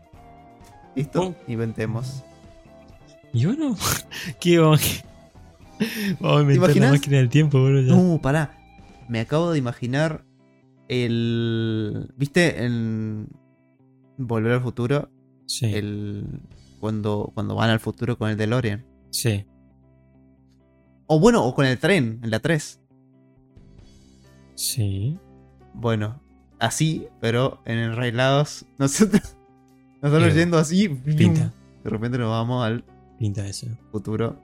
Listo, 0.96 1.22
Oh. 1.22 1.36
inventemos. 1.48 2.24
Y 3.34 3.46
bueno, 3.48 3.76
¿qué 4.40 4.60
vamos 4.60 4.80
a- 6.22 6.42
inventar 6.42 6.76
la 6.78 6.92
máquina 6.92 7.18
del 7.18 7.30
tiempo, 7.30 7.64
bro. 7.64 7.82
ya. 7.82 7.96
No, 7.96 8.22
pará. 8.22 8.58
Me 9.10 9.20
acabo 9.20 9.52
de 9.52 9.58
imaginar 9.58 10.24
el. 10.88 12.14
¿Viste? 12.16 12.64
En. 12.64 13.28
Volver 14.18 14.52
al 14.54 14.62
futuro. 14.62 15.10
Sí, 15.48 15.66
El. 15.74 16.42
Cuando, 16.80 17.32
cuando 17.34 17.56
van 17.56 17.70
al 17.72 17.80
futuro 17.80 18.18
con 18.18 18.30
el 18.30 18.38
DeLorean. 18.38 18.86
sí. 19.10 19.46
O 21.08 21.20
bueno, 21.20 21.44
o 21.46 21.54
con 21.54 21.66
el 21.66 21.78
tren, 21.80 22.20
en 22.24 22.32
la 22.32 22.40
3. 22.40 22.80
Sí. 24.56 25.18
Bueno, 25.74 26.22
así, 26.66 27.08
pero 27.20 27.60
en 27.66 27.78
enrailados. 27.80 28.66
Nosotros. 28.78 29.36
Nosotros 30.02 30.34
Eh, 30.34 30.40
yendo 30.40 30.58
así. 30.58 30.90
Pinta, 30.90 31.54
De 31.84 31.90
repente 31.90 32.18
nos 32.18 32.30
vamos 32.30 32.66
al 32.66 32.84
pinta 33.20 33.46
eso. 33.48 33.68
futuro. 33.92 34.40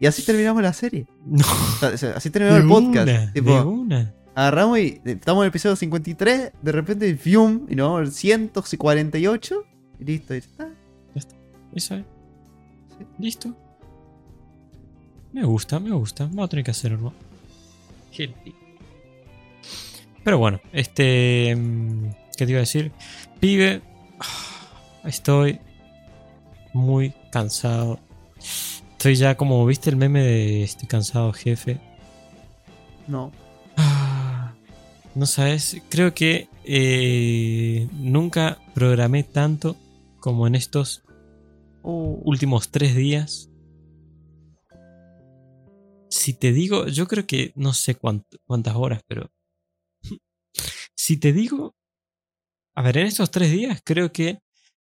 Y 0.00 0.06
así 0.06 0.22
terminamos 0.24 0.62
la 0.62 0.72
serie. 0.72 1.06
No, 1.26 1.44
O 1.92 1.96
sea, 1.96 2.16
así 2.16 2.30
terminamos 2.30 2.60
de 2.60 2.62
el 2.62 2.68
podcast. 2.86 3.08
una, 3.08 3.32
tipo, 3.32 3.54
de 3.54 3.62
una. 3.62 4.14
agarramos 4.34 4.78
y 4.78 5.00
estamos 5.04 5.42
en 5.42 5.44
el 5.46 5.48
episodio 5.48 5.76
53, 5.76 6.52
de 6.62 6.72
repente, 6.72 7.14
fium, 7.16 7.66
y 7.68 7.74
nos 7.76 7.86
vamos 7.88 8.00
al 8.00 8.12
148, 8.12 9.62
y 10.00 10.04
listo, 10.04 10.34
y 10.34 10.40
ya 10.40 10.46
está. 11.16 11.36
Eso 11.74 11.94
es. 11.96 12.04
Sí. 12.98 13.04
Listo. 13.18 13.54
Me 15.32 15.44
gusta, 15.44 15.78
me 15.78 15.90
gusta. 15.92 16.24
Vamos 16.24 16.46
a 16.46 16.48
tener 16.48 16.64
que 16.64 16.70
hacerlo. 16.70 17.12
Lindo. 18.16 18.34
Pero 20.24 20.38
bueno, 20.38 20.60
este. 20.72 21.54
mm, 21.56 22.10
¿Qué 22.36 22.46
te 22.46 22.50
iba 22.52 22.58
a 22.58 22.60
decir? 22.60 22.92
Pibe. 23.40 23.82
ah, 24.20 25.08
Estoy 25.08 25.60
muy 26.72 27.12
cansado. 27.32 27.98
Estoy 28.92 29.14
ya 29.16 29.36
como, 29.36 29.64
¿viste 29.66 29.88
el 29.90 29.96
meme 29.96 30.22
de 30.22 30.62
estoy 30.62 30.86
cansado, 30.88 31.32
jefe? 31.32 31.80
No. 33.08 33.32
Ah, 33.76 34.54
no 35.14 35.24
sabes, 35.26 35.80
creo 35.88 36.12
que 36.14 36.48
eh, 36.64 37.88
nunca 37.92 38.58
programé 38.74 39.22
tanto 39.24 39.76
como 40.20 40.46
en 40.46 40.54
estos 40.54 41.02
Uh, 41.82 42.20
últimos 42.26 42.70
tres 42.70 42.94
días. 42.94 43.48
Si 46.10 46.34
te 46.34 46.52
digo, 46.52 46.86
yo 46.88 47.06
creo 47.08 47.26
que 47.26 47.52
no 47.56 47.72
sé 47.72 47.98
cuánt- 47.98 48.38
cuántas 48.46 48.74
horas, 48.76 49.00
pero 49.08 49.30
si 51.02 51.16
te 51.16 51.32
digo, 51.32 51.74
a 52.74 52.82
ver, 52.82 52.98
en 52.98 53.06
estos 53.06 53.30
tres 53.30 53.50
días 53.50 53.80
creo 53.84 54.12
que 54.12 54.40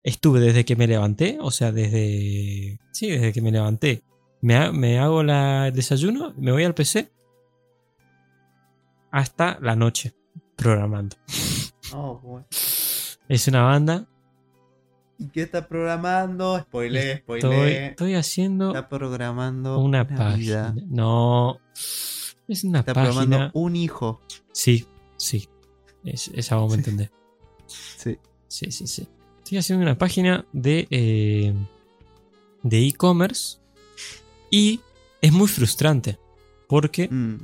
estuve 0.02 0.40
desde 0.40 0.64
que 0.64 0.74
me 0.76 0.86
levanté, 0.88 1.38
o 1.40 1.50
sea, 1.52 1.70
desde, 1.72 2.78
sí, 2.92 3.10
desde 3.10 3.32
que 3.32 3.40
me 3.40 3.52
levanté, 3.52 4.02
me, 4.42 4.56
ha- 4.56 4.72
me 4.72 4.98
hago 4.98 5.22
la, 5.22 5.68
el 5.68 5.74
desayuno, 5.74 6.34
me 6.36 6.50
voy 6.52 6.64
al 6.64 6.74
PC 6.74 7.12
hasta 9.10 9.58
la 9.60 9.76
noche 9.76 10.14
programando. 10.56 11.16
oh, 11.94 12.18
bueno. 12.20 12.46
Es 13.28 13.46
una 13.48 13.62
banda. 13.62 14.06
¿Y 15.18 15.28
qué 15.28 15.42
está 15.42 15.68
programando? 15.68 16.58
Spoilé, 16.58 17.12
Estoy, 17.12 17.40
spoilé. 17.40 17.86
estoy 17.88 18.14
haciendo 18.14 18.68
Está 18.68 18.88
programando 18.88 19.78
una 19.78 20.04
vida. 20.04 20.16
página. 20.16 20.74
No. 20.88 21.60
Es 22.48 22.64
una 22.64 22.80
Está 22.80 22.94
página. 22.94 23.12
programando 23.14 23.50
un 23.54 23.76
hijo. 23.76 24.22
Sí, 24.52 24.86
sí. 25.16 25.48
Es, 26.04 26.28
esa 26.34 26.56
vamos 26.56 26.72
a 26.72 26.76
Sí. 26.76 26.80
entender. 26.80 27.10
Sí. 27.68 28.18
Sí, 28.48 28.70
sí, 28.72 28.86
sí. 28.86 29.06
Estoy 29.38 29.58
haciendo 29.58 29.84
una 29.84 29.96
página 29.96 30.44
de 30.52 30.86
eh, 30.90 31.54
de 32.62 32.86
e-commerce 32.88 33.58
y 34.50 34.80
es 35.20 35.32
muy 35.32 35.46
frustrante 35.48 36.18
porque 36.68 37.08
Mm. 37.08 37.36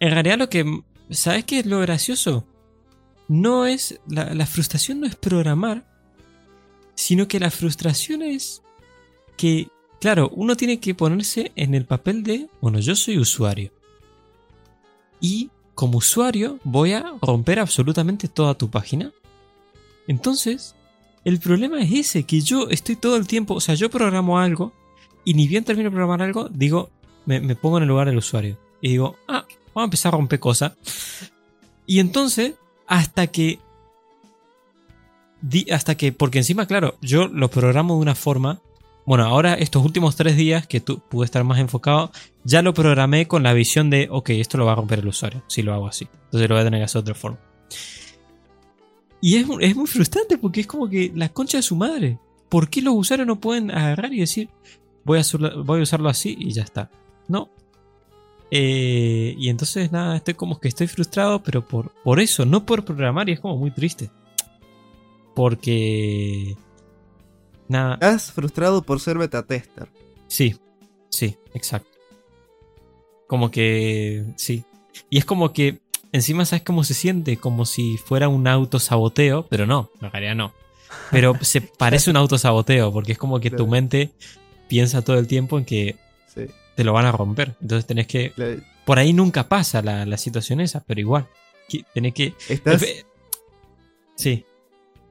en 0.00 0.10
realidad 0.10 0.38
lo 0.38 0.48
que 0.50 0.82
¿sabes 1.10 1.44
qué 1.44 1.60
es 1.60 1.66
lo 1.66 1.80
gracioso? 1.80 2.46
No 3.28 3.64
es 3.66 4.00
la, 4.08 4.34
la 4.34 4.44
frustración 4.46 5.00
no 5.00 5.06
es 5.06 5.16
programar, 5.16 5.86
sino 6.94 7.26
que 7.28 7.40
la 7.40 7.50
frustración 7.50 8.20
es 8.22 8.62
que 9.38 9.68
claro, 10.00 10.30
uno 10.34 10.56
tiene 10.56 10.78
que 10.80 10.94
ponerse 10.94 11.52
en 11.56 11.74
el 11.74 11.86
papel 11.86 12.22
de, 12.22 12.48
bueno, 12.60 12.80
yo 12.80 12.94
soy 12.96 13.18
usuario. 13.18 13.70
Y 15.20 15.50
como 15.74 15.98
usuario 15.98 16.58
voy 16.64 16.92
a 16.92 17.14
romper 17.20 17.58
absolutamente 17.58 18.28
toda 18.28 18.54
tu 18.54 18.70
página. 18.70 19.12
Entonces, 20.06 20.74
el 21.24 21.38
problema 21.38 21.80
es 21.80 21.92
ese, 21.92 22.24
que 22.24 22.40
yo 22.40 22.68
estoy 22.68 22.96
todo 22.96 23.16
el 23.16 23.26
tiempo, 23.26 23.54
o 23.54 23.60
sea, 23.60 23.74
yo 23.74 23.90
programo 23.90 24.38
algo 24.38 24.72
y 25.24 25.34
ni 25.34 25.46
bien 25.46 25.64
termino 25.64 25.88
de 25.88 25.92
programar 25.92 26.22
algo, 26.22 26.48
digo, 26.48 26.90
me, 27.26 27.40
pongo 27.54 27.76
en 27.76 27.84
el 27.84 27.88
lugar 27.88 28.08
del 28.08 28.18
usuario. 28.18 28.58
Y 28.80 28.90
digo, 28.90 29.16
ah, 29.28 29.44
vamos 29.74 29.82
a 29.82 29.84
empezar 29.84 30.14
a 30.14 30.16
romper 30.16 30.40
cosas. 30.40 30.72
Y 31.86 32.00
entonces, 32.00 32.54
hasta 32.86 33.28
que... 33.28 33.60
hasta 35.70 35.94
que, 35.96 36.12
porque 36.12 36.38
encima, 36.38 36.66
claro, 36.66 36.96
yo 37.00 37.28
lo 37.28 37.48
programo 37.48 37.94
de 37.94 38.00
una 38.00 38.14
forma. 38.16 38.60
Bueno, 39.04 39.24
ahora 39.24 39.54
estos 39.54 39.84
últimos 39.84 40.14
tres 40.14 40.36
días 40.36 40.66
que 40.66 40.80
tú 40.80 41.00
pude 41.00 41.24
estar 41.24 41.42
más 41.44 41.58
enfocado, 41.58 42.12
ya 42.44 42.62
lo 42.62 42.72
programé 42.72 43.26
con 43.26 43.42
la 43.42 43.52
visión 43.52 43.90
de, 43.90 44.08
ok, 44.10 44.30
esto 44.30 44.58
lo 44.58 44.66
va 44.66 44.72
a 44.72 44.76
romper 44.76 45.00
el 45.00 45.08
usuario, 45.08 45.42
si 45.48 45.62
lo 45.62 45.74
hago 45.74 45.88
así. 45.88 46.06
Entonces 46.24 46.48
lo 46.48 46.54
voy 46.54 46.62
a 46.62 46.64
tener 46.64 46.80
que 46.80 46.84
hacer 46.84 47.02
de 47.02 47.10
otra 47.10 47.14
forma. 47.14 47.38
Y 49.20 49.36
es, 49.36 49.46
es 49.60 49.76
muy 49.76 49.86
frustrante 49.86 50.38
porque 50.38 50.60
es 50.60 50.66
como 50.66 50.88
que 50.88 51.12
la 51.14 51.28
concha 51.28 51.58
de 51.58 51.62
su 51.62 51.76
madre. 51.76 52.18
¿Por 52.48 52.68
qué 52.68 52.82
los 52.82 52.94
usuarios 52.94 53.26
no 53.26 53.40
pueden 53.40 53.70
agarrar 53.70 54.12
y 54.12 54.20
decir, 54.20 54.48
voy 55.04 55.18
a, 55.18 55.22
voy 55.64 55.80
a 55.80 55.82
usarlo 55.82 56.08
así 56.08 56.36
y 56.38 56.52
ya 56.52 56.62
está? 56.62 56.90
No. 57.28 57.48
Eh, 58.50 59.34
y 59.38 59.48
entonces 59.48 59.90
nada, 59.90 60.16
estoy 60.16 60.34
como 60.34 60.60
que 60.60 60.68
estoy 60.68 60.86
frustrado, 60.86 61.42
pero 61.42 61.66
por, 61.66 61.92
por 62.04 62.20
eso, 62.20 62.44
no 62.44 62.66
por 62.66 62.84
programar, 62.84 63.28
y 63.28 63.32
es 63.32 63.40
como 63.40 63.56
muy 63.56 63.70
triste. 63.70 64.10
Porque... 65.34 66.56
Nada, 67.72 67.94
Estás 67.94 68.30
frustrado 68.32 68.82
por 68.82 69.00
ser 69.00 69.16
beta 69.18 69.42
tester. 69.46 69.88
Sí, 70.28 70.56
sí, 71.08 71.36
exacto. 71.54 71.88
Como 73.26 73.50
que, 73.50 74.24
sí. 74.36 74.64
Y 75.08 75.16
es 75.18 75.24
como 75.24 75.52
que, 75.54 75.80
encima, 76.12 76.44
¿sabes 76.44 76.62
cómo 76.64 76.84
se 76.84 76.92
siente? 76.94 77.38
Como 77.38 77.64
si 77.64 77.96
fuera 77.96 78.28
un 78.28 78.46
autosaboteo, 78.46 79.46
pero 79.48 79.66
no, 79.66 79.90
en 80.02 80.10
realidad 80.10 80.34
no. 80.34 80.52
Pero 81.10 81.34
se 81.40 81.62
parece 81.62 82.10
un 82.10 82.16
autosaboteo, 82.18 82.92
porque 82.92 83.12
es 83.12 83.18
como 83.18 83.40
que 83.40 83.50
tu 83.50 83.66
mente 83.66 84.10
piensa 84.68 85.02
todo 85.02 85.18
el 85.18 85.26
tiempo 85.26 85.58
en 85.58 85.64
que 85.64 85.96
Sí. 86.34 86.46
te 86.76 86.84
lo 86.84 86.92
van 86.92 87.06
a 87.06 87.12
romper. 87.12 87.56
Entonces 87.62 87.86
tenés 87.86 88.06
que... 88.06 88.32
Claro, 88.32 88.60
Por 88.84 88.98
ahí 88.98 89.12
nunca 89.14 89.48
pasa 89.48 89.80
la, 89.82 90.04
la 90.06 90.16
situación 90.18 90.60
esa, 90.60 90.82
pero 90.84 91.00
igual. 91.00 91.26
Tenés 91.94 92.12
que... 92.14 92.34
Estás, 92.48 92.84
Sí, 94.14 94.44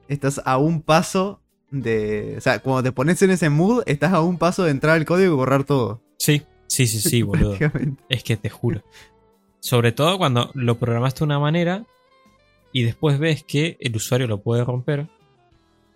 estás 0.08 0.40
a 0.44 0.58
un 0.58 0.80
paso 0.80 1.41
de. 1.72 2.36
O 2.38 2.40
sea, 2.40 2.60
cuando 2.60 2.84
te 2.84 2.92
pones 2.92 3.20
en 3.22 3.30
ese 3.30 3.50
mood, 3.50 3.82
estás 3.86 4.12
a 4.12 4.20
un 4.20 4.38
paso 4.38 4.62
de 4.64 4.70
entrar 4.70 4.94
al 4.96 5.04
código 5.04 5.32
y 5.32 5.36
borrar 5.36 5.64
todo. 5.64 6.00
sí, 6.18 6.42
sí, 6.68 6.86
sí, 6.86 7.00
sí, 7.00 7.22
boludo. 7.22 7.56
Es 8.08 8.22
que 8.22 8.36
te 8.36 8.48
juro. 8.48 8.84
Sobre 9.58 9.90
todo 9.92 10.18
cuando 10.18 10.50
lo 10.54 10.78
programaste 10.78 11.20
de 11.20 11.24
una 11.24 11.38
manera 11.40 11.84
y 12.72 12.84
después 12.84 13.18
ves 13.18 13.42
que 13.44 13.76
el 13.80 13.96
usuario 13.96 14.26
lo 14.28 14.42
puede 14.42 14.64
romper. 14.64 15.08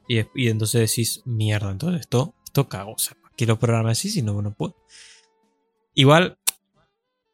Y, 0.08 0.20
y 0.34 0.48
entonces 0.48 0.88
decís, 0.88 1.22
mierda, 1.24 1.70
entonces 1.70 2.00
esto, 2.02 2.34
esto 2.44 2.68
cago. 2.68 2.92
O 2.92 2.98
sea, 2.98 3.16
quiero 3.36 3.58
programar 3.58 3.92
así 3.92 4.08
si 4.08 4.22
no, 4.22 4.40
no 4.42 4.52
puedo. 4.54 4.76
Igual, 5.94 6.38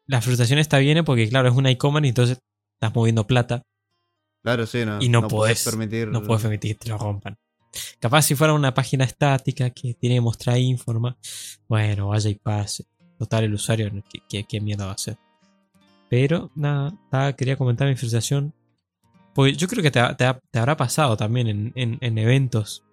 la 0.07 0.21
frustración 0.21 0.59
está 0.59 0.79
bien 0.79 1.03
porque, 1.05 1.27
claro, 1.29 1.49
es 1.49 1.55
una 1.55 1.69
e-commerce 1.69 2.07
y 2.07 2.09
entonces 2.09 2.39
estás 2.75 2.95
moviendo 2.95 3.27
plata. 3.27 3.61
Claro, 4.41 4.65
sí, 4.65 4.85
no. 4.85 5.01
Y 5.01 5.09
no 5.09 5.27
podés 5.27 5.59
podés- 5.61 5.69
permitir. 5.69 6.07
No 6.07 6.23
puedes 6.23 6.41
permitir 6.41 6.73
que 6.77 6.85
te 6.85 6.89
lo 6.89 6.97
rompan. 6.97 7.37
Capaz 7.99 8.23
si 8.23 8.35
fuera 8.35 8.53
una 8.53 8.73
página 8.73 9.03
estática 9.05 9.69
que 9.71 9.93
tiene 9.95 10.15
que 10.15 10.21
mostrar 10.21 10.57
informa, 10.57 11.17
bueno, 11.67 12.07
vaya 12.09 12.29
y 12.29 12.35
pase. 12.35 12.85
Total, 13.17 13.43
el 13.45 13.53
usuario, 13.53 13.91
¿qué, 14.09 14.19
qué, 14.29 14.43
qué 14.43 14.61
mierda 14.61 14.85
va 14.85 14.91
a 14.91 14.95
hacer? 14.95 15.17
Pero, 16.09 16.51
nada, 16.55 16.91
quería 17.35 17.55
comentar 17.57 17.87
mi 17.87 17.95
frustración. 17.95 18.53
Porque 19.33 19.53
yo 19.53 19.67
creo 19.67 19.81
que 19.81 19.89
te, 19.91 19.99
te 20.15 20.31
te 20.51 20.59
habrá 20.59 20.77
pasado 20.77 21.17
también 21.17 21.47
en, 21.47 21.71
en- 21.75 21.97
en 22.01 22.17
eventos. 22.19 22.83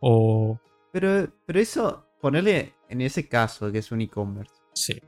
O. 0.00 0.58
Pero, 0.92 1.28
pero 1.44 1.60
eso, 1.60 2.06
ponerle 2.22 2.74
en 2.88 3.02
ese 3.02 3.28
caso 3.28 3.70
que 3.70 3.78
es 3.78 3.92
un 3.92 4.00
e-commerce. 4.00 4.54
Sí. 4.72 4.98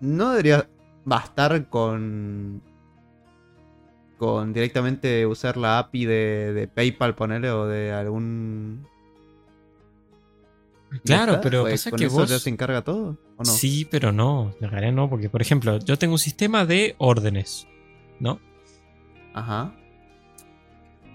No 0.00 0.30
debería 0.32 0.68
bastar 1.06 1.68
con. 1.70 2.62
Con 4.18 4.52
directamente 4.54 5.26
usar 5.26 5.56
la 5.58 5.78
API 5.78 6.06
de, 6.06 6.52
de 6.54 6.68
PayPal, 6.68 7.14
ponerle, 7.14 7.50
o 7.50 7.66
de 7.66 7.92
algún. 7.92 8.86
Claro, 11.04 11.40
pero 11.42 11.62
Pues, 11.62 11.74
pasa 11.82 11.90
¿Con 11.90 11.98
que 11.98 12.06
eso 12.06 12.14
vos. 12.16 12.30
ya 12.30 12.38
se 12.38 12.48
encarga 12.48 12.82
todo? 12.82 13.18
¿O 13.36 13.44
no? 13.44 13.44
Sí, 13.44 13.86
pero 13.90 14.12
no. 14.12 14.54
En 14.60 14.70
realidad 14.70 14.92
no, 14.92 15.10
porque, 15.10 15.28
por 15.28 15.42
ejemplo, 15.42 15.78
yo 15.80 15.98
tengo 15.98 16.14
un 16.14 16.18
sistema 16.18 16.64
de 16.64 16.94
órdenes. 16.98 17.66
¿No? 18.18 18.40
Ajá. 19.34 19.74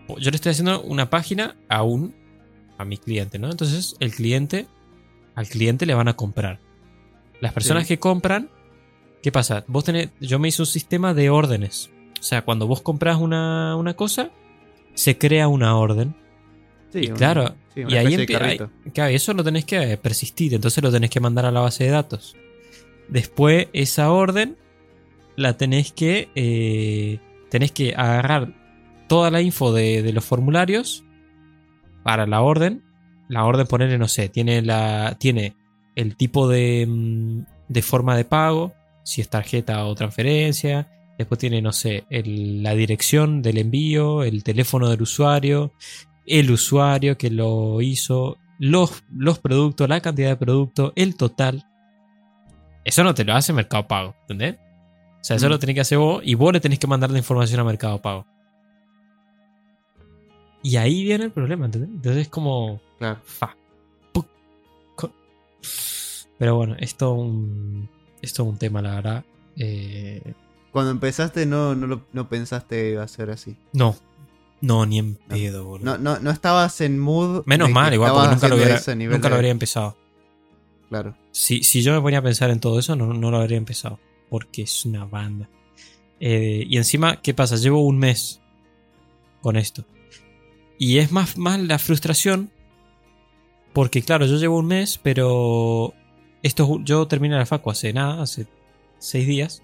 yo 0.08 0.30
le 0.30 0.36
estoy 0.36 0.52
haciendo 0.52 0.82
una 0.84 1.10
página 1.10 1.56
a 1.70 1.82
un 1.84 2.14
a 2.78 2.86
mi 2.86 2.98
cliente, 2.98 3.40
¿no? 3.40 3.50
Entonces, 3.50 3.96
el 4.00 4.14
cliente 4.14 4.68
al 5.34 5.48
cliente 5.48 5.86
le 5.88 5.94
van 5.96 6.08
a 6.10 6.16
comprar. 6.16 6.60
Las 7.40 7.54
personas 7.54 7.84
Sí. 7.84 7.90
que 7.96 8.00
compran, 8.00 8.50
¿qué 9.24 9.32
pasa? 9.32 9.64
Vos 9.68 9.86
tenés, 9.86 10.10
yo 10.20 10.38
me 10.38 10.50
hice 10.50 10.62
un 10.62 10.66
sistema 10.68 11.14
de 11.16 11.30
órdenes. 11.32 11.90
O 12.22 12.24
sea, 12.24 12.44
cuando 12.44 12.68
vos 12.68 12.82
compras 12.82 13.18
una, 13.18 13.76
una 13.76 13.96
cosa, 13.96 14.30
se 14.94 15.18
crea 15.18 15.48
una 15.50 15.76
orden. 15.76 16.16
Sí, 16.94 17.00
Y 17.06 17.08
un- 17.12 17.18
claro, 17.18 17.56
sí, 17.74 17.82
y 17.88 17.96
ahí 17.98 18.14
especie 18.14 18.18
de 18.18 18.24
empie- 18.26 18.38
carrito. 18.40 18.70
Claro, 18.94 19.10
eso 19.12 19.34
lo 19.34 19.44
tenés 19.44 19.66
que 19.66 19.98
persistir, 19.98 20.54
entonces 20.54 20.84
lo 20.84 20.92
tenés 20.92 21.10
que 21.10 21.20
mandar 21.20 21.46
a 21.46 21.52
la 21.52 21.62
base 21.62 21.84
de 21.86 21.90
datos. 21.90 22.36
Después, 23.08 23.68
esa 23.74 24.12
orden 24.12 24.56
la 25.36 25.58
tenés 25.58 25.92
que. 25.92 26.30
eh, 26.36 27.20
tenés 27.50 27.72
que 27.72 27.94
agarrar 27.96 28.54
toda 29.08 29.32
la 29.32 29.42
info 29.42 29.74
de, 29.74 30.02
de 30.04 30.14
los 30.14 30.24
formularios 30.24 31.04
para 32.04 32.26
la 32.28 32.42
orden. 32.42 32.84
La 33.30 33.46
orden, 33.46 33.66
ponerle, 33.68 33.98
no 33.98 34.08
sé, 34.08 34.30
tiene 34.30 34.62
la. 34.62 35.16
Tiene 35.20 35.56
el 35.96 36.16
tipo 36.16 36.48
de, 36.48 36.86
mm, 36.88 37.40
de 37.70 37.82
forma 37.82 38.16
de 38.16 38.26
pago, 38.26 38.74
si 39.04 39.22
es 39.22 39.30
tarjeta 39.30 39.86
o 39.86 39.96
transferencia. 39.96 40.88
Después 41.18 41.40
tiene, 41.40 41.62
no 41.62 41.72
sé, 41.72 42.06
el- 42.10 42.64
la 42.64 42.74
dirección 42.74 43.42
del 43.42 43.58
envío, 43.60 44.24
el 44.24 44.44
teléfono 44.44 44.90
del 44.90 45.02
usuario, 45.02 45.72
el 46.26 46.50
usuario 46.52 47.18
que 47.18 47.30
lo 47.30 47.82
hizo, 47.82 48.38
los, 48.60 49.04
los 49.16 49.40
productos, 49.40 49.88
la 49.90 50.02
cantidad 50.02 50.30
de 50.30 50.36
productos, 50.38 50.94
el 50.96 51.16
total. 51.16 51.64
Eso 52.84 53.04
no 53.04 53.14
te 53.14 53.24
lo 53.24 53.34
hace 53.34 53.54
Mercado 53.54 53.88
Pago, 53.88 54.16
¿entendés? 54.22 54.56
O 54.56 55.24
sea, 55.24 55.36
eso 55.36 55.48
Mm. 55.48 55.50
lo 55.50 55.60
tenés 55.60 55.76
que 55.76 55.82
hacer 55.82 55.98
vos 56.00 56.22
y 56.26 56.34
vos 56.34 56.52
le 56.54 56.60
tenés 56.60 56.80
que 56.80 56.88
mandar 56.88 57.12
la 57.12 57.20
información 57.20 57.60
a 57.60 57.64
Mercado 57.64 58.02
Pago. 58.02 58.26
Y 60.64 60.76
ahí 60.78 61.04
viene 61.04 61.26
el 61.26 61.32
problema, 61.32 61.66
¿entendés? 61.66 61.90
Entonces 61.90 62.22
es 62.24 62.30
como. 62.30 62.80
Fa. 63.24 63.56
pu- 64.14 64.28
co- 64.96 65.12
Pero 66.38 66.56
bueno, 66.56 66.76
esto 66.80 67.14
un. 67.14 67.90
Esto 68.22 68.44
es 68.44 68.50
un 68.50 68.58
tema, 68.58 68.82
la 68.82 68.96
verdad. 68.96 69.26
Eh, 69.58 70.22
Cuando 70.72 70.92
empezaste 70.92 71.46
no, 71.46 71.76
no, 71.76 71.88
lo- 71.88 72.06
no 72.14 72.30
pensaste 72.30 72.92
iba 72.92 73.04
a 73.04 73.08
ser 73.08 73.30
así. 73.30 73.56
no. 73.74 73.96
No, 74.64 74.86
ni 74.86 75.00
en 75.00 75.16
pedo, 75.16 75.66
boludo. 75.66 75.86
No, 75.86 75.98
no, 75.98 76.20
no 76.20 76.30
estabas 76.30 76.82
en 76.82 77.00
mood. 77.00 77.42
Menos 77.48 77.72
mal, 77.72 77.92
igual, 77.96 78.12
porque 78.14 78.30
nunca 78.30 78.48
lo, 78.48 78.56
hubiera, 78.58 78.80
nunca 79.10 79.28
lo 79.28 79.36
habría 79.36 79.50
empezado. 79.50 79.98
Claro. 80.88 81.16
Si, 81.32 81.64
si 81.64 81.82
yo 81.82 81.94
me 81.96 82.00
ponía 82.02 82.20
a 82.20 82.22
pensar 82.22 82.52
en 82.52 82.60
todo 82.60 82.78
eso, 82.78 82.96
no, 82.96 83.12
no 83.12 83.32
lo 83.32 83.38
habría 83.38 83.58
empezado. 83.58 84.00
Porque 84.30 84.62
es 84.62 84.86
una 84.86 85.06
banda. 85.06 85.50
Eh, 86.20 86.64
y 86.70 86.78
encima, 86.78 87.24
¿qué 87.24 87.34
pasa? 87.34 87.56
Llevo 87.56 87.82
un 87.82 87.98
mes 87.98 88.40
con 89.42 89.56
esto. 89.58 89.84
Y 90.78 91.00
es 91.00 91.12
más, 91.12 91.40
más 91.40 91.60
la 91.60 91.80
frustración. 91.80 92.52
Porque, 93.74 94.04
claro, 94.04 94.28
yo 94.28 94.36
llevo 94.38 94.60
un 94.60 94.68
mes, 94.68 95.00
pero. 95.02 95.96
Esto, 96.44 96.66
es- 96.66 96.86
yo 96.86 97.08
terminé 97.08 97.36
la 97.36 97.48
facu 97.48 97.72
hace 97.72 97.94
nada, 97.94 98.22
hace 98.22 98.46
seis 99.00 99.26
días. 99.26 99.64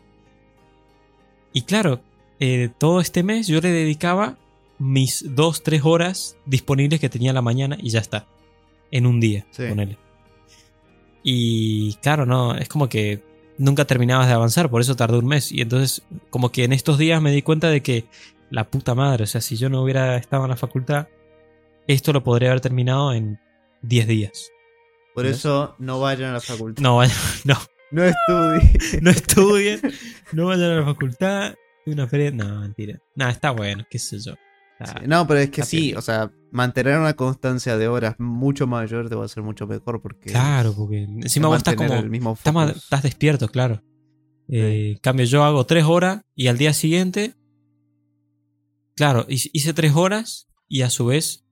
Y 1.54 1.62
claro, 1.64 2.02
eh, 2.40 2.70
todo 2.78 3.00
este 3.02 3.24
mes 3.24 3.48
yo 3.48 3.60
le 3.62 3.70
dedicaba 3.72 4.38
mis 4.80 5.26
dos, 5.36 5.64
tres 5.64 5.82
horas 5.84 6.38
disponibles 6.46 7.00
que 7.00 7.10
tenía 7.10 7.32
a 7.32 7.34
la 7.34 7.42
mañana 7.42 7.78
y 7.82 7.90
ya 7.90 8.00
está. 8.00 8.28
En 8.92 9.06
un 9.06 9.20
día, 9.20 9.46
Sí. 9.52 9.64
ponele. 9.68 9.98
Y 11.24 11.96
claro, 11.96 12.26
no, 12.26 12.56
es 12.56 12.70
como 12.70 12.88
que 12.88 13.22
nunca 13.58 13.86
terminabas 13.86 14.28
de 14.28 14.34
avanzar, 14.34 14.70
por 14.70 14.82
eso 14.82 14.96
tardó 14.96 15.20
un 15.20 15.26
mes. 15.26 15.52
Y 15.52 15.62
entonces, 15.62 16.04
como 16.30 16.52
que 16.52 16.64
en 16.64 16.74
estos 16.74 16.98
días 16.98 17.22
me 17.22 17.32
di 17.32 17.42
cuenta 17.42 17.70
de 17.70 17.82
que 17.82 18.06
la 18.50 18.70
puta 18.70 18.96
madre, 18.96 19.24
o 19.24 19.28
sea, 19.28 19.42
si 19.42 19.58
yo 19.58 19.70
no 19.70 19.82
hubiera 19.82 20.16
estado 20.18 20.44
en 20.46 20.52
la 20.52 20.56
facultad, 20.56 21.08
esto 21.88 22.14
lo 22.14 22.24
podría 22.24 22.50
haber 22.50 22.62
terminado 22.62 23.14
en 23.14 23.40
10 23.82 24.08
días. 24.08 24.52
Por 25.14 25.26
eso 25.26 25.76
no 25.80 26.00
vayan 26.00 26.30
a 26.30 26.34
la 26.34 26.42
facultad. 26.42 26.82
No 26.82 26.98
vayan, 26.98 27.18
no, 27.44 27.56
No 27.92 28.04
estudien. 28.04 28.72
no 29.02 29.10
estudien, 29.12 29.82
no 30.34 30.46
vayan 30.48 30.72
a 30.72 30.76
la 30.82 30.86
facultad. 30.86 31.56
Una 31.86 32.08
feria, 32.08 32.32
no, 32.32 32.60
mentira. 32.62 33.00
Nada, 33.16 33.32
está 33.32 33.52
bueno, 33.52 33.86
qué 33.90 33.98
sé 33.98 34.20
yo. 34.20 34.34
Está- 34.80 35.02
No, 35.08 35.26
pero 35.26 35.40
es 35.40 35.50
que 35.50 35.64
sí, 35.64 35.82
bien. 35.88 35.98
o 35.98 36.02
sea, 36.02 36.32
mantener 36.52 36.98
una 37.00 37.14
constancia 37.16 37.78
de 37.78 37.88
horas 37.88 38.16
mucho 38.20 38.68
mayor 38.68 39.08
te 39.10 39.16
va 39.16 39.26
a 39.26 39.28
ser 39.30 39.42
mucho 39.44 39.66
mejor 39.68 40.02
porque. 40.02 40.30
Claro, 40.32 40.74
porque 40.76 41.04
encima 41.04 41.48
vos 41.48 41.58
estás 41.58 41.76
como 41.76 41.94
el 41.94 42.10
mismo 42.10 42.34
Estás, 42.34 42.54
más- 42.54 42.68
focus. 42.70 42.84
estás 42.84 43.04
despierto, 43.04 43.48
claro. 43.48 43.82
Eh, 44.50 44.92
en 44.96 44.98
cambio, 45.00 45.26
yo 45.26 45.44
hago 45.44 45.66
tres 45.66 45.86
horas 45.86 46.22
y 46.36 46.48
al 46.48 46.58
día 46.58 46.74
siguiente. 46.74 47.36
Claro, 48.96 49.26
hice 49.30 49.50
hice 49.54 49.74
tres 49.74 49.94
horas 49.96 50.48
y 50.68 50.82
a 50.82 50.90
su 50.90 51.06
vez 51.08 51.46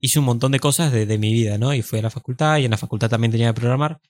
hice 0.00 0.18
un 0.18 0.24
montón 0.24 0.52
de 0.52 0.60
cosas 0.60 0.92
de, 0.92 1.04
de 1.06 1.18
mi 1.18 1.32
vida, 1.32 1.58
¿no? 1.58 1.74
Y 1.74 1.82
fui 1.82 1.98
a 1.98 2.02
la 2.02 2.10
facultad 2.10 2.58
y 2.58 2.64
en 2.64 2.70
la 2.70 2.76
facultad 2.78 3.10
también 3.10 3.30
tenía 3.32 3.48
que 3.52 3.60
programar. 3.60 4.00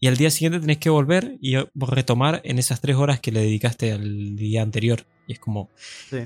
Y 0.00 0.08
al 0.08 0.16
día 0.16 0.30
siguiente 0.30 0.60
tenés 0.60 0.78
que 0.78 0.90
volver 0.90 1.38
y 1.40 1.56
retomar 1.74 2.40
en 2.44 2.58
esas 2.58 2.80
tres 2.80 2.96
horas 2.96 3.20
que 3.20 3.32
le 3.32 3.40
dedicaste 3.40 3.92
al 3.92 4.36
día 4.36 4.62
anterior. 4.62 5.06
Y 5.26 5.32
es 5.32 5.38
como. 5.38 5.70
Sí. 6.10 6.18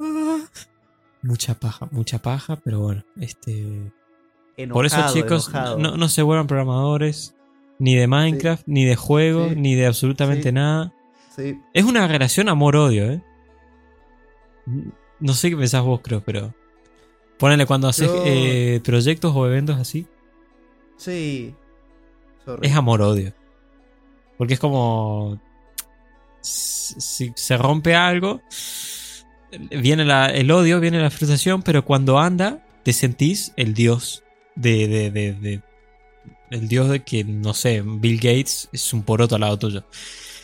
ah, 0.00 0.38
mucha 1.22 1.54
paja, 1.54 1.88
mucha 1.90 2.18
paja, 2.20 2.56
pero 2.56 2.80
bueno, 2.80 3.04
este. 3.20 3.92
Enojado, 4.56 4.74
Por 4.74 4.86
eso, 4.86 5.14
chicos, 5.14 5.50
no, 5.78 5.96
no 5.96 6.08
se 6.08 6.20
vuelvan 6.22 6.46
programadores, 6.46 7.34
ni 7.78 7.94
de 7.94 8.06
Minecraft, 8.06 8.64
ni 8.66 8.84
de 8.84 8.96
juegos, 8.96 9.50
Sí. 9.50 9.56
ni 9.56 9.74
de 9.74 9.86
absolutamente 9.86 10.50
Sí. 10.50 10.52
nada. 10.52 10.92
Sí. 11.34 11.58
Es 11.72 11.84
una 11.84 12.06
relación 12.08 12.48
amor-odio, 12.50 13.10
¿eh? 13.12 13.22
No 15.20 15.32
sé 15.34 15.48
qué 15.50 15.56
pensás 15.56 15.82
vos, 15.82 16.00
creo, 16.02 16.22
pero. 16.22 16.54
Ponele 17.38 17.64
cuando 17.64 17.88
haces 17.88 18.06
Yo- 18.08 18.22
eh, 18.26 18.82
proyectos 18.84 19.32
o 19.34 19.46
eventos 19.46 19.78
así, 19.78 20.06
Sí. 20.98 21.54
Es 22.62 22.74
amor-odio. 22.74 23.32
Porque 24.38 24.54
es 24.54 24.60
como. 24.60 25.40
Si 26.42 27.32
se 27.36 27.56
rompe 27.58 27.94
algo, 27.94 28.40
viene 29.70 30.04
la- 30.04 30.30
el 30.30 30.50
odio, 30.50 30.80
viene 30.80 31.00
la 31.00 31.10
frustración, 31.10 31.62
pero 31.62 31.84
cuando 31.84 32.18
anda, 32.18 32.64
te 32.82 32.92
sentís 32.92 33.52
el 33.56 33.74
dios 33.74 34.24
de, 34.54 34.88
de, 34.88 35.10
de, 35.10 35.32
de- 35.34 35.62
el 36.50 36.66
dios 36.68 36.88
de 36.88 37.00
que, 37.04 37.22
no 37.24 37.52
sé, 37.54 37.82
Bill 37.84 38.16
Gates 38.16 38.68
es 38.72 38.92
un 38.92 39.02
poroto 39.02 39.34
al 39.36 39.42
lado 39.42 39.58
tuyo. 39.58 39.84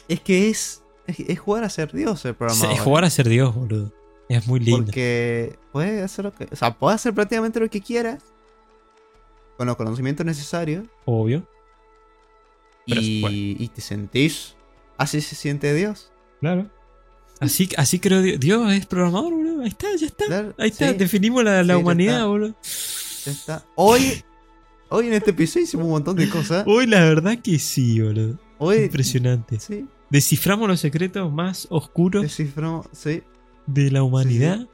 Es 0.09 0.21
que 0.21 0.51
es, 0.51 0.83
es, 1.07 1.19
es 1.21 1.39
jugar 1.41 1.65
a 1.65 1.69
ser 1.71 1.91
Dios 1.93 2.25
el 2.27 2.35
programa. 2.35 2.73
Es 2.73 2.81
jugar 2.81 3.05
a 3.05 3.11
ser 3.11 3.29
dios, 3.29 3.55
boludo. 3.55 3.93
Es 4.29 4.47
muy 4.47 4.61
lindo. 4.61 4.85
Porque 4.85 5.59
puedes 5.73 6.03
hacer 6.05 6.27
lo 6.27 6.35
que. 6.35 6.49
O 6.53 6.57
sea, 6.57 6.75
puedes 6.79 6.97
hacer 6.97 7.15
prácticamente 7.15 7.59
lo 7.59 7.69
que 7.71 7.81
quieras. 7.81 8.23
Con 9.57 9.67
los 9.67 9.77
conocimientos 9.77 10.27
necesarios. 10.27 10.85
Obvio. 11.07 11.49
Y, 12.87 13.21
bueno. 13.21 13.37
y 13.37 13.69
te 13.69 13.81
sentís. 13.81 14.55
Así 14.97 15.21
se 15.21 15.35
siente 15.35 15.75
Dios. 15.75 16.11
Claro. 16.41 16.71
Así, 17.41 17.69
así 17.77 17.99
creo 17.99 18.23
Dios. 18.23 18.41
Dios 18.41 18.73
es 18.73 18.87
programador, 18.87 19.33
boludo. 19.35 19.63
Ahí 19.63 19.69
está, 19.69 19.89
ya 19.99 20.07
está. 20.07 20.25
Claro, 20.27 20.55
Ahí 20.59 20.69
está. 20.71 20.91
sí, 20.91 20.97
Definimos 20.97 21.45
la, 21.45 21.63
la 21.63 21.75
Sí, 21.75 21.81
humanidad, 21.81 22.27
boludo. 22.27 22.55
ya 23.25 23.33
está. 23.33 23.65
Hoy. 23.75 24.23
Hoy 24.89 25.09
en 25.09 25.15
este 25.15 25.31
episodio 25.33 25.65
hicimos 25.65 25.85
un 25.87 25.91
montón 25.93 26.17
de 26.17 26.29
cosas. 26.29 26.65
Uy, 26.67 26.87
la 26.87 27.01
verdad 27.01 27.37
que 27.43 27.59
sí, 27.59 28.01
boludo. 28.01 28.39
Hoy. 28.59 28.85
Impresionante. 28.85 29.59
Sí. 29.59 29.85
Desciframos 30.09 30.69
los 30.69 30.79
secretos 30.79 31.31
más 31.33 31.67
oscuros 31.69 32.23
Desciframos. 32.23 32.87
Sí. 32.93 33.23
de 33.67 33.91
la 33.91 34.03
humanidad. 34.05 34.67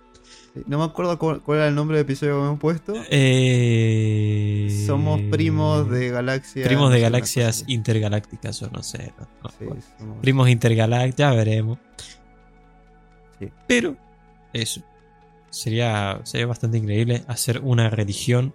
No 0.67 0.79
me 0.79 0.85
acuerdo 0.85 1.19
cuál, 1.19 1.41
cuál 1.41 1.59
era 1.59 1.69
el 1.69 1.75
nombre 1.75 1.97
del 1.97 2.05
episodio 2.05 2.35
que 2.39 2.47
hemos 2.47 2.59
puesto. 2.61 2.93
Eh, 3.11 4.85
Somos 4.87 5.21
primos 5.31 5.89
de 5.91 6.11
galaxias. 6.11 6.67
Primos 6.67 6.93
de 6.93 7.01
galaxias 7.01 7.65
intergalácticas 7.69 8.63
o 8.63 8.71
no 8.71 8.83
sé. 8.83 9.13
no- 9.19 9.29
no 9.43 9.49
Sí, 9.51 9.57
recuerdo. 9.61 9.83
somos- 9.99 10.19
Primos 10.21 10.49
intergalácticos, 10.51 11.17
ya 11.17 11.31
veremos. 11.33 11.79
Sí. 13.39 13.49
Pero 13.67 13.97
eso. 14.53 14.83
Sería, 15.51 16.21
sería 16.25 16.47
bastante 16.47 16.79
increíble 16.79 17.25
hacer 17.29 17.61
una 17.63 17.89
religión. 17.91 18.55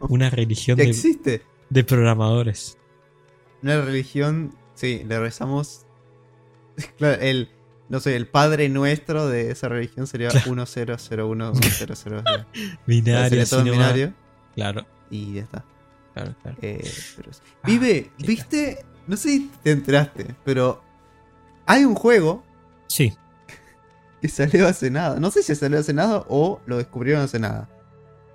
Una 0.00 0.30
religión 0.30 0.76
de, 0.78 0.84
existe. 0.88 1.42
de 1.70 1.84
programadores. 1.84 2.76
Una 3.62 3.80
religión. 3.82 4.54
Sí, 4.74 5.02
le 5.06 5.20
rezamos. 5.20 5.86
Claro, 6.98 7.20
el. 7.22 7.48
No 7.88 8.00
sé, 8.00 8.16
el 8.16 8.26
padre 8.26 8.68
nuestro 8.68 9.28
de 9.28 9.50
esa 9.50 9.68
religión 9.68 10.06
sería 10.06 10.30
10011000. 10.30 12.46
Binario, 12.86 13.28
Sería 13.28 13.42
así 13.42 13.50
todo 13.50 13.60
en 13.60 13.66
nomás. 13.66 13.94
binario. 13.94 14.14
Claro, 14.54 14.86
Y 15.10 15.34
ya 15.34 15.42
está. 15.42 15.64
claro, 16.14 16.34
claro. 16.42 16.56
Eh, 16.62 16.90
pero. 17.16 17.30
Ah, 17.62 17.66
Vive, 17.66 18.10
¿viste? 18.18 18.84
No 19.06 19.16
sé 19.16 19.28
si 19.30 19.50
te 19.62 19.72
enteraste, 19.72 20.34
pero 20.44 20.82
hay 21.66 21.84
un 21.84 21.94
juego 21.94 22.42
Sí, 22.86 23.16
que 24.20 24.28
salió 24.28 24.68
hace 24.68 24.90
nada. 24.90 25.18
No 25.18 25.30
sé 25.30 25.42
si 25.42 25.54
salió 25.54 25.78
hace 25.78 25.92
nada 25.94 26.24
o 26.28 26.60
lo 26.66 26.76
descubrieron 26.78 27.22
hace 27.22 27.38
nada. 27.38 27.68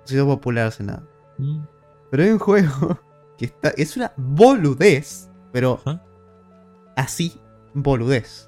Ha 0.04 0.06
sido 0.06 0.26
popular 0.26 0.66
hace 0.66 0.82
nada. 0.84 1.02
Mm, 1.38 1.60
Pero 2.10 2.22
hay 2.24 2.30
un 2.30 2.38
juego 2.38 3.00
que 3.38 3.46
está. 3.46 3.70
Es 3.70 3.96
una 3.96 4.12
boludez. 4.16 5.28
Pero 5.52 5.80
así, 6.96 7.40
boludez. 7.72 8.47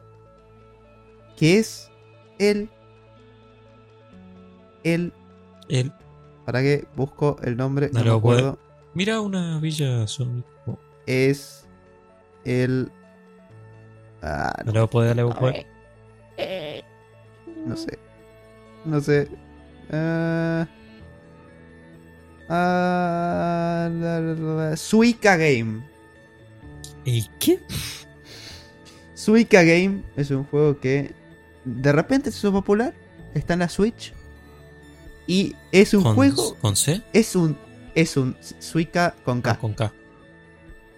Que 1.40 1.58
es 1.58 1.90
el. 2.38 2.68
El. 4.84 5.12
El, 5.70 5.90
¿Para 6.44 6.60
qué 6.60 6.84
busco 6.96 7.38
el 7.42 7.56
nombre? 7.56 7.88
No 7.94 8.00
No, 8.00 8.04
lo 8.04 8.12
me 8.12 8.18
acuerdo. 8.18 8.58
mira 8.92 9.22
una 9.22 9.58
villa 9.58 10.06
zombie. 10.06 10.44
Oh, 10.66 10.78
Es. 11.06 11.66
El. 12.44 12.92
Ah, 14.20 14.54
No 14.66 14.72
le 14.72 14.80
voy 14.80 14.86
a 14.86 14.90
poder, 14.90 15.16
le 15.16 15.22
voy 15.22 15.32
a 15.32 15.38
poder. 15.38 15.66
No 17.66 17.74
sé. 17.74 17.98
No 18.84 19.00
sé. 19.00 19.28
La, 22.48 23.88
la, 23.90 24.20
la, 24.20 24.76
Suica 24.76 25.36
Game. 25.38 25.86
¿El 27.06 27.26
qué? 27.38 27.60
Suica 29.14 29.62
Game 29.62 30.02
es 30.16 30.30
un 30.30 30.44
juego 30.44 30.78
que 30.80 31.14
de 31.64 31.92
repente 31.92 32.30
se 32.30 32.38
hizo 32.38 32.52
popular. 32.52 32.94
Está 33.34 33.54
en 33.54 33.60
la 33.60 33.68
Switch. 33.68 34.12
Y 35.26 35.54
es 35.70 35.94
un 35.94 36.02
¿Con, 36.02 36.14
juego. 36.14 36.56
¿Con 36.60 36.76
C? 36.76 37.02
Es 37.12 37.36
un. 37.36 37.56
Es 37.94 38.16
un. 38.16 38.36
Suica 38.58 39.14
con 39.24 39.42
K. 39.42 39.50
Ah, 39.52 39.58
con 39.58 39.74
K. 39.74 39.92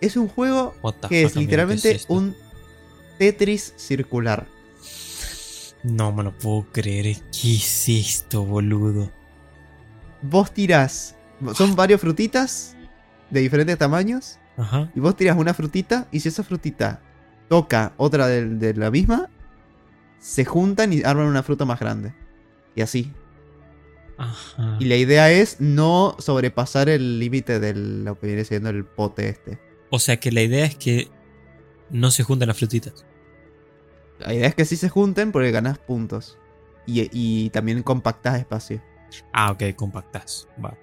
Es 0.01 0.17
un 0.17 0.29
juego 0.29 0.75
que 1.09 1.25
es 1.25 1.37
literalmente 1.37 2.01
un 2.09 2.35
Tetris 3.19 3.75
circular. 3.77 4.47
No 5.83 6.13
me 6.13 6.23
lo 6.23 6.37
puedo 6.37 6.67
creer. 6.73 7.17
¿Qué 7.31 7.57
es 7.57 7.89
esto, 7.89 8.45
boludo? 8.45 9.11
Vos 10.23 10.53
tirás. 10.53 11.17
Son 11.55 11.77
varias 11.77 12.01
frutitas 12.01 12.77
de 13.31 13.41
diferentes 13.41 13.77
tamaños. 13.77 14.39
Ajá. 14.57 14.91
Y 14.95 15.01
vos 15.01 15.17
tiras 15.17 15.37
una 15.37 15.55
frutita. 15.55 16.09
Y 16.11 16.21
si 16.21 16.29
esa 16.29 16.43
frutita 16.43 17.01
toca 17.49 17.93
otra 17.97 18.29
de, 18.29 18.47
de 18.47 18.75
la 18.75 18.91
misma, 18.91 19.29
se 20.23 20.45
juntan 20.45 20.93
y 20.93 21.03
arman 21.03 21.27
una 21.27 21.43
fruta 21.43 21.65
más 21.65 21.81
grande. 21.81 22.15
Y 22.77 22.83
así. 22.83 23.13
Ajá. 24.17 24.77
Y 24.79 24.85
la 24.85 24.97
idea 24.97 25.31
es 25.33 25.61
no 25.61 26.15
sobrepasar 26.19 26.89
el 26.89 27.19
límite 27.19 27.59
de 27.59 27.75
lo 27.75 28.19
que 28.19 28.29
viene 28.29 28.45
siendo 28.45 28.71
el 28.71 28.85
pote 28.85 29.29
este. 29.29 29.59
O 29.91 29.99
sea 29.99 30.19
que 30.19 30.31
la 30.31 30.43
idea 30.43 30.65
es 30.65 30.77
que 30.77 31.09
no 31.91 32.11
se 32.11 32.23
juntan 32.23 32.49
las 32.49 32.57
frutitas. 32.57 33.05
La 34.21 34.33
idea 34.33 34.47
es 34.47 34.55
que 34.55 34.65
sí 34.65 34.77
se 34.77 34.89
junten 34.89 35.33
porque 35.33 35.51
ganas 35.51 35.79
puntos. 35.79 36.39
Y, 36.87 37.09
y 37.13 37.51
también 37.51 37.83
compactas 37.83 38.39
espacio. 38.39 38.81
Ah, 39.33 39.51
ok, 39.51 39.75
compactas. 39.75 40.49
Va. 40.65 40.79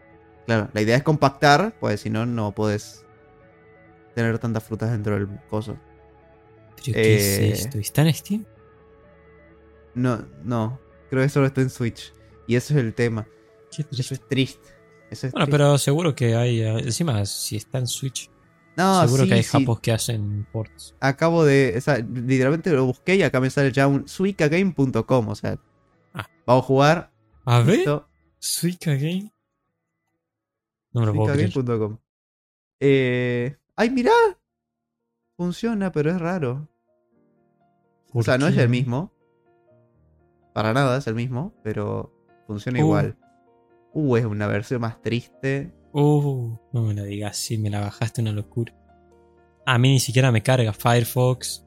Claro, 0.45 0.69
la 0.73 0.81
idea 0.81 0.97
es 0.97 1.03
compactar, 1.03 1.77
pues 1.79 2.01
si 2.01 2.09
no, 2.09 2.25
no 2.25 2.53
puedes 2.53 3.05
tener 4.15 4.37
tantas 4.39 4.63
frutas 4.63 4.91
dentro 4.91 5.13
del 5.15 5.29
coso. 5.49 5.77
¿Pero 6.75 6.93
qué 7.01 7.15
Eh, 7.15 7.51
es 7.51 7.59
esto? 7.61 7.77
¿Está 7.79 8.01
en 8.01 8.13
Steam? 8.13 8.45
No, 9.99 10.25
no. 10.43 10.79
Creo 11.09 11.23
que 11.23 11.29
solo 11.29 11.47
está 11.47 11.61
en 11.61 11.69
Switch. 11.69 12.13
Y 12.47 12.55
eso 12.55 12.73
es 12.73 12.79
el 12.79 12.93
tema. 12.93 13.27
Qué 13.75 13.85
Eso 13.91 14.13
es 14.13 14.27
triste. 14.27 14.69
Eso 15.09 15.27
es 15.27 15.33
Bueno, 15.33 15.45
triste. 15.45 15.57
pero 15.57 15.77
seguro 15.77 16.15
que 16.15 16.35
hay. 16.35 16.61
eh, 16.61 16.79
Encima, 16.79 17.25
si 17.25 17.55
está 17.57 17.77
en 17.79 17.87
Switch, 17.87 18.29
No, 18.77 19.01
seguro 19.03 19.23
sí, 19.23 19.29
que 19.29 19.35
hay 19.35 19.43
sí. 19.43 19.49
japos 19.59 19.79
que 19.79 19.91
hacen 19.91 20.47
ports. 20.51 20.95
Acabo 20.99 21.43
de. 21.45 21.73
O 21.77 21.81
sea, 21.81 21.97
literalmente 21.97 22.71
lo 22.71 22.85
busqué 22.85 23.15
y 23.15 23.23
acá 23.23 23.39
me 23.39 23.49
sale 23.49 23.71
ya 23.71 23.87
un 23.87 24.07
suicagame.com. 24.07 25.27
O 25.29 25.35
sea, 25.35 25.59
Ah. 26.13 26.27
vamos 26.45 26.63
a 26.63 26.67
jugar. 26.67 27.11
A 27.45 27.59
ver, 27.59 27.77
Listo, 27.77 28.07
Suica 28.39 28.93
Game. 28.93 29.31
No 30.91 31.01
me 31.01 31.07
lo 31.07 31.13
puedo 31.13 31.33
creer. 31.33 31.51
Eh. 32.79 33.57
¡Ay, 33.75 33.89
mirá! 33.89 34.11
Funciona, 35.37 35.91
pero 35.91 36.11
es 36.11 36.19
raro. 36.19 36.67
O 38.09 38.13
¿Por 38.13 38.23
sea, 38.25 38.37
no 38.37 38.47
es 38.47 38.57
el 38.57 38.69
mismo. 38.69 39.11
Para 40.53 40.73
nada 40.73 40.97
es 40.97 41.07
el 41.07 41.15
mismo, 41.15 41.53
pero 41.63 42.13
funciona 42.47 42.79
Uh. 42.79 42.81
igual. 42.81 43.17
Uh, 43.93 44.17
es 44.17 44.25
una 44.25 44.47
versión 44.47 44.81
más 44.81 45.01
triste. 45.01 45.71
Uh, 45.93 46.55
no 46.73 46.83
me 46.83 46.93
lo 46.93 47.03
digas, 47.03 47.37
sí, 47.37 47.57
me 47.57 47.69
la 47.69 47.79
bajaste 47.81 48.21
una 48.21 48.31
locura. 48.31 48.73
A 49.65 49.77
mí 49.77 49.89
ni 49.89 49.99
siquiera 49.99 50.31
me 50.31 50.43
carga 50.43 50.73
Firefox. 50.73 51.65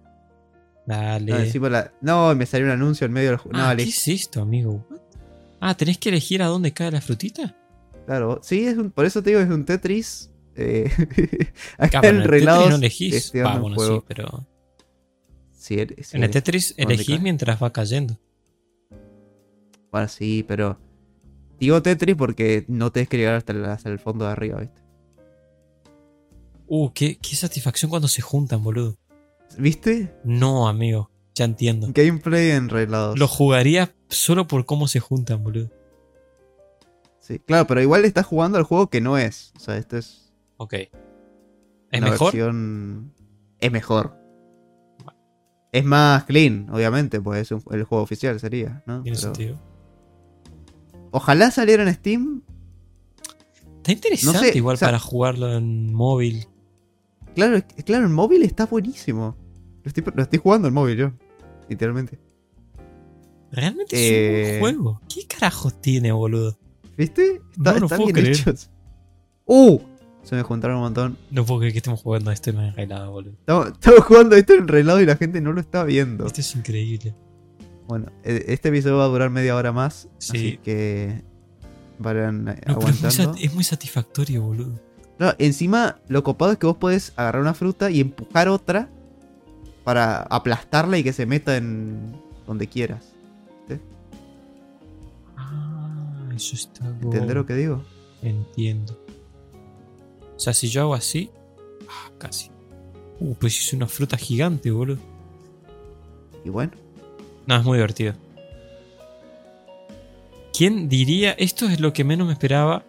Dale. 0.86 1.32
No, 1.32 1.38
encima 1.38 1.68
la- 1.68 1.92
no, 2.00 2.34
me 2.34 2.46
salió 2.46 2.66
un 2.66 2.72
anuncio 2.72 3.04
en 3.06 3.12
medio 3.12 3.30
del 3.30 3.38
juego. 3.38 3.56
No, 3.58 3.64
ah, 3.68 3.76
¿Qué 3.76 3.84
es 3.84 4.08
esto, 4.08 4.40
amigo? 4.42 4.84
Ah, 5.60 5.76
¿tenés 5.76 5.98
que 5.98 6.08
elegir 6.08 6.42
a 6.42 6.46
dónde 6.46 6.72
cae 6.72 6.90
la 6.90 7.00
frutita? 7.00 7.56
Claro, 8.06 8.40
sí, 8.42 8.66
es 8.66 8.76
un, 8.76 8.90
por 8.90 9.04
eso 9.04 9.22
te 9.22 9.30
digo, 9.30 9.40
es 9.40 9.48
un 9.48 9.64
Tetris. 9.64 10.30
Eh, 10.56 10.90
acá 11.78 12.00
Claro, 12.00 12.08
en 12.08 12.16
el 12.16 12.22
Tetris 12.30 12.44
no 12.46 12.74
elegís. 12.76 13.32
Ah, 13.44 13.58
bueno, 13.58 13.76
juego. 13.76 13.98
sí, 14.00 14.04
pero. 14.08 14.46
Sí, 15.52 15.76
er- 15.76 15.94
sí, 16.02 16.16
en 16.16 16.24
el 16.24 16.30
Tetris 16.30 16.74
¿dónde 16.76 16.94
elegís 16.94 17.14
cae? 17.16 17.22
mientras 17.22 17.62
va 17.62 17.72
cayendo. 17.72 18.18
Bueno, 19.92 20.08
sí, 20.08 20.44
pero. 20.48 20.78
Digo 21.60 21.80
Tetris 21.80 22.16
porque 22.16 22.64
no 22.66 22.90
tenés 22.90 23.08
que 23.08 23.18
llegar 23.18 23.36
hasta 23.36 23.52
el, 23.52 23.64
hasta 23.66 23.88
el 23.88 24.00
fondo 24.00 24.24
de 24.24 24.32
arriba, 24.32 24.58
¿viste? 24.60 24.82
Uh, 26.66 26.90
qué, 26.92 27.18
qué 27.18 27.36
satisfacción 27.36 27.90
cuando 27.90 28.08
se 28.08 28.20
juntan, 28.22 28.64
boludo. 28.64 28.96
¿Viste? 29.58 30.12
No, 30.24 30.66
amigo, 30.66 31.10
ya 31.34 31.44
entiendo. 31.44 31.88
Gameplay 31.94 32.50
en 32.52 32.68
Relados. 32.68 33.18
Lo 33.18 33.28
jugaría 33.28 33.94
solo 34.08 34.46
por 34.48 34.64
cómo 34.64 34.88
se 34.88 34.98
juntan, 34.98 35.44
boludo. 35.44 35.70
Sí, 37.20 37.38
claro, 37.38 37.66
pero 37.68 37.80
igual 37.80 38.04
estás 38.06 38.26
jugando 38.26 38.58
al 38.58 38.64
juego 38.64 38.88
que 38.88 39.00
no 39.00 39.16
es. 39.18 39.52
O 39.56 39.60
sea, 39.60 39.76
esto 39.76 39.96
es. 39.98 40.32
Ok. 40.56 40.72
¿Es 40.74 40.90
una 42.00 42.10
mejor? 42.10 42.32
versión- 42.32 43.12
Es 43.60 43.70
mejor. 43.70 44.16
Es 45.70 45.84
más 45.84 46.24
clean, 46.24 46.68
obviamente, 46.70 47.20
pues 47.20 47.42
es 47.42 47.52
un- 47.52 47.62
el 47.70 47.84
juego 47.84 48.02
oficial 48.02 48.40
sería, 48.40 48.82
¿no? 48.86 49.02
Tiene 49.02 49.16
Pero 49.18 49.34
sentido. 49.34 49.71
Ojalá 51.12 51.50
saliera 51.52 51.84
en 51.84 51.94
Steam. 51.94 52.42
Está 53.78 53.92
interesante 53.92 54.50
sé, 54.52 54.58
igual 54.58 54.74
o 54.74 54.76
sea- 54.78 54.88
para 54.88 54.98
jugarlo 54.98 55.52
en 55.56 55.92
móvil. 55.94 56.46
Claro, 57.34 57.62
claro, 57.86 58.04
el 58.06 58.12
móvil 58.12 58.42
está 58.42 58.66
buenísimo. 58.66 59.36
Lo 59.84 59.88
estoy, 59.88 60.04
lo 60.14 60.22
estoy 60.22 60.38
jugando 60.38 60.68
en 60.68 60.74
móvil 60.74 60.96
yo. 60.98 61.12
Literalmente. 61.68 62.18
Realmente 63.50 63.96
Eh, 63.96 64.42
es 64.48 64.54
un 64.54 64.60
buen 64.60 64.76
juego. 64.76 65.00
¿Qué 65.08 65.26
carajos 65.26 65.80
tiene, 65.80 66.12
boludo? 66.12 66.58
¿Viste? 66.96 67.40
No 67.56 67.70
Está, 67.70 67.84
está 67.84 67.96
puedo 67.96 68.04
bien 68.12 68.14
creer. 68.14 68.30
hechos. 68.36 68.70
¡Uh! 69.46 69.78
Se 70.22 70.36
me 70.36 70.42
juntaron 70.42 70.76
un 70.76 70.82
montón. 70.84 71.18
No 71.30 71.44
puedo 71.44 71.60
creer 71.60 71.72
que 71.72 71.78
estemos 71.78 72.00
jugando 72.00 72.30
a 72.30 72.32
esto 72.34 72.50
en 72.50 72.58
arreglado, 72.58 73.10
boludo. 73.10 73.32
Estamos, 73.40 73.66
estamos 73.72 74.00
jugando 74.04 74.36
esto 74.36 74.54
en 74.54 74.68
relado 74.68 75.00
y 75.00 75.06
la 75.06 75.16
gente 75.16 75.40
no 75.40 75.52
lo 75.52 75.60
está 75.60 75.84
viendo. 75.84 76.26
Esto 76.26 76.40
es 76.40 76.54
increíble. 76.54 77.14
Bueno, 77.88 78.06
e- 78.24 78.44
este 78.48 78.68
episodio 78.68 78.96
va 78.98 79.04
a 79.04 79.08
durar 79.08 79.30
media 79.30 79.54
hora 79.56 79.72
más. 79.72 80.08
Sí. 80.18 80.36
Así 80.36 80.56
que. 80.58 81.22
Vayan 81.98 82.44
No, 82.44 82.52
pero 82.54 82.62
es 82.66 82.74
muy, 82.74 82.74
aguantando. 82.74 83.34
es 83.40 83.54
muy 83.54 83.64
satisfactorio, 83.64 84.42
boludo. 84.42 84.80
Claro, 85.18 85.36
encima, 85.38 85.98
lo 86.08 86.24
copado 86.24 86.52
es 86.52 86.58
que 86.58 86.66
vos 86.66 86.76
podés 86.78 87.12
agarrar 87.16 87.42
una 87.42 87.54
fruta 87.54 87.90
y 87.90 88.00
empujar 88.00 88.48
otra 88.48 88.88
para 89.84 90.22
aplastarla 90.22 90.98
y 90.98 91.04
que 91.04 91.12
se 91.12 91.26
meta 91.26 91.56
en 91.56 92.16
donde 92.46 92.66
quieras. 92.66 93.12
Ah, 95.36 96.28
eso 96.34 96.54
está 96.56 96.84
bueno. 96.84 97.02
¿Entendés 97.04 97.36
lo 97.36 97.46
que 97.46 97.54
digo? 97.54 97.82
Entiendo. 98.22 98.98
O 100.36 100.40
sea, 100.40 100.52
si 100.54 100.68
yo 100.68 100.82
hago 100.82 100.94
así. 100.94 101.30
Ah, 101.88 102.10
casi. 102.18 102.50
Uh, 103.20 103.34
pues 103.34 103.56
hice 103.58 103.76
una 103.76 103.86
fruta 103.86 104.16
gigante, 104.16 104.70
boludo. 104.70 104.98
Y 106.44 106.48
bueno, 106.48 106.72
No, 107.46 107.56
es 107.56 107.64
muy 107.64 107.78
divertido. 107.78 108.14
¿Quién 110.56 110.88
diría? 110.88 111.32
Esto 111.32 111.66
es 111.66 111.80
lo 111.80 111.92
que 111.92 112.04
menos 112.04 112.26
me 112.26 112.32
esperaba 112.34 112.84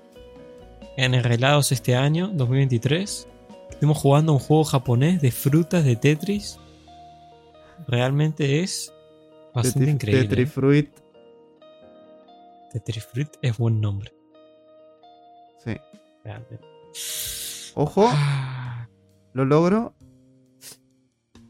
en 0.98 1.14
Enrelados 1.16 1.72
este 1.72 1.96
año, 1.96 2.28
2023. 2.34 3.28
Estamos 3.72 3.98
jugando 3.98 4.34
un 4.34 4.40
juego 4.40 4.64
japonés 4.64 5.22
de 5.22 5.32
frutas 5.32 5.84
de 5.84 5.96
Tetris. 5.96 6.60
Realmente 7.88 8.62
es 8.62 8.94
bastante 9.54 9.88
Tetris- 9.88 9.94
increíble. 9.94 10.24
Tetris 10.28 10.52
Fruit. 10.52 10.90
Tetris 12.72 13.06
Fruit 13.06 13.30
es 13.42 13.58
buen 13.58 13.80
nombre. 13.82 14.14
Sí. 15.64 15.72
Realmente. 16.24 16.60
Ojo, 17.76 18.08
Ah, 18.12 18.88
lo 19.34 19.46
logro. 19.46 19.96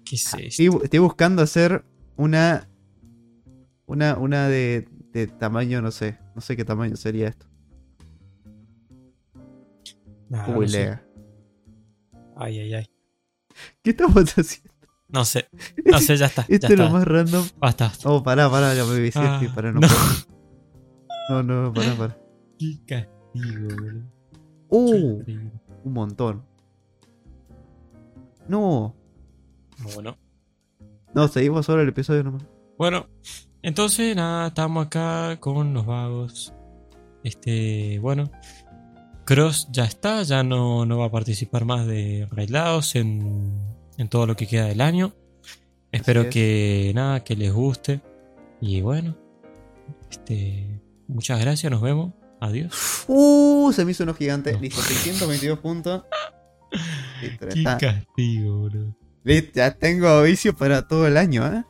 ¿Qué 0.06 0.16
es 0.16 0.26
esto? 0.34 0.38
Estoy, 0.38 0.70
estoy 0.84 1.00
buscando 1.00 1.42
hacer 1.42 1.84
una. 2.16 2.70
Una, 3.94 4.18
una 4.18 4.48
de, 4.48 4.88
de 5.12 5.28
tamaño, 5.28 5.80
no 5.82 5.92
sé. 5.92 6.18
No 6.34 6.42
sé 6.42 6.58
qué 6.58 6.66
tamaño 6.66 6.96
sería 6.96 7.28
esto. 7.28 7.46
Nah, 10.30 10.50
Uy, 10.50 10.66
no 10.66 10.68
sé. 10.72 11.00
Ay, 12.36 12.60
ay, 12.60 12.74
ay. 12.74 12.86
¿Qué 13.84 13.92
estamos 13.92 14.16
haciendo? 14.36 14.72
No 15.10 15.24
sé. 15.26 15.48
No 15.86 16.00
sé, 16.00 16.18
ya 16.18 16.26
está. 16.26 16.44
Ya 16.50 16.56
Esto 16.56 16.68
es 16.74 16.78
lo 16.80 16.86
está. 16.86 16.94
más 16.98 17.08
random. 17.08 17.46
Basta, 17.60 17.86
basta. 17.86 18.10
Oh, 18.10 18.24
pará, 18.24 18.50
pará, 18.50 18.74
ya 18.74 18.84
me 18.84 19.00
vi 19.00 19.12
Ah, 19.14 19.40
pará, 19.54 19.72
no, 19.72 19.80
no. 19.82 19.88
No, 21.30 21.44
no, 21.44 21.72
pará, 21.74 21.94
pará. 21.98 22.18
Qué 22.58 22.80
castigo, 22.88 23.76
boludo. 23.76 24.04
Uh, 24.70 25.20
Increíble. 25.20 25.52
un 25.84 25.94
montón. 25.94 26.44
No. 28.48 28.96
Bueno. 29.94 30.18
No, 31.14 31.28
seguimos 31.28 31.68
solo 31.68 31.84
el 31.84 31.90
episodio 31.90 32.24
nomás. 32.24 32.44
Bueno, 32.80 33.08
entonces 33.64 34.16
nada, 34.16 34.48
estamos 34.48 34.86
acá 34.86 35.38
con 35.40 35.74
los 35.74 35.86
vagos. 35.86 36.54
Este, 37.24 37.98
bueno. 38.00 38.30
Cross 39.26 39.70
ya 39.72 39.86
está, 39.86 40.22
ya 40.24 40.44
no, 40.44 40.86
no 40.86 40.98
va 40.98 41.06
a 41.06 41.12
participar 41.12 41.64
más 41.64 41.88
de 41.88 42.28
Railados 42.30 42.96
en, 42.96 43.54
en 43.98 44.10
todo 44.10 44.28
lo 44.28 44.36
que 44.36 44.48
queda 44.48 44.66
del 44.66 44.82
año. 44.82 45.14
Espero 45.94 46.24
es. 46.24 46.28
que 46.28 46.92
nada, 46.94 47.24
que 47.24 47.36
les 47.38 47.54
guste. 47.54 48.02
Y 48.60 48.82
bueno, 48.82 49.16
este, 50.12 50.82
muchas 51.08 51.40
gracias, 51.40 51.72
nos 51.72 51.82
vemos. 51.82 52.12
Adiós. 52.42 53.06
Uh, 53.08 53.72
se 53.74 53.86
me 53.86 53.92
hizo 53.92 54.04
uno 54.04 54.14
gigante. 54.14 54.52
No. 54.52 54.60
Listo, 54.60 54.82
622 54.82 55.60
puntos. 55.60 56.04
Listo, 57.22 57.48
Qué 57.48 57.60
está. 57.60 57.78
castigo, 57.78 58.64
bro. 58.64 58.96
Listo, 59.24 59.52
ya 59.56 59.72
tengo 59.72 60.22
vicio 60.24 60.54
para 60.54 60.86
todo 60.86 61.08
el 61.08 61.16
año, 61.16 61.48
¿eh? 61.48 61.64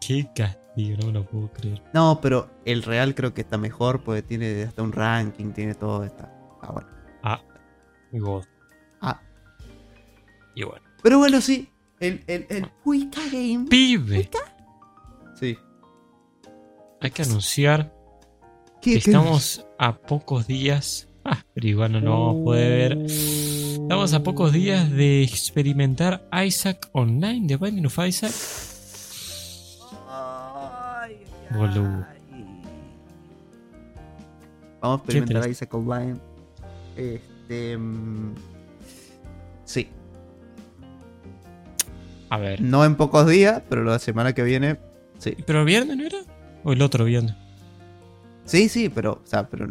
Qué 0.00 0.26
castigo, 0.34 0.63
no 0.76 1.06
me 1.06 1.12
lo 1.12 1.24
puedo 1.26 1.52
creer. 1.52 1.82
No, 1.92 2.18
pero 2.20 2.50
el 2.64 2.82
real 2.82 3.14
creo 3.14 3.32
que 3.32 3.42
está 3.42 3.56
mejor 3.58 4.02
porque 4.02 4.22
tiene 4.22 4.62
hasta 4.64 4.82
un 4.82 4.92
ranking, 4.92 5.52
tiene 5.52 5.74
todo. 5.74 6.04
Está. 6.04 6.32
Ah, 6.62 6.72
bueno. 6.72 6.88
Y 8.12 8.18
vos. 8.20 8.48
Ah. 9.00 9.20
Y 10.54 10.62
bueno. 10.64 10.84
Pero 11.02 11.18
bueno, 11.18 11.40
sí. 11.40 11.68
El, 12.00 12.22
el, 12.26 12.46
el 12.48 12.70
Wicca 12.84 13.20
Game. 13.32 13.66
Pibe, 13.68 14.28
Sí. 15.38 15.56
hay 17.00 17.10
que 17.10 17.22
anunciar 17.22 17.92
¿Qué, 18.82 18.94
que 18.94 19.00
qué- 19.00 19.10
estamos 19.10 19.66
a 19.78 19.96
pocos 19.96 20.46
días. 20.46 21.08
Ah, 21.24 21.42
pero 21.54 21.66
igual 21.68 21.92
no 21.92 22.00
lo 22.00 22.10
vamos 22.10 22.40
a 22.40 22.44
poder 22.44 22.96
ver. 22.96 23.06
Estamos 23.06 24.12
a 24.12 24.22
pocos 24.22 24.52
días 24.52 24.90
de 24.90 25.22
experimentar 25.22 26.28
Isaac 26.44 26.88
Online, 26.92 27.46
de 27.46 27.56
Binding 27.56 27.86
of 27.86 27.98
Isaac. 28.06 28.32
Vamos 34.80 35.00
a 35.00 35.02
experimentar 35.02 35.42
triste. 35.42 35.50
Isaac 35.50 35.74
Online. 35.74 36.16
Este. 36.96 37.76
mm, 37.78 38.34
Sí. 39.64 39.88
A 42.30 42.38
ver. 42.38 42.60
No 42.60 42.84
en 42.84 42.96
pocos 42.96 43.26
días, 43.28 43.62
pero 43.68 43.82
la 43.84 43.98
semana 43.98 44.32
que 44.34 44.42
viene. 44.42 44.78
Sí. 45.18 45.36
¿Pero 45.46 45.60
el 45.60 45.66
viernes 45.66 45.96
no 45.96 46.04
era? 46.04 46.18
¿O 46.64 46.72
el 46.72 46.82
otro 46.82 47.04
viernes? 47.04 47.34
Sí, 48.44 48.68
sí, 48.68 48.88
pero. 48.88 49.12
O 49.24 49.26
sea, 49.26 49.48
pero. 49.48 49.68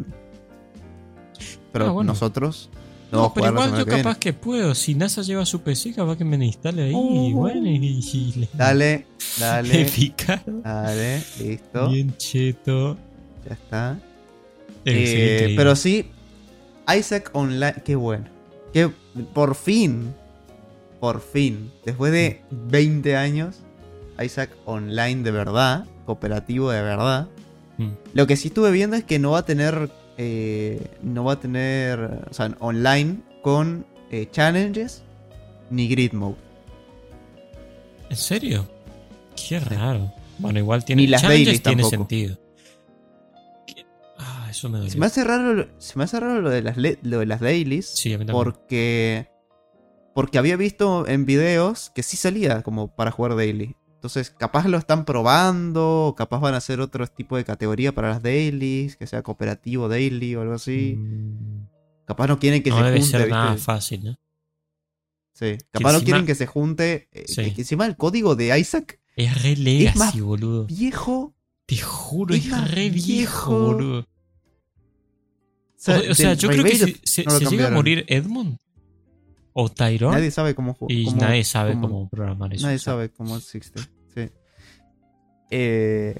Pero 1.72 1.86
Ah, 1.86 1.90
bueno. 1.90 2.12
nosotros. 2.12 2.70
No, 3.14 3.32
pero 3.34 3.48
igual 3.48 3.76
yo 3.78 3.84
que 3.84 3.90
capaz 3.96 4.18
que 4.18 4.32
puedo. 4.32 4.74
Si 4.74 4.94
NASA 4.94 5.22
lleva 5.22 5.46
su 5.46 5.60
PC, 5.62 5.94
capaz 5.94 6.16
que 6.16 6.24
me 6.24 6.36
la 6.38 6.44
instale 6.44 6.82
ahí. 6.84 6.92
Oh. 6.94 7.28
Y 7.28 7.32
bueno, 7.32 7.66
y, 7.68 7.76
y 7.76 8.32
le- 8.36 8.48
Dale, 8.52 9.06
le 9.38 9.44
dale, 9.44 9.86
dale, 10.62 11.22
listo. 11.40 11.88
Bien 11.88 12.16
cheto. 12.16 12.96
Ya 13.48 13.54
está. 13.54 13.98
Eh, 14.84 15.54
pero 15.56 15.76
sí, 15.76 16.10
Isaac 16.96 17.30
Online, 17.32 17.74
qué 17.84 17.96
bueno. 17.96 18.26
Que 18.72 18.90
por 19.32 19.54
fin, 19.54 20.14
por 21.00 21.20
fin, 21.20 21.70
después 21.84 22.12
de 22.12 22.42
20 22.50 23.16
años, 23.16 23.56
Isaac 24.22 24.50
Online 24.64 25.22
de 25.22 25.30
verdad, 25.30 25.86
cooperativo 26.06 26.70
de 26.70 26.82
verdad. 26.82 27.28
Mm. 27.78 27.88
Lo 28.14 28.26
que 28.26 28.36
sí 28.36 28.48
estuve 28.48 28.70
viendo 28.70 28.96
es 28.96 29.04
que 29.04 29.18
no 29.18 29.32
va 29.32 29.38
a 29.40 29.44
tener, 29.46 29.90
eh, 30.16 30.80
no 31.02 31.24
va 31.24 31.34
a 31.34 31.40
tener, 31.40 31.98
o 32.30 32.32
sea, 32.32 32.54
online 32.60 33.20
con 33.42 33.86
eh, 34.10 34.28
challenges 34.30 35.02
ni 35.70 35.88
grid 35.88 36.12
mode. 36.12 36.36
¿En 38.10 38.16
serio? 38.16 38.68
Qué 39.36 39.58
raro. 39.58 40.12
Bueno, 40.38 40.58
igual 40.58 40.84
tiene 40.84 41.02
Ni 41.02 41.08
las 41.08 41.22
challenges 41.22 41.62
tiene 41.62 41.82
tampoco. 41.82 41.90
sentido. 41.90 42.38
Ah, 44.18 44.48
eso 44.50 44.68
me 44.68 44.78
dolió. 44.78 44.92
Se 44.92 44.98
me 44.98 45.06
hace 45.06 45.24
raro, 45.24 45.68
se 45.78 45.98
me 45.98 46.04
hace 46.04 46.20
raro 46.20 46.40
lo 46.40 46.50
de 46.50 46.62
las, 46.62 46.76
lo 46.76 47.18
de 47.18 47.26
las 47.26 47.40
dailies. 47.40 47.88
Sí. 47.88 48.16
Porque. 48.30 49.28
Porque 50.14 50.38
había 50.38 50.56
visto 50.56 51.08
en 51.08 51.26
videos 51.26 51.90
que 51.90 52.04
sí 52.04 52.16
salía 52.16 52.62
como 52.62 52.86
para 52.94 53.10
jugar 53.10 53.34
daily. 53.34 53.74
Entonces, 54.04 54.34
capaz 54.38 54.68
lo 54.68 54.76
están 54.76 55.06
probando, 55.06 56.14
capaz 56.14 56.38
van 56.38 56.52
a 56.52 56.58
hacer 56.58 56.78
otro 56.80 57.06
tipo 57.06 57.38
de 57.38 57.44
categoría 57.46 57.94
para 57.94 58.10
las 58.10 58.22
dailies, 58.22 58.96
que 58.96 59.06
sea 59.06 59.22
cooperativo 59.22 59.88
daily 59.88 60.34
o 60.36 60.42
algo 60.42 60.52
así. 60.52 60.96
Mm, 60.98 61.64
Capaz 62.04 62.26
no 62.26 62.38
quieren 62.38 62.62
que 62.62 62.68
no 62.68 62.76
se 62.76 62.82
debe 62.84 62.96
junte. 62.98 63.10
ser 63.10 63.20
¿viste? 63.20 63.30
nada 63.32 63.56
fácil, 63.56 64.04
¿no? 64.04 64.18
Sí. 65.32 65.56
Capaz 65.70 65.92
no 65.92 65.98
encima- 66.00 66.04
quieren 66.04 66.26
que 66.26 66.34
se 66.34 66.44
junte. 66.46 67.08
eh, 67.12 67.24
Sí. 67.26 67.50
que 67.54 67.62
encima 67.62 67.86
el 67.86 67.96
código 67.96 68.36
de 68.36 68.58
Isaac, 68.58 69.00
Es 69.16 69.42
re 69.42 69.56
legacy, 69.56 69.98
más 69.98 70.20
boludo. 70.20 70.66
viejo. 70.66 71.34
Te 71.64 71.78
juro, 71.78 72.34
es 72.34 72.44
es, 72.44 72.70
re 72.72 72.90
viejo, 72.90 73.58
boludo. 73.58 74.00
O 74.00 75.92
O, 75.92 76.10
o 76.10 76.14
sea, 76.14 76.34
yo 76.34 76.50
creo 76.50 76.62
que 76.64 76.76
si 76.76 77.00
se, 77.04 77.24
no 77.24 77.32
lo 77.32 77.38
se 77.38 77.46
llega 77.46 77.68
a 77.68 77.70
morir 77.70 78.04
Edmund 78.08 78.58
o 79.56 79.68
Tyrone 79.70 80.16
Nadie 80.16 80.30
sabe 80.30 80.54
cómo 80.54 80.74
jugar. 80.74 80.92
y 80.96 81.06
nadie 81.14 81.44
sabe 81.44 81.72
cómo, 81.80 82.08
programar 82.10 82.52
eso. 82.52 82.66
Nadie 82.66 82.78
sabe 82.78 83.10
cómo 83.10 83.36
existe. 83.36 83.80
Sí. 84.14 84.28
Eh, 85.50 86.16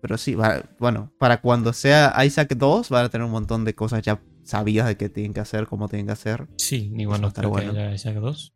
pero 0.00 0.18
sí, 0.18 0.36
bueno, 0.78 1.12
para 1.18 1.40
cuando 1.40 1.72
sea 1.72 2.14
Isaac 2.24 2.54
2 2.56 2.88
van 2.90 3.04
a 3.06 3.08
tener 3.08 3.24
un 3.24 3.30
montón 3.32 3.64
de 3.64 3.74
cosas 3.74 4.02
ya 4.02 4.20
sabidas 4.44 4.86
de 4.88 4.96
qué 4.96 5.08
tienen 5.08 5.32
que 5.34 5.40
hacer, 5.40 5.66
cómo 5.66 5.88
tienen 5.88 6.06
que 6.06 6.12
hacer. 6.12 6.48
Sí, 6.56 6.92
igual 6.96 7.20
no 7.20 7.32
creo 7.32 7.50
bueno. 7.50 7.72
que 7.72 7.80
haya 7.80 7.94
Isaac 7.94 8.16
2. 8.16 8.54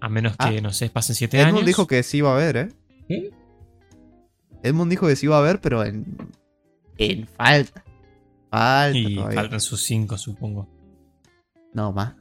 A 0.00 0.08
menos 0.08 0.34
Ah. 0.38 0.50
que, 0.50 0.60
no 0.60 0.72
sé, 0.72 0.90
pasen 0.90 1.14
7 1.14 1.38
Edmund 1.40 1.56
años. 1.58 1.66
dijo 1.66 1.86
que 1.86 2.02
sí 2.02 2.18
iba 2.18 2.30
a 2.30 2.34
haber, 2.34 2.56
¿eh? 2.56 2.68
¿Qué? 3.08 3.30
Edmund 4.62 4.90
dijo 4.90 5.06
que 5.06 5.16
sí 5.16 5.26
iba 5.26 5.36
a 5.36 5.40
haber, 5.40 5.60
pero 5.60 5.84
en, 5.84 6.16
en 6.98 7.26
falta. 7.28 7.84
Falta 8.50 8.98
Y 8.98 9.14
todavía. 9.16 9.40
faltan 9.40 9.60
sus 9.60 9.82
5, 9.82 10.18
supongo. 10.18 10.68
No, 11.72 11.92
más. 11.92 12.14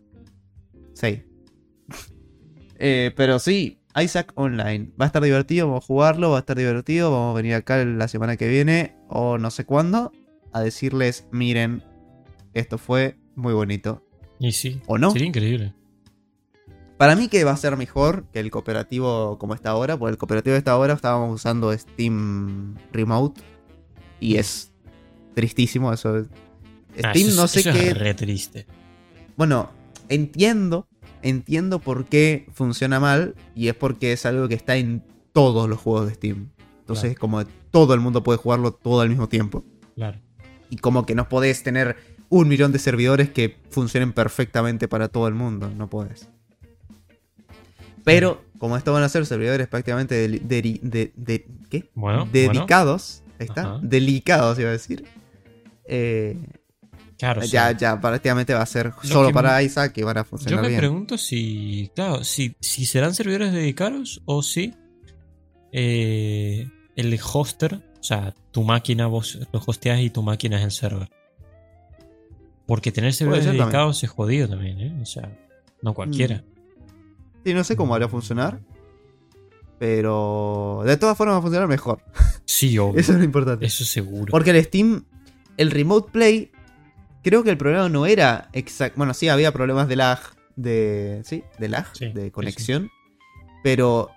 Eh, 2.84 3.12
pero 3.16 3.40
sí, 3.40 3.80
Isaac 3.96 4.32
Online. 4.36 4.92
Va 5.00 5.06
a 5.06 5.08
estar 5.08 5.22
divertido, 5.22 5.68
vamos 5.68 5.84
a 5.84 5.88
jugarlo, 5.88 6.32
va 6.32 6.38
a 6.38 6.40
estar 6.40 6.58
divertido. 6.58 7.12
Vamos 7.12 7.34
a 7.34 7.38
venir 7.38 7.54
acá 7.54 7.84
la 7.86 8.08
semana 8.08 8.38
que 8.38 8.48
viene 8.48 8.96
o 9.08 9.38
no 9.38 9.52
sé 9.52 9.66
cuándo 9.66 10.12
a 10.54 10.62
decirles, 10.62 11.28
miren, 11.32 11.84
esto 12.54 12.78
fue 12.78 13.18
muy 13.36 13.54
bonito. 13.54 14.06
Y 14.40 14.52
sí, 14.52 14.82
¿O 14.88 14.98
no? 14.98 15.12
sería 15.12 15.28
increíble. 15.28 15.74
Para 16.98 17.16
mí 17.16 17.30
que 17.30 17.44
va 17.44 17.52
a 17.52 17.58
ser 17.58 17.78
mejor 17.78 18.26
que 18.32 18.40
el 18.40 18.52
cooperativo 18.52 19.38
como 19.40 19.56
está 19.56 19.72
ahora, 19.72 19.98
porque 19.98 20.12
el 20.12 20.18
cooperativo 20.18 20.54
de 20.54 20.60
esta 20.60 20.78
hora 20.78 20.94
estábamos 20.94 21.34
usando 21.34 21.76
Steam 21.76 22.76
Remote 22.92 23.42
y 24.20 24.36
es 24.38 24.72
tristísimo 25.34 25.92
eso. 25.94 26.28
Ah, 27.04 27.12
Steam 27.14 27.30
eso 27.30 27.42
no 27.42 27.48
sé 27.48 27.62
eso 27.62 27.72
qué... 27.72 27.90
Es 27.90 27.98
re 27.98 28.14
triste. 28.14 28.68
Bueno, 29.36 29.72
entiendo, 30.10 30.88
entiendo 31.24 31.80
por 31.80 32.06
qué 32.06 32.46
funciona 32.54 33.00
mal 33.00 33.36
y 33.56 33.68
es 33.68 33.76
porque 33.76 34.12
es 34.14 34.26
algo 34.26 34.48
que 34.48 34.56
está 34.56 34.76
en 34.78 35.04
todos 35.34 35.70
los 35.70 35.80
juegos 35.80 36.08
de 36.08 36.14
Steam. 36.16 36.50
Entonces 36.80 37.04
Claro. 37.04 37.14
es 37.14 37.20
como 37.20 37.44
todo 37.72 37.94
el 37.94 38.00
mundo 38.00 38.24
puede 38.24 38.38
jugarlo 38.38 38.74
todo 38.74 39.02
al 39.02 39.10
mismo 39.10 39.28
tiempo. 39.30 39.64
Claro. 39.96 40.20
Y 40.70 40.78
como 40.78 41.06
que 41.06 41.16
no 41.16 41.30
podés 41.30 41.64
tener 41.64 41.96
un 42.30 42.48
millón 42.48 42.72
de 42.72 42.80
servidores 42.80 43.30
que 43.30 43.58
funcionen 43.70 44.14
perfectamente 44.14 44.88
para 44.88 45.08
todo 45.10 45.28
el 45.28 45.34
mundo. 45.34 45.70
No 45.76 45.90
podés. 45.90 46.30
Pero, 48.04 48.42
como 48.58 48.78
esto 48.78 48.94
van 48.94 49.04
a 49.04 49.10
ser 49.10 49.26
servidores 49.26 49.68
prácticamente 49.68 50.16
de- 50.28 51.46
¿qué? 51.70 51.90
Bueno, 51.94 52.28
dedicados. 52.32 53.24
Ahí 53.40 53.48
está. 53.48 53.62
Ajá. 53.76 53.80
Delicados, 53.84 54.60
iba 54.60 54.70
a 54.70 54.74
decir. 54.74 55.06
eh, 55.86 56.38
Claro, 57.22 57.44
ya, 57.46 57.72
ya 57.78 58.02
prácticamente 58.02 58.54
va 58.56 58.64
a 58.64 58.66
ser 58.66 58.94
solo 59.04 59.32
para 59.32 59.58
me- 59.58 59.64
Isaac 59.66 59.96
y 59.96 60.02
van 60.02 60.18
a 60.18 60.22
Yo 60.22 60.26
funcionar 60.26 60.62
me 60.64 60.70
bien. 60.70 60.80
pregunto 60.80 61.20
si, 61.20 61.92
claro, 61.96 62.24
si, 62.24 62.56
si 62.60 62.86
serán 62.86 63.14
servidores 63.14 63.54
dedicados 63.54 64.24
o 64.26 64.42
si 64.42 64.74
eh, 65.72 66.68
el 66.96 67.20
hoster, 67.22 67.76
o 67.76 68.04
sea, 68.04 68.34
tu 68.50 68.64
máquina 68.64 69.06
vos 69.06 69.38
lo 69.54 69.62
hosteas 69.64 70.00
y 70.02 70.10
tu 70.10 70.24
máquina 70.24 70.58
es 70.58 70.64
el 70.64 70.72
server. 70.72 71.10
Porque 72.66 72.92
tener 72.92 73.14
servidores 73.14 73.46
también. 73.46 73.66
dedicados 73.66 74.04
es 74.04 74.10
jodido 74.10 74.50
también, 74.50 74.80
¿eh? 74.82 75.00
O 75.00 75.06
sea, 75.06 75.32
no 75.84 75.94
cualquiera. 75.94 76.44
Sí, 77.46 77.54
no 77.54 77.64
sé 77.64 77.76
cómo 77.76 77.94
a 77.96 78.10
funcionar. 78.10 78.62
Pero 79.78 80.82
de 80.86 80.98
todas 80.98 81.18
formas 81.18 81.36
va 81.36 81.40
a 81.40 81.42
funcionar 81.42 81.68
mejor. 81.68 82.04
Sí, 82.46 82.78
obvio. 82.78 83.00
Eso 83.00 83.12
es 83.14 83.18
lo 83.20 83.24
importante. 83.24 83.66
Eso 83.66 83.84
seguro. 83.86 84.32
Porque 84.32 84.52
el 84.52 84.64
Steam, 84.64 85.06
el 85.58 85.70
Remote 85.72 86.12
Play, 86.12 86.52
creo 87.24 87.44
que 87.44 87.50
el 87.50 87.58
problema 87.58 87.90
no 87.90 88.06
era 88.06 88.50
exacto. 88.54 88.98
Bueno, 88.98 89.14
sí, 89.14 89.30
había 89.30 89.52
problemas 89.52 89.88
de 89.88 89.96
lag. 89.96 90.20
De. 90.56 91.22
Sí, 91.24 91.44
de 91.60 91.70
lag, 91.70 91.88
Sí, 91.94 92.12
de 92.12 92.32
conexión. 92.32 92.90
Pero 93.64 94.10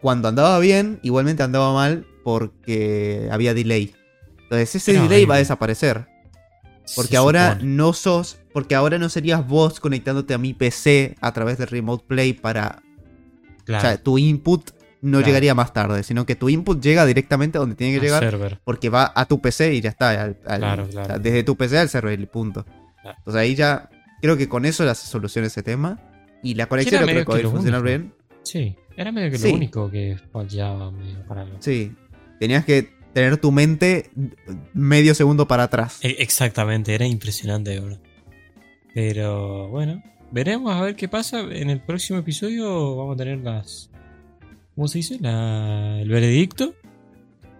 cuando 0.00 0.28
andaba 0.28 0.58
bien, 0.58 1.00
igualmente 1.02 1.42
andaba 1.42 1.72
mal 1.72 2.06
porque 2.24 3.28
había 3.30 3.54
delay. 3.54 3.94
Entonces 4.42 4.74
ese 4.76 4.92
Pero 4.92 5.04
delay 5.04 5.24
va 5.24 5.36
a 5.36 5.38
desaparecer. 5.38 6.06
Porque 6.94 7.16
ahora 7.16 7.54
supone. 7.54 7.72
no 7.74 7.92
sos. 7.92 8.38
Porque 8.52 8.74
ahora 8.74 8.98
no 8.98 9.08
serías 9.08 9.46
vos 9.46 9.80
conectándote 9.80 10.32
a 10.34 10.38
mi 10.38 10.54
PC 10.54 11.16
a 11.20 11.32
través 11.32 11.58
de 11.58 11.66
Remote 11.66 12.04
Play 12.06 12.32
para. 12.32 12.82
Claro, 13.64 13.78
O 13.78 13.88
sea, 13.88 14.02
tu 14.02 14.18
input 14.18 14.70
no 15.06 15.18
Claro. 15.18 15.26
llegaría 15.26 15.54
más 15.54 15.72
tarde, 15.72 16.02
sino 16.02 16.26
que 16.26 16.36
tu 16.36 16.48
input 16.48 16.82
llega 16.82 17.06
directamente 17.06 17.58
a 17.58 17.60
donde 17.60 17.76
tiene 17.76 17.92
que 17.92 17.98
al 17.98 18.04
llegar 18.04 18.22
server. 18.22 18.60
porque 18.64 18.88
va 18.90 19.12
a 19.14 19.24
tu 19.26 19.40
PC 19.40 19.74
y 19.74 19.80
ya 19.80 19.90
está. 19.90 20.10
al- 20.10 20.36
al- 20.46 20.58
Claro, 20.60 20.88
claro. 20.88 21.18
desde 21.18 21.42
tu 21.44 21.56
PC 21.56 21.78
al 21.78 21.88
server 21.88 22.18
y 22.20 22.26
punto. 22.26 22.64
Entonces 23.04 23.40
ahí 23.40 23.54
ya. 23.54 23.88
Creo 24.20 24.36
que 24.36 24.48
con 24.48 24.64
eso 24.64 24.84
ya 24.84 24.94
se 24.94 25.06
soluciona 25.06 25.46
ese 25.46 25.62
tema. 25.62 26.00
Y 26.42 26.54
la 26.54 26.66
conexión 26.66 27.00
yo 27.00 27.06
creo 27.06 27.24
que 27.24 27.36
que 27.36 27.42
lo 27.42 27.50
único. 27.50 27.82
bien. 27.82 28.12
Sí, 28.42 28.76
era 28.96 29.12
medio 29.12 29.30
que 29.30 29.38
Sí. 29.38 29.48
lo 29.50 29.54
único 29.54 29.90
que 29.90 30.16
fallaba 30.32 30.90
medio 30.90 31.24
para 31.26 31.44
lo- 31.44 31.60
Sí. 31.60 31.92
Tenías 32.40 32.64
que 32.64 32.90
tener 33.12 33.36
tu 33.38 33.50
mente 33.52 34.10
medio 34.74 35.14
segundo 35.14 35.46
para 35.48 35.64
atrás. 35.64 35.98
E- 36.02 36.16
Exactamente, 36.18 36.94
era 36.94 37.06
impresionante, 37.06 37.78
verdad. 37.80 38.00
Pero 38.94 39.68
bueno, 39.68 40.02
veremos 40.30 40.72
a 40.74 40.80
ver 40.82 40.96
qué 40.96 41.08
pasa. 41.08 41.40
En 41.40 41.70
el 41.70 41.80
próximo 41.80 42.18
episodio 42.18 42.96
vamos 42.96 43.14
a 43.14 43.18
tener 43.18 43.38
las. 43.38 43.90
¿Cómo 44.76 44.86
se 44.88 44.98
dice? 44.98 45.18
La- 45.20 45.98
el 46.00 46.08
veredicto. 46.08 46.74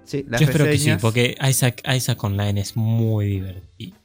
Sí, 0.04 0.24
las 0.28 0.40
Yo 0.40 0.46
espero 0.46 0.66
que 0.66 0.78
sí, 0.78 0.90
porque 1.00 1.36
Isaac, 1.48 1.82
Isaac 1.92 2.22
Online 2.22 2.60
es 2.60 2.76
muy 2.76 3.26
divertido. 3.26 3.96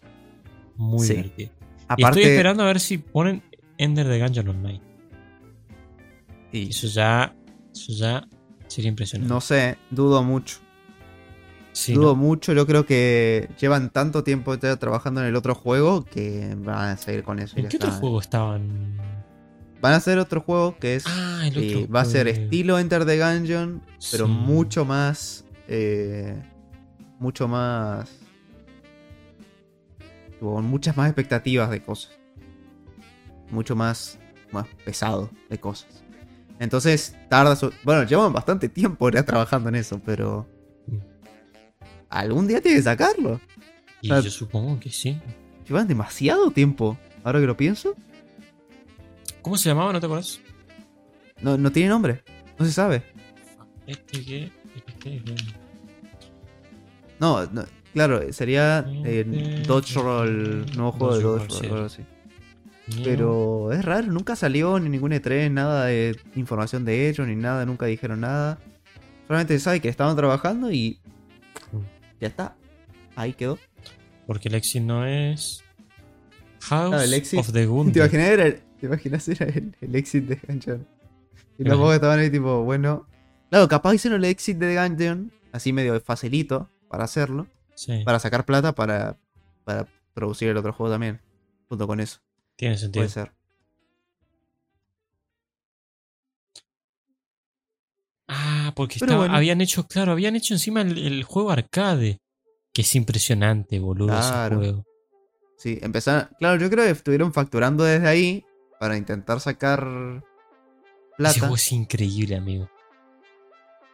Muy 0.78 1.06
Sí. 1.06 1.14
divertido. 1.14 1.52
Y 1.98 2.04
estoy 2.04 2.24
esperando 2.24 2.64
a 2.64 2.68
ver 2.68 2.80
si 2.80 2.98
ponen 2.98 3.44
Ender 3.78 4.08
the 4.08 4.20
Gungeon 4.20 4.48
Online. 4.48 4.82
y 6.54 6.70
Eso 6.70 6.88
ya. 6.88 7.36
Eso 7.74 7.94
ya 7.94 8.28
sería 8.68 8.90
impresionante. 8.90 9.32
no 9.34 9.40
sé, 9.42 9.78
dudo 9.92 10.24
mucho. 10.24 10.58
Sí, 11.74 11.94
dudo 11.94 12.08
¿no? 12.10 12.16
mucho. 12.16 12.52
Yo 12.54 12.66
creo 12.68 12.86
que 12.86 13.48
llevan 13.60 13.90
tanto 13.92 14.24
tiempo 14.26 14.56
ya 14.56 14.76
trabajando 14.78 15.22
en 15.22 15.28
el 15.28 15.36
otro 15.38 15.56
juego 15.56 16.04
que 16.04 16.54
van 16.58 16.90
a 16.90 16.98
seguir 16.98 17.24
con 17.24 17.40
eso. 17.40 17.58
¿En 17.58 17.68
qué 17.70 17.78
otro 17.78 17.92
juego 17.92 18.20
estaban? 18.20 18.98
Van 19.82 19.94
a 19.94 19.98
hacer 19.98 20.20
otro 20.20 20.42
juego 20.42 20.78
que 20.78 20.96
es. 20.96 21.04
Ah, 21.08 21.42
el 21.48 21.58
eh, 21.58 21.76
otro. 21.78 21.92
va 21.94 22.02
a 22.02 22.06
ser 22.06 22.28
estilo 22.28 22.78
Enter 22.80 23.06
the 23.06 23.18
Gungeon, 23.18 23.82
pero 24.12 24.26
Sí. 24.28 24.32
mucho 24.32 24.86
más. 24.86 25.46
eh, 25.68 26.42
mucho 27.20 27.48
más. 27.48 28.10
Con 30.40 30.66
muchas 30.66 30.98
más 30.98 31.08
expectativas 31.08 31.70
de 31.70 31.82
cosas. 31.82 32.12
Mucho 33.50 33.76
más. 33.76 34.18
Más 34.52 34.68
pesado 34.84 35.30
de 35.50 35.60
cosas. 35.60 36.04
Entonces, 36.60 37.16
tarda. 37.30 37.56
su- 37.56 37.72
Bueno, 37.84 38.04
llevan 38.04 38.34
bastante 38.34 38.68
tiempo 38.70 39.10
ya 39.10 39.24
trabajando 39.24 39.70
en 39.70 39.76
eso, 39.76 40.00
pero. 40.04 40.48
Mm. 40.88 40.98
Algún 42.10 42.48
día 42.48 42.60
tiene 42.62 42.78
que 42.78 42.84
sacarlo. 42.84 43.40
Y 44.02 44.10
yo 44.10 44.22
supongo 44.24 44.80
que 44.80 44.90
sí. 44.90 45.22
Llevan 45.68 45.88
demasiado 45.88 46.52
tiempo. 46.52 46.98
Ahora 47.24 47.40
que 47.40 47.46
lo 47.48 47.56
pienso. 47.56 47.96
¿Cómo 49.42 49.58
se 49.58 49.70
llamaba? 49.70 49.92
¿No 49.94 50.00
te 50.00 50.06
acuerdas? 50.06 50.40
No, 51.42 51.58
no 51.58 51.72
tiene 51.72 51.90
nombre. 51.90 52.24
No 52.60 52.66
se 52.66 52.72
sabe. 52.72 53.04
Este 53.88 54.24
que. 54.24 54.52
Este 54.76 54.94
que. 55.00 55.36
No, 57.20 57.46
no, 57.48 57.66
claro, 57.94 58.32
sería 58.34 58.86
eh, 59.06 59.64
Dodge 59.68 59.94
Roll, 59.96 60.66
nuevo 60.76 60.92
juego 60.92 61.18
de 61.18 61.24
Dodge 61.24 61.40
Roll, 61.48 61.50
Roll, 61.50 61.60
sí. 61.62 61.66
algo 61.68 61.86
así. 61.86 62.02
Neo- 62.88 63.04
Pero 63.04 63.72
es 63.72 63.86
raro, 63.86 64.08
nunca 64.12 64.36
salió 64.36 64.80
ni 64.80 64.90
ningún 64.90 65.12
E3, 65.12 65.52
nada 65.52 65.86
de 65.86 66.20
información 66.36 66.84
de 66.84 67.10
ellos, 67.10 67.28
ni 67.28 67.36
nada, 67.36 67.66
nunca 67.66 67.86
dijeron 67.86 68.22
nada. 68.22 68.60
Solamente 69.28 69.54
se 69.54 69.60
sabe 69.64 69.80
que 69.80 69.88
estaban 69.90 70.16
trabajando 70.16 70.72
y 70.72 71.00
ya 72.20 72.28
está. 72.28 72.56
Ahí 73.16 73.34
quedó. 73.34 73.58
Porque 74.26 74.50
el 74.50 74.56
exit 74.56 74.82
no 74.82 75.06
es. 75.06 75.64
House 76.62 77.04
el 77.04 77.14
exit- 77.14 77.40
of 77.40 77.48
the 77.48 77.54
¿Te 77.62 77.66
Gundy. 77.66 78.00
imaginas, 78.00 78.28
era 78.28 78.46
el, 78.48 78.62
¿te 78.82 78.88
imaginas 78.88 79.28
era 79.30 79.46
el, 79.46 79.74
el 79.80 79.96
exit 79.96 80.26
de 80.26 80.36
Gungeon? 80.36 80.86
Y 81.58 81.64
los 81.64 81.76
juegos 81.78 81.96
estaban 81.96 82.20
ahí 82.20 82.30
tipo, 82.30 82.64
bueno. 82.64 83.08
Claro, 83.50 83.68
capaz 83.70 83.94
hicieron 83.94 84.24
el 84.24 84.30
exit 84.30 84.58
de 84.58 84.76
Gungeon, 84.76 85.32
así 85.54 85.72
medio 85.72 86.00
facilito 86.02 86.70
para 86.90 87.04
hacerlo. 87.06 87.48
Sí, 87.76 88.02
Para 88.04 88.20
sacar 88.20 88.46
plata 88.46 88.74
para, 88.76 89.18
para 89.64 89.88
producir 90.14 90.50
el 90.50 90.58
otro 90.58 90.74
juego 90.74 90.92
también. 90.92 91.22
Junto 91.70 91.88
con 91.88 92.00
eso. 92.02 92.20
tiene 92.58 92.78
sentido. 92.78 93.02
Puede 93.04 93.10
ser. 93.14 93.32
Ah, 98.28 98.72
porque 98.76 98.96
estaba- 98.96 99.18
bueno. 99.18 99.36
habían 99.36 99.62
hecho, 99.62 99.88
claro, 99.88 100.12
habían 100.14 100.36
hecho 100.36 100.54
encima 100.54 100.82
el, 100.82 100.98
el 100.98 101.24
juego 101.24 101.52
arcade. 101.52 102.20
Que 102.74 102.84
es 102.84 102.96
impresionante, 102.96 103.80
boludo, 103.80 104.08
Claro. 104.08 104.62
ese 104.62 104.72
juego. 104.72 104.86
Sí, 105.58 105.78
empezaron. 105.82 106.30
Claro, 106.40 106.60
yo 106.60 106.70
creo 106.70 106.86
que 106.86 106.92
estuvieron 106.92 107.34
facturando 107.34 107.84
desde 107.84 108.08
ahí 108.08 108.46
para 108.82 108.98
intentar 108.98 109.40
sacar 109.40 109.84
Ese 109.88 111.16
plata. 111.16 111.40
juego 111.42 111.54
es 111.56 111.72
increíble, 111.72 112.36
amigo. 112.36 112.68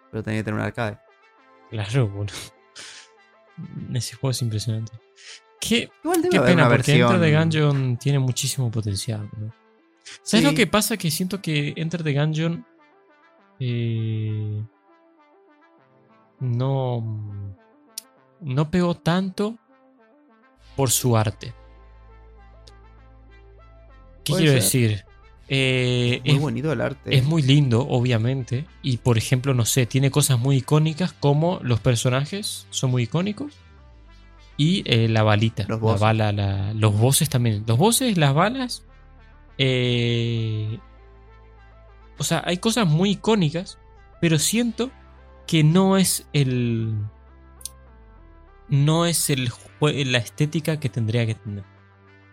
Pero 0.10 0.24
tenía 0.24 0.40
que 0.40 0.44
tener 0.46 0.58
un 0.58 0.66
arcade. 0.66 0.98
Claro, 1.70 2.08
boludo. 2.08 2.34
Ese 3.94 4.16
juego 4.16 4.32
es 4.32 4.42
impresionante. 4.42 4.94
Qué, 5.60 5.90
Igual 6.04 6.22
debe 6.22 6.30
qué 6.32 6.38
haber 6.38 6.52
pena, 6.52 6.68
una 6.68 6.76
porque 6.78 6.92
versión. 6.94 7.14
Enter 7.14 7.30
the 7.30 7.38
Gungeon 7.38 7.98
tiene 7.98 8.20
muchísimo 8.20 8.72
potencial. 8.72 9.30
¿no? 9.38 9.54
¿Sabes 10.24 10.46
Sí. 10.46 10.50
lo 10.52 10.54
que 10.56 10.68
pasa? 10.68 10.96
Que 10.96 11.12
siento 11.12 11.42
que 11.42 11.74
Enter 11.76 12.02
the 12.02 12.14
Gungeon 12.14 12.66
eh, 13.60 14.64
no, 16.40 17.56
no 18.40 18.72
pegó 18.72 18.96
tanto 18.96 19.58
por 20.78 20.92
su 20.92 21.18
arte. 21.18 21.54
¿Qué 24.28 24.34
quiero 24.34 24.52
ser. 24.54 24.62
decir? 24.62 25.06
Eh, 25.50 26.22
Muy 26.26 26.36
es, 26.36 26.42
bonito 26.42 26.72
el 26.74 26.82
arte. 26.82 27.16
es 27.16 27.24
muy 27.24 27.42
lindo, 27.42 27.88
obviamente. 27.88 28.66
Y 28.82 28.98
por 28.98 29.18
ejemplo, 29.18 29.54
no 29.54 29.64
sé, 29.66 29.86
tiene 29.86 30.12
cosas 30.12 30.38
muy 30.40 30.58
icónicas 30.58 31.14
como 31.14 31.60
los 31.64 31.80
personajes 31.80 32.68
son 32.70 32.92
muy 32.92 33.04
icónicos. 33.04 33.54
Y 34.58 34.84
eh, 34.86 35.08
la 35.08 35.24
balita. 35.24 35.64
Los 35.64 35.70
la 35.70 35.76
bosses. 35.78 36.02
bala, 36.02 36.32
la- 36.32 36.74
los 36.74 36.98
bosses 36.98 37.30
también. 37.30 37.64
Los 37.68 37.78
bosses, 37.78 38.18
las 38.18 38.34
balas. 38.34 38.84
eh, 39.58 40.80
o 42.18 42.24
sea, 42.24 42.42
hay 42.46 42.58
cosas 42.58 42.88
muy 42.88 43.12
icónicas. 43.12 43.78
Pero 44.20 44.40
siento 44.40 44.90
que 45.46 45.64
no 45.64 45.96
es 45.98 46.28
el. 46.34 46.94
No 48.68 49.06
es 49.06 49.30
el 49.30 49.50
la 49.80 50.18
estética 50.18 50.80
que 50.80 50.90
tendría 50.90 51.26
que 51.26 51.36
tener. 51.36 51.64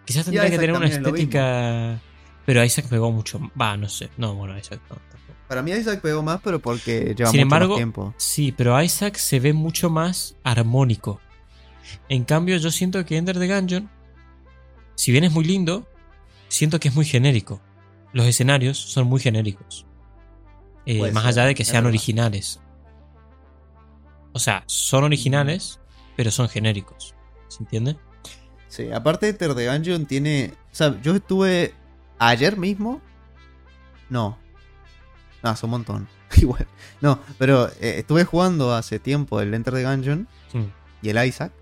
Quizás 0.04 0.24
tendría 0.24 0.50
que 0.50 0.58
tener 0.58 0.76
una 0.76 0.86
estética. 0.86 2.00
Pero 2.46 2.62
Isaac 2.62 2.86
pegó 2.88 3.10
mucho. 3.10 3.40
Va, 3.60 3.76
no 3.76 3.88
sé. 3.88 4.10
No, 4.16 4.34
bueno, 4.34 4.56
Isaac 4.58 4.80
no. 4.90 4.96
Para 5.48 5.62
mí 5.62 5.72
Isaac 5.72 6.00
pegó 6.00 6.22
más, 6.22 6.40
pero 6.42 6.58
porque 6.58 7.14
lleva 7.16 7.30
Sin 7.30 7.38
mucho 7.38 7.42
embargo, 7.42 7.68
más 7.70 7.76
tiempo. 7.76 8.14
Sí, 8.16 8.52
pero 8.52 8.80
Isaac 8.82 9.16
se 9.16 9.40
ve 9.40 9.52
mucho 9.52 9.90
más 9.90 10.36
armónico. 10.42 11.20
En 12.08 12.24
cambio, 12.24 12.56
yo 12.56 12.70
siento 12.70 13.04
que 13.04 13.16
Ender 13.16 13.38
the 13.38 13.46
Gungeon, 13.46 13.90
si 14.94 15.12
bien 15.12 15.24
es 15.24 15.32
muy 15.32 15.44
lindo, 15.44 15.86
siento 16.48 16.80
que 16.80 16.88
es 16.88 16.94
muy 16.94 17.04
genérico. 17.04 17.60
Los 18.12 18.26
escenarios 18.26 18.78
son 18.78 19.06
muy 19.06 19.20
genéricos. 19.20 19.86
Eh, 20.86 21.12
más 21.12 21.24
allá 21.26 21.44
de 21.44 21.54
que 21.54 21.64
sean 21.64 21.86
originales. 21.86 22.60
O 24.32 24.38
sea, 24.38 24.64
son 24.66 25.04
originales, 25.04 25.80
pero 26.16 26.30
son 26.30 26.48
genéricos. 26.48 27.14
¿Se 27.48 27.62
entiende? 27.62 27.96
Sí, 28.74 28.90
aparte 28.90 29.28
Enter 29.28 29.54
the 29.54 29.68
Gungeon 29.68 30.04
tiene. 30.04 30.52
O 30.72 30.74
sea, 30.74 31.00
yo 31.00 31.14
estuve 31.14 31.72
ayer 32.18 32.56
mismo. 32.56 33.00
No. 34.10 34.36
No, 35.44 35.50
hace 35.50 35.64
un 35.66 35.70
montón. 35.70 36.08
Igual. 36.36 36.66
No, 37.00 37.20
pero 37.38 37.68
eh, 37.80 37.98
estuve 37.98 38.24
jugando 38.24 38.74
hace 38.74 38.98
tiempo 38.98 39.40
el 39.40 39.54
Enter 39.54 39.74
the 39.74 39.84
Gungeon 39.84 40.26
y 41.02 41.08
el 41.08 41.24
Isaac. 41.24 41.52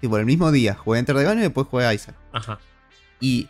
Tipo, 0.00 0.18
el 0.18 0.24
mismo 0.24 0.52
día. 0.52 0.74
Jugué 0.74 1.00
Enter 1.00 1.16
the 1.16 1.22
Gungeon 1.24 1.40
y 1.40 1.42
después 1.42 1.66
jugué 1.66 1.92
Isaac. 1.92 2.14
Ajá. 2.32 2.60
Y 3.18 3.48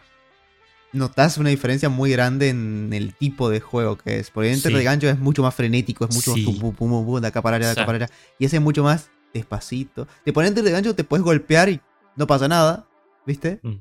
notas 0.95 1.37
una 1.37 1.51
diferencia 1.51 1.91
muy 1.91 2.11
grande 2.13 2.49
en 2.49 2.91
el 2.95 3.15
tipo 3.15 3.51
de 3.51 3.61
juego 3.61 3.99
que 3.99 4.21
es. 4.21 4.31
Porque 4.31 4.53
Enter 4.55 4.73
Sí. 4.73 4.79
the 4.79 4.85
Gungeon 4.91 5.15
es 5.17 5.21
mucho 5.21 5.43
más 5.43 5.55
frenético, 5.55 6.07
es 6.09 6.15
mucho 6.15 6.33
Sí. 6.33 6.47
más 6.63 6.75
pum, 6.75 7.21
de 7.21 7.29
acá 7.29 7.43
para 7.43 7.57
allá, 7.57 7.67
de 7.67 7.73
acá 7.73 7.85
para 7.85 7.97
allá. 8.07 8.11
Y 8.39 8.47
ese 8.47 8.57
es 8.57 8.63
mucho 8.63 8.83
más 8.83 9.11
despacito. 9.35 10.09
Te 10.25 10.33
pones 10.33 10.49
Enter 10.49 10.65
the 10.65 10.73
Gungeon, 10.73 10.97
te 10.97 11.05
puedes 11.05 11.23
golpear 11.23 11.69
y 11.69 11.79
no 12.17 12.27
pasa 12.27 12.49
nada, 12.49 12.89
¿viste? 13.27 13.61
Mm. 13.63 13.77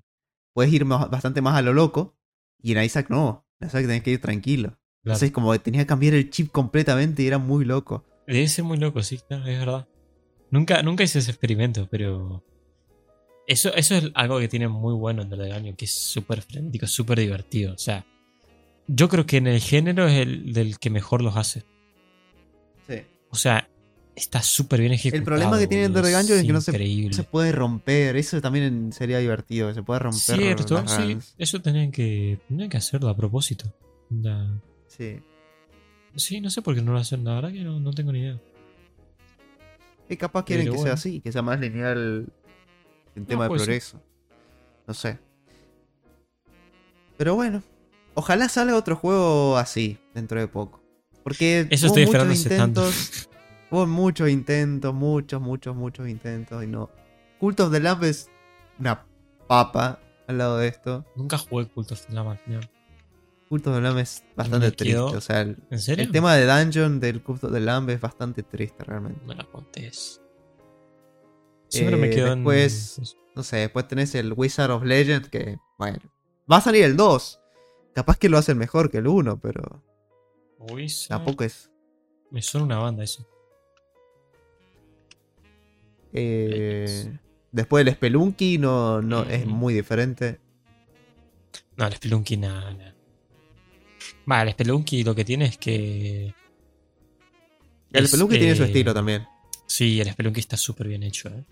Puedes 0.54 0.74
ir 0.74 0.86
más- 0.86 1.10
bastante 1.10 1.42
más 1.42 1.56
a 1.56 1.62
lo 1.62 1.74
loco. 1.74 2.16
Y 2.62 2.74
en 2.76 2.84
Isaac 2.84 3.08
no. 3.10 3.46
En 3.60 3.68
Isaac 3.70 3.84
tenés 3.84 4.04
que 4.04 4.12
ir 4.12 4.22
tranquilo. 4.22 4.70
Claro. 4.70 5.16
Entonces 5.16 5.32
como 5.32 5.52
que 5.54 5.60
tenía 5.60 5.82
que 5.82 5.88
cambiar 5.88 6.14
el 6.14 6.30
chip 6.30 6.52
completamente 6.52 7.24
y 7.24 7.28
era 7.28 7.38
muy 7.38 7.64
loco. 7.66 8.06
Debe 8.28 8.48
ser 8.48 8.66
muy 8.66 8.78
loco, 8.78 9.02
sí, 9.02 9.16
es 9.30 9.44
verdad. 9.44 9.88
Nunca, 10.52 10.82
nunca 10.84 11.04
hice 11.04 11.20
ese 11.20 11.32
experimento, 11.32 11.88
pero. 11.90 12.44
Eso, 13.48 13.74
eso 13.74 13.96
es 13.96 14.12
algo 14.14 14.40
que 14.40 14.48
tiene 14.48 14.68
muy 14.68 14.94
bueno 14.94 15.24
en 15.24 15.34
el 15.34 15.52
año, 15.52 15.76
que 15.76 15.86
es 15.86 15.94
súper 15.94 16.42
frenético, 16.42 16.86
súper 16.86 17.20
divertido. 17.20 17.74
O 17.74 17.78
sea, 17.78 18.06
yo 18.88 19.10
creo 19.10 19.26
que 19.26 19.38
en 19.38 19.48
el 19.48 19.60
género 19.60 20.08
es 20.08 20.20
el 20.20 20.54
del 20.54 20.78
que 20.78 20.90
mejor 20.92 21.22
los 21.24 21.36
hace. 21.36 21.64
Sí. 22.88 23.02
O 23.32 23.36
sea, 23.36 23.68
está 24.20 24.42
súper 24.42 24.82
bien 24.82 24.94
ejecutado. 24.94 25.20
El 25.20 25.24
problema 25.24 25.60
que 25.60 25.68
tiene 25.68 25.88
boludo, 25.88 26.00
Enter 26.00 26.12
the 26.12 26.18
Gungeon 26.18 26.40
es 26.40 26.46
que 26.46 26.54
no 27.10 27.14
se, 27.14 27.24
puede 27.24 27.52
romper. 27.52 28.16
Eso 28.16 28.42
también 28.42 28.92
sería 28.94 29.20
divertido. 29.20 29.74
Se 29.74 29.84
puede 29.84 30.00
romper. 30.00 30.38
Cierto, 30.38 30.88
sí. 30.88 31.18
Eso 31.38 31.62
tenían 31.62 31.92
que, 31.92 32.40
tenían 32.48 32.70
que 32.70 32.78
hacerlo 32.78 33.10
a 33.10 33.16
propósito. 33.16 33.74
Sí. 34.88 35.20
Sí, 36.16 36.42
no 36.42 36.50
sé 36.50 36.62
por 36.62 36.76
qué 36.76 36.82
no 36.82 36.94
lo 36.94 37.00
hacen. 37.00 37.24
La 37.24 37.36
verdad 37.36 37.52
que 37.52 37.64
no, 37.64 37.80
no 37.80 37.94
tengo 37.94 38.12
ni 38.12 38.20
idea. 38.20 38.40
Y 40.10 40.18
capaz 40.18 40.44
quieren 40.44 40.66
Pero 40.66 40.74
que 40.74 40.78
bueno. 40.80 40.88
sea 40.88 40.94
así, 40.96 41.22
que 41.22 41.32
sea 41.32 41.42
más 41.42 41.60
lineal 41.60 42.28
en 43.16 43.26
tema 43.26 43.44
de 43.44 43.50
ser. 43.50 43.58
progreso. 43.58 44.02
No 44.88 44.94
sé. 44.94 45.20
Pero 47.18 47.36
bueno. 47.36 47.64
Ojalá 48.16 48.50
salga 48.50 48.76
otro 48.76 48.96
juego 48.96 49.56
así 49.58 49.98
dentro 50.14 50.40
de 50.40 50.48
poco. 50.48 50.84
Porque 51.24 51.68
Eso 51.70 51.88
estoy 51.88 52.04
esperando 52.04 52.34
hace 52.34 52.50
tanto. 52.50 52.90
Hubo 53.72 53.86
muchos 53.86 54.30
intentos, 54.30 54.94
muchos, 54.94 55.42
muchos, 55.42 55.76
muchos 55.76 56.08
intentos 56.10 56.64
y 56.64 56.68
no. 56.68 56.90
Cult 57.40 57.60
of 57.60 57.72
the 57.72 57.80
Lamb 57.80 58.04
es 58.04 58.30
una 58.80 59.06
papa 59.48 60.00
al 60.28 60.38
lado 60.38 60.58
de 60.58 60.68
esto. 60.68 61.06
Nunca 61.16 61.38
jugué 61.38 61.68
Cult 61.70 61.92
of 61.92 62.06
the 62.08 62.14
Lamb 62.14 62.30
al 62.30 62.38
final. 62.40 62.70
Cult 63.48 63.68
of 63.68 63.76
the 63.76 63.82
Lamb 63.82 63.98
es 64.00 64.24
bastante 64.36 64.68
me 64.68 64.72
triste. 64.72 64.98
O 65.00 65.22
sea, 65.22 65.42
el, 65.42 65.58
¿En 65.70 65.80
serio? 65.80 66.04
el 66.04 66.12
tema 66.12 66.36
de 66.36 66.46
Dungeon 66.46 67.00
del 67.00 67.22
Cult 67.24 67.44
of 67.46 67.52
the 67.54 67.60
Lamb 67.60 67.90
es 67.90 68.02
bastante 68.02 68.44
triste 68.44 68.84
realmente. 68.84 69.22
No 69.26 69.34
la 69.34 69.44
contés. 69.46 70.22
Siempre 71.68 71.96
Eh, 71.96 72.00
me 72.00 72.10
quedo 72.10 72.28
en- 72.34 72.40
después- 72.40 73.16
No 73.36 73.44
sé, 73.44 73.58
después 73.58 73.88
tenés 73.88 74.16
el 74.16 74.34
Wizard 74.34 74.72
of 74.72 74.84
Legend 74.84 75.28
que, 75.30 75.60
bueno, 75.78 76.00
va 76.52 76.58
a 76.58 76.62
salir 76.62 76.84
el 76.84 76.98
2. 76.98 77.40
Capaz 77.94 78.18
que 78.18 78.28
lo 78.28 78.38
hacen 78.38 78.58
mejor 78.58 78.90
que 78.92 78.98
el 78.98 79.08
1, 79.08 79.40
pero 79.40 79.84
Wizard- 80.60 81.08
tampoco 81.10 81.44
es. 81.44 81.72
Me 82.32 82.42
suena 82.42 82.66
una 82.66 82.80
banda 82.80 83.04
eso. 83.04 83.26
Eh, 86.14 87.12
después 87.52 87.86
el 87.86 87.94
Spelunky 87.94 88.58
no, 88.58 89.02
no 89.02 89.24
es 89.24 89.46
muy 89.46 89.74
diferente. 89.74 90.40
No, 91.78 91.88
el 91.88 91.94
Spelunky 91.94 92.38
nada. 92.38 92.74
nada. 92.74 92.96
Va, 94.30 94.44
el 94.44 94.52
Spelunky 94.52 95.04
lo 95.04 95.16
que 95.16 95.26
tiene 95.26 95.46
es 95.46 95.58
que. 95.58 96.34
El 97.92 98.04
es, 98.04 98.10
Spelunky 98.10 98.38
tiene 98.38 98.56
su 98.56 98.64
estilo 98.64 98.94
también. 98.94 99.26
Sí, 99.66 100.00
el 100.02 100.12
Spelunky 100.12 100.40
está 100.40 100.58
súper 100.58 100.88
bien 100.88 101.04
hecho, 101.04 101.30
¿eh? 101.30 101.44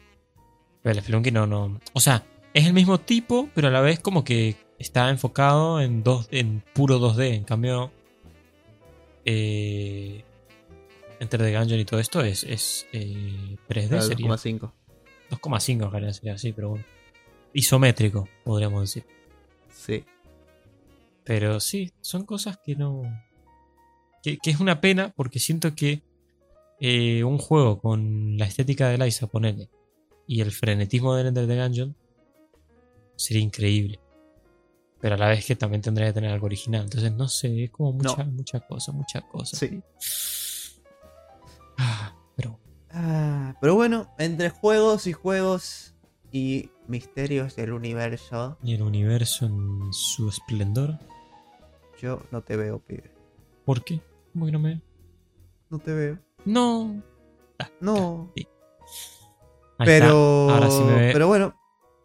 Pero 0.81 0.93
el 0.97 1.01
Spelunky 1.01 1.31
no, 1.31 1.47
no. 1.47 1.79
O 1.93 1.99
sea, 1.99 2.25
es 2.53 2.65
el 2.65 2.73
mismo 2.73 2.99
tipo, 2.99 3.49
pero 3.53 3.67
a 3.67 3.71
la 3.71 3.81
vez 3.81 3.99
como 3.99 4.23
que 4.23 4.55
está 4.79 5.09
enfocado 5.09 5.81
en, 5.81 6.03
dos, 6.03 6.27
en 6.31 6.63
puro 6.73 6.99
2D. 6.99 7.33
En 7.33 7.43
cambio, 7.43 7.91
eh, 9.25 10.23
Enter 11.19 11.41
the 11.41 11.57
Gungeon 11.57 11.79
y 11.79 11.85
todo 11.85 11.99
esto 11.99 12.21
es, 12.21 12.43
es 12.43 12.87
eh, 12.93 13.57
3D, 13.67 13.87
Claro, 13.87 14.03
sería. 14.03 14.27
2,5. 14.27 14.71
2,5 15.31 15.71
en 15.71 15.91
realidad 15.91 16.13
sería 16.13 16.33
así, 16.33 16.53
pero 16.53 16.69
bueno. 16.69 16.85
Isométrico, 17.53 18.27
podríamos 18.43 18.81
decir. 18.81 19.05
Sí. 19.69 20.03
Pero 21.23 21.59
sí, 21.59 21.91
son 22.01 22.25
cosas 22.25 22.59
que 22.63 22.75
no. 22.75 23.03
Que, 24.23 24.37
que 24.37 24.49
es 24.51 24.59
una 24.59 24.79
pena 24.79 25.13
porque 25.15 25.39
siento 25.39 25.73
que 25.75 26.01
eh, 26.79 27.23
un 27.23 27.37
juego 27.37 27.79
con 27.79 28.37
la 28.37 28.45
estética 28.45 28.89
de 28.89 28.97
Liza, 28.97 29.27
ponele, 29.27 29.69
y 30.27 30.41
el 30.41 30.51
frenetismo 30.51 31.15
del 31.15 31.27
Enter 31.27 31.47
the 31.47 31.55
Gungeon 31.55 31.95
sería 33.15 33.41
increíble. 33.41 33.99
Pero 34.99 35.15
a 35.15 35.17
la 35.17 35.27
vez 35.29 35.45
que 35.45 35.55
también 35.55 35.81
tendría 35.81 36.07
que 36.07 36.13
tener 36.13 36.31
algo 36.31 36.45
original. 36.45 36.83
Entonces, 36.83 37.11
no 37.13 37.27
sé, 37.27 37.65
es 37.65 37.71
como 37.71 37.93
mucha, 37.93 38.23
mucha 38.23 38.59
cosa, 38.61 38.91
mucha 38.91 39.21
cosa. 39.21 39.57
Sí. 39.57 39.81
Ah, 41.77 42.13
pero 42.35 42.59
Ah, 42.91 43.55
pero 43.61 43.75
bueno, 43.75 44.07
entre 44.17 44.49
juegos 44.49 45.07
y 45.07 45.13
juegos 45.13 45.93
y 46.31 46.71
misterios 46.87 47.55
del 47.55 47.73
universo, 47.73 48.57
y 48.63 48.73
el 48.73 48.81
universo 48.81 49.45
en 49.45 49.93
su 49.93 50.29
esplendor. 50.29 50.97
yo 52.01 52.21
no 52.31 52.41
te 52.41 52.55
veo, 52.55 52.79
pibe. 52.79 53.11
¿Por 53.65 53.83
qué? 53.83 54.01
¿Cómo 54.33 54.45
que 54.45 54.51
no 54.51 54.59
me.? 54.59 54.81
No 55.69 55.79
te 55.79 55.93
veo. 55.93 56.19
No. 56.45 57.01
No. 57.81 58.31
Ahí 59.77 59.85
pero. 59.85 60.49
Ahora 60.49 60.71
sí 60.71 60.81
me 60.81 60.95
ve. 60.95 61.09
pero 61.13 61.27
bueno, 61.27 61.55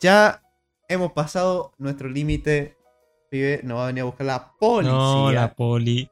ya 0.01 0.43
hemos 0.89 1.13
pasado 1.13 1.73
nuestro 1.79 2.09
límite. 2.09 2.77
Pibe, 3.31 3.61
nos 3.63 3.79
va 3.79 3.85
a 3.85 3.87
venir 3.87 4.03
a 4.03 4.07
buscar 4.07 4.27
la 4.27 4.53
policía. 4.59 4.93
No, 4.93 5.33
la 5.33 5.55
poli. 5.55 6.11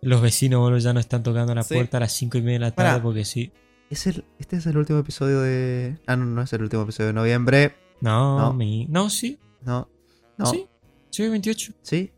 Los 0.00 0.20
vecinos, 0.22 0.60
boludo, 0.60 0.78
ya 0.78 0.92
no 0.92 1.00
están 1.00 1.22
tocando 1.22 1.54
la 1.54 1.62
Sí. 1.62 1.74
puerta 1.74 1.96
a 1.96 2.00
las 2.00 2.12
5 2.12 2.38
y 2.38 2.42
media 2.42 2.54
de 2.54 2.58
la 2.66 2.70
tarde 2.70 2.90
Pará. 2.90 3.02
porque 3.02 3.24
sí. 3.24 3.52
Es 3.90 4.06
el, 4.06 4.24
este 4.38 4.56
es 4.56 4.66
el 4.66 4.76
último 4.76 4.98
episodio 4.98 5.40
de. 5.40 5.98
Ah, 6.06 6.14
no, 6.16 6.24
no 6.26 6.42
es 6.42 6.52
el 6.52 6.62
último 6.62 6.82
episodio 6.82 7.08
de 7.08 7.12
noviembre. 7.14 7.74
No, 8.00 8.38
No. 8.38 8.52
mi. 8.52 8.86
No, 8.88 9.10
sí. 9.10 9.38
No. 9.62 9.88
No. 10.36 10.46
Sí. 10.46 10.66
Sí, 11.10 11.26
28. 11.28 11.72
¿Sí? 11.82 12.12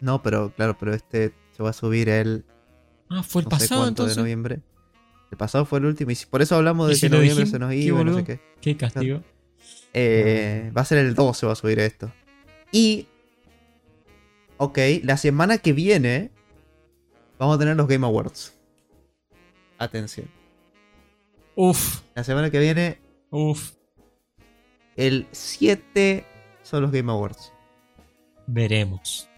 No, 0.00 0.22
pero 0.22 0.52
claro, 0.54 0.76
pero 0.78 0.92
este 0.94 1.32
se 1.56 1.62
va 1.62 1.70
a 1.70 1.72
subir 1.72 2.08
el. 2.08 2.44
Ah, 3.08 3.22
fue 3.22 3.42
el 3.42 3.48
no 3.48 3.56
sé 3.58 3.64
pasado 3.64 3.80
cuánto 3.82 4.02
de 4.02 4.06
entonces. 4.08 4.18
noviembre. 4.18 4.60
El 5.30 5.38
pasado 5.38 5.64
fue 5.64 5.78
el 5.78 5.86
último. 5.86 6.10
Y 6.10 6.14
si- 6.16 6.26
por 6.26 6.42
eso 6.42 6.56
hablamos 6.56 6.88
de 6.88 6.94
¿Y 6.96 7.00
que 7.00 7.08
noviembre 7.08 7.44
dijimos? 7.44 7.50
se 7.50 7.58
nos 7.58 7.70
Qué 7.70 7.76
iba, 7.76 8.04
no 8.04 8.14
sé 8.16 8.24
qué. 8.24 8.40
Qué 8.60 8.76
castigo. 8.76 9.22
Eh, 9.94 10.70
va 10.76 10.82
a 10.82 10.84
ser 10.84 10.98
el 10.98 11.14
12, 11.14 11.46
va 11.46 11.52
a 11.52 11.56
subir 11.56 11.78
esto. 11.78 12.12
Y. 12.72 13.06
Ok, 14.58 14.78
la 15.04 15.16
semana 15.16 15.58
que 15.58 15.72
viene. 15.72 16.30
Vamos 17.38 17.56
a 17.56 17.58
tener 17.58 17.76
los 17.76 17.88
Game 17.88 18.06
Awards. 18.06 18.56
Atención. 19.78 20.28
Uf, 21.54 22.02
La 22.14 22.24
semana 22.24 22.50
que 22.50 22.58
viene, 22.58 22.98
uf. 23.30 23.72
el 24.96 25.26
7 25.32 26.24
son 26.62 26.82
los 26.82 26.92
Game 26.92 27.10
Awards. 27.12 27.52
Veremos. 28.46 29.28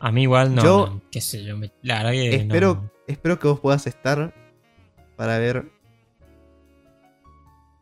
A 0.00 0.10
mí 0.12 0.22
igual 0.22 0.54
no. 0.54 0.62
Yo- 0.62 0.86
no, 0.86 1.02
qué 1.10 1.20
sé 1.20 1.44
yo. 1.44 1.56
me- 1.56 1.72
la 1.82 1.98
verdad 1.98 2.12
que. 2.12 2.34
espero, 2.36 2.74
no. 2.74 2.90
espero 3.06 3.38
que 3.38 3.48
vos 3.48 3.60
puedas 3.60 3.86
estar 3.86 4.34
para 5.16 5.38
ver. 5.38 5.70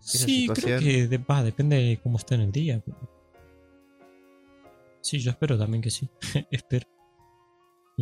Sí, 0.00 0.48
creo 0.54 0.78
que 0.80 1.08
de- 1.08 1.18
va, 1.18 1.42
depende 1.42 1.76
de 1.76 1.98
cómo 2.02 2.16
esté 2.18 2.34
en 2.36 2.40
el 2.42 2.52
día. 2.52 2.80
pero- 2.84 3.10
Sí, 5.02 5.18
yo 5.20 5.30
espero 5.30 5.58
también 5.58 5.82
que 5.82 5.90
sí. 5.90 6.08
espero. 6.50 6.86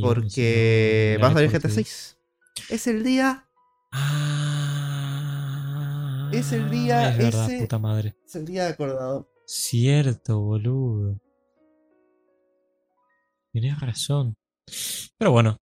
Porque 0.00 1.18
va 1.22 1.28
a 1.28 1.32
salir 1.32 1.50
GTA 1.50 1.68
qué. 1.68 1.74
6. 1.74 2.16
Es 2.70 2.86
el 2.86 3.02
día. 3.04 3.46
Ah, 3.92 4.70
Es 6.32 6.52
el 6.52 6.70
día 6.70 7.10
Es 7.10 7.18
verdad, 7.18 7.50
ese- 7.50 7.60
puta 7.62 7.78
madre. 7.78 8.16
Es 8.26 8.34
el 8.34 8.44
día 8.44 8.68
acordado. 8.68 9.30
Cierto, 9.46 10.40
boludo. 10.40 11.20
Tienes 13.52 13.78
razón. 13.80 14.34
Pero 15.18 15.30
bueno. 15.30 15.58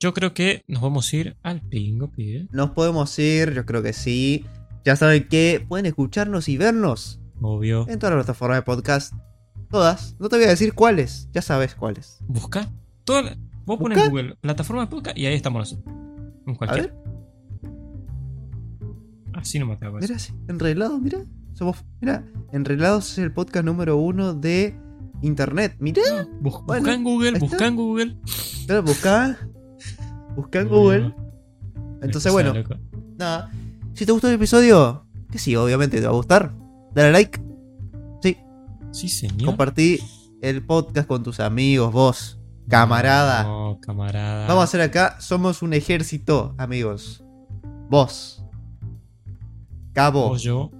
Yo 0.00 0.12
creo 0.12 0.34
que 0.34 0.62
nos 0.68 0.82
vamos 0.82 1.10
a 1.12 1.16
ir 1.16 1.36
al 1.42 1.62
pingo, 1.62 2.10
pibe. 2.12 2.46
Nos 2.52 2.70
podemos 2.70 3.18
ir, 3.18 3.54
yo 3.54 3.64
creo 3.64 3.82
que 3.82 3.92
sí. 3.94 4.44
Ya 4.84 4.96
saben 4.96 5.26
que 5.28 5.64
pueden 5.66 5.86
escucharnos 5.86 6.48
y 6.48 6.58
vernos 6.58 7.20
Obvio. 7.40 7.88
en 7.88 7.98
todas 7.98 8.14
las 8.14 8.24
plataformas 8.26 8.58
de 8.58 8.62
podcast. 8.62 9.14
Todas. 9.70 10.14
No 10.20 10.28
te 10.28 10.36
voy 10.36 10.44
a 10.44 10.48
decir 10.50 10.74
cuáles. 10.74 11.28
Ya 11.32 11.40
sabes 11.42 11.74
cuáles. 11.74 12.18
Busca. 12.28 12.70
Toda 13.04 13.22
la- 13.22 13.36
Vos 13.66 13.78
pones 13.78 13.96
Busca. 13.96 14.10
Google 14.10 14.36
plataforma 14.40 14.82
de 14.82 14.88
podcast 14.88 15.16
y 15.16 15.26
ahí 15.26 15.34
estamos 15.34 15.60
nosotros. 15.60 15.94
En 16.46 16.54
A 16.54 16.56
cualquier. 16.58 16.92
ver, 16.92 16.94
Así 19.34 19.58
no 19.58 19.66
me 19.66 19.74
acuerdo. 19.74 19.98
mira, 20.00 20.18
sí, 20.18 20.32
mira. 21.00 21.24
Somos, 21.54 21.84
mira, 22.00 22.24
es 22.52 23.18
el 23.18 23.32
podcast 23.32 23.64
número 23.64 23.96
uno 23.96 24.34
de 24.34 24.76
internet. 25.22 25.76
Mira, 25.78 26.02
Bus- 26.40 26.62
Bueno, 26.66 26.80
busca 26.82 26.94
en 26.94 27.04
Google, 27.04 27.38
busca 27.38 27.66
en 27.66 27.76
Google. 27.76 28.16
Claro, 28.66 28.82
busca. 28.82 29.38
Busca 30.36 30.60
en 30.60 30.68
Google. 30.68 31.14
Entonces, 32.02 32.32
bueno, 32.32 32.52
nada. 33.18 33.50
Si 33.94 34.04
te 34.04 34.12
gustó 34.12 34.28
el 34.28 34.34
episodio, 34.34 35.06
que 35.30 35.38
sí, 35.38 35.54
obviamente 35.56 35.98
te 36.00 36.04
va 36.06 36.12
a 36.12 36.16
gustar. 36.16 36.52
Dale 36.94 37.12
like, 37.12 37.40
sí, 38.22 38.36
Sí, 38.92 39.08
señor. 39.08 39.46
compartí 39.46 39.98
el 40.42 40.64
podcast 40.64 41.06
con 41.08 41.22
tus 41.22 41.38
amigos, 41.40 41.92
vos, 41.92 42.40
camarada. 42.68 43.44
No, 43.44 43.78
camarada. 43.80 44.46
Vamos 44.46 44.62
a 44.62 44.64
hacer 44.64 44.80
acá, 44.80 45.20
somos 45.20 45.62
un 45.62 45.72
ejército, 45.74 46.54
amigos. 46.58 47.24
Vos. 47.88 48.44
Cabo. 49.92 50.28
Vos, 50.28 50.42
yo. 50.42 50.70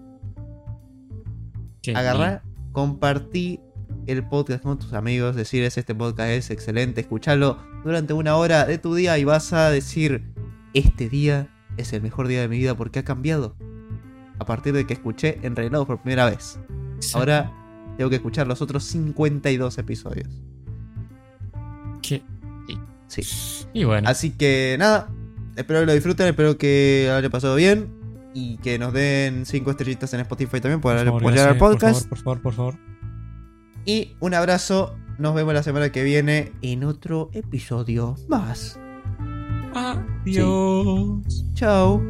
Agarrá, 1.95 2.43
compartí 2.73 3.61
el 4.07 4.27
podcast 4.27 4.63
con 4.63 4.79
tus 4.79 4.93
amigos, 4.93 5.37
decirles 5.37 5.77
este 5.77 5.95
podcast 5.95 6.31
es 6.31 6.51
excelente, 6.51 7.03
escuchalo 7.03 7.59
durante 7.85 8.13
una 8.15 8.37
hora 8.37 8.65
de 8.65 8.79
tu 8.79 8.95
día 8.95 9.19
y 9.19 9.25
vas 9.25 9.53
a 9.53 9.71
decir, 9.71 10.33
este 10.73 11.09
día 11.09 11.49
es 11.77 11.93
el 11.93 12.03
mejor 12.03 12.29
día 12.29 12.41
de 12.41 12.49
mi 12.49 12.59
vida 12.59 12.75
porque 12.77 13.01
ha 13.01 13.05
cambiado. 13.05 13.57
A 14.39 14.47
partir 14.47 14.75
de 14.75 14.87
que 14.87 14.95
escuché 14.95 15.39
Enredados 15.43 15.87
por 15.87 16.01
primera 16.01 16.27
vez. 16.27 16.59
Ahora 17.15 17.53
tengo 17.97 18.11
que 18.11 18.17
escuchar 18.17 18.47
los 18.47 18.61
otros 18.63 18.85
52 18.85 19.79
episodios. 19.79 20.43
Qué- 22.09 22.23
Sí. 23.07 23.23
Y 23.73 23.85
bueno. 23.85 24.09
Así 24.09 24.31
que 24.31 24.75
nada, 24.79 25.09
espero 25.57 25.81
que 25.81 25.87
lo 25.87 25.93
disfruten, 25.93 26.27
espero 26.27 26.59
que 26.59 27.11
hayan 27.17 27.31
pasado 27.31 27.55
bien 27.55 27.93
y 28.35 28.57
que 28.57 28.79
nos 28.79 28.93
den 28.93 29.47
5 29.47 29.71
estrellitas 29.71 30.13
en 30.15 30.21
Spotify 30.21 30.61
también 30.61 30.81
favor, 31.07 31.21
apoyar 31.21 31.49
al 31.49 31.55
gracias, 31.55 31.59
por 31.59 31.71
podcast. 31.73 31.95
favor, 31.95 32.09
por 32.09 32.19
favor, 32.19 32.43
por 32.43 32.53
favor. 32.55 32.75
Y 33.85 34.17
un 34.19 34.35
abrazo, 34.35 34.97
nos 35.19 35.35
vemos 35.35 35.55
la 35.55 35.63
semana 35.63 35.91
que 35.93 36.03
viene 36.03 36.53
en 36.63 36.83
otro 36.83 37.31
episodio 37.35 38.17
más. 38.29 38.81
Adiós. 39.75 41.45
Chao. 41.55 42.03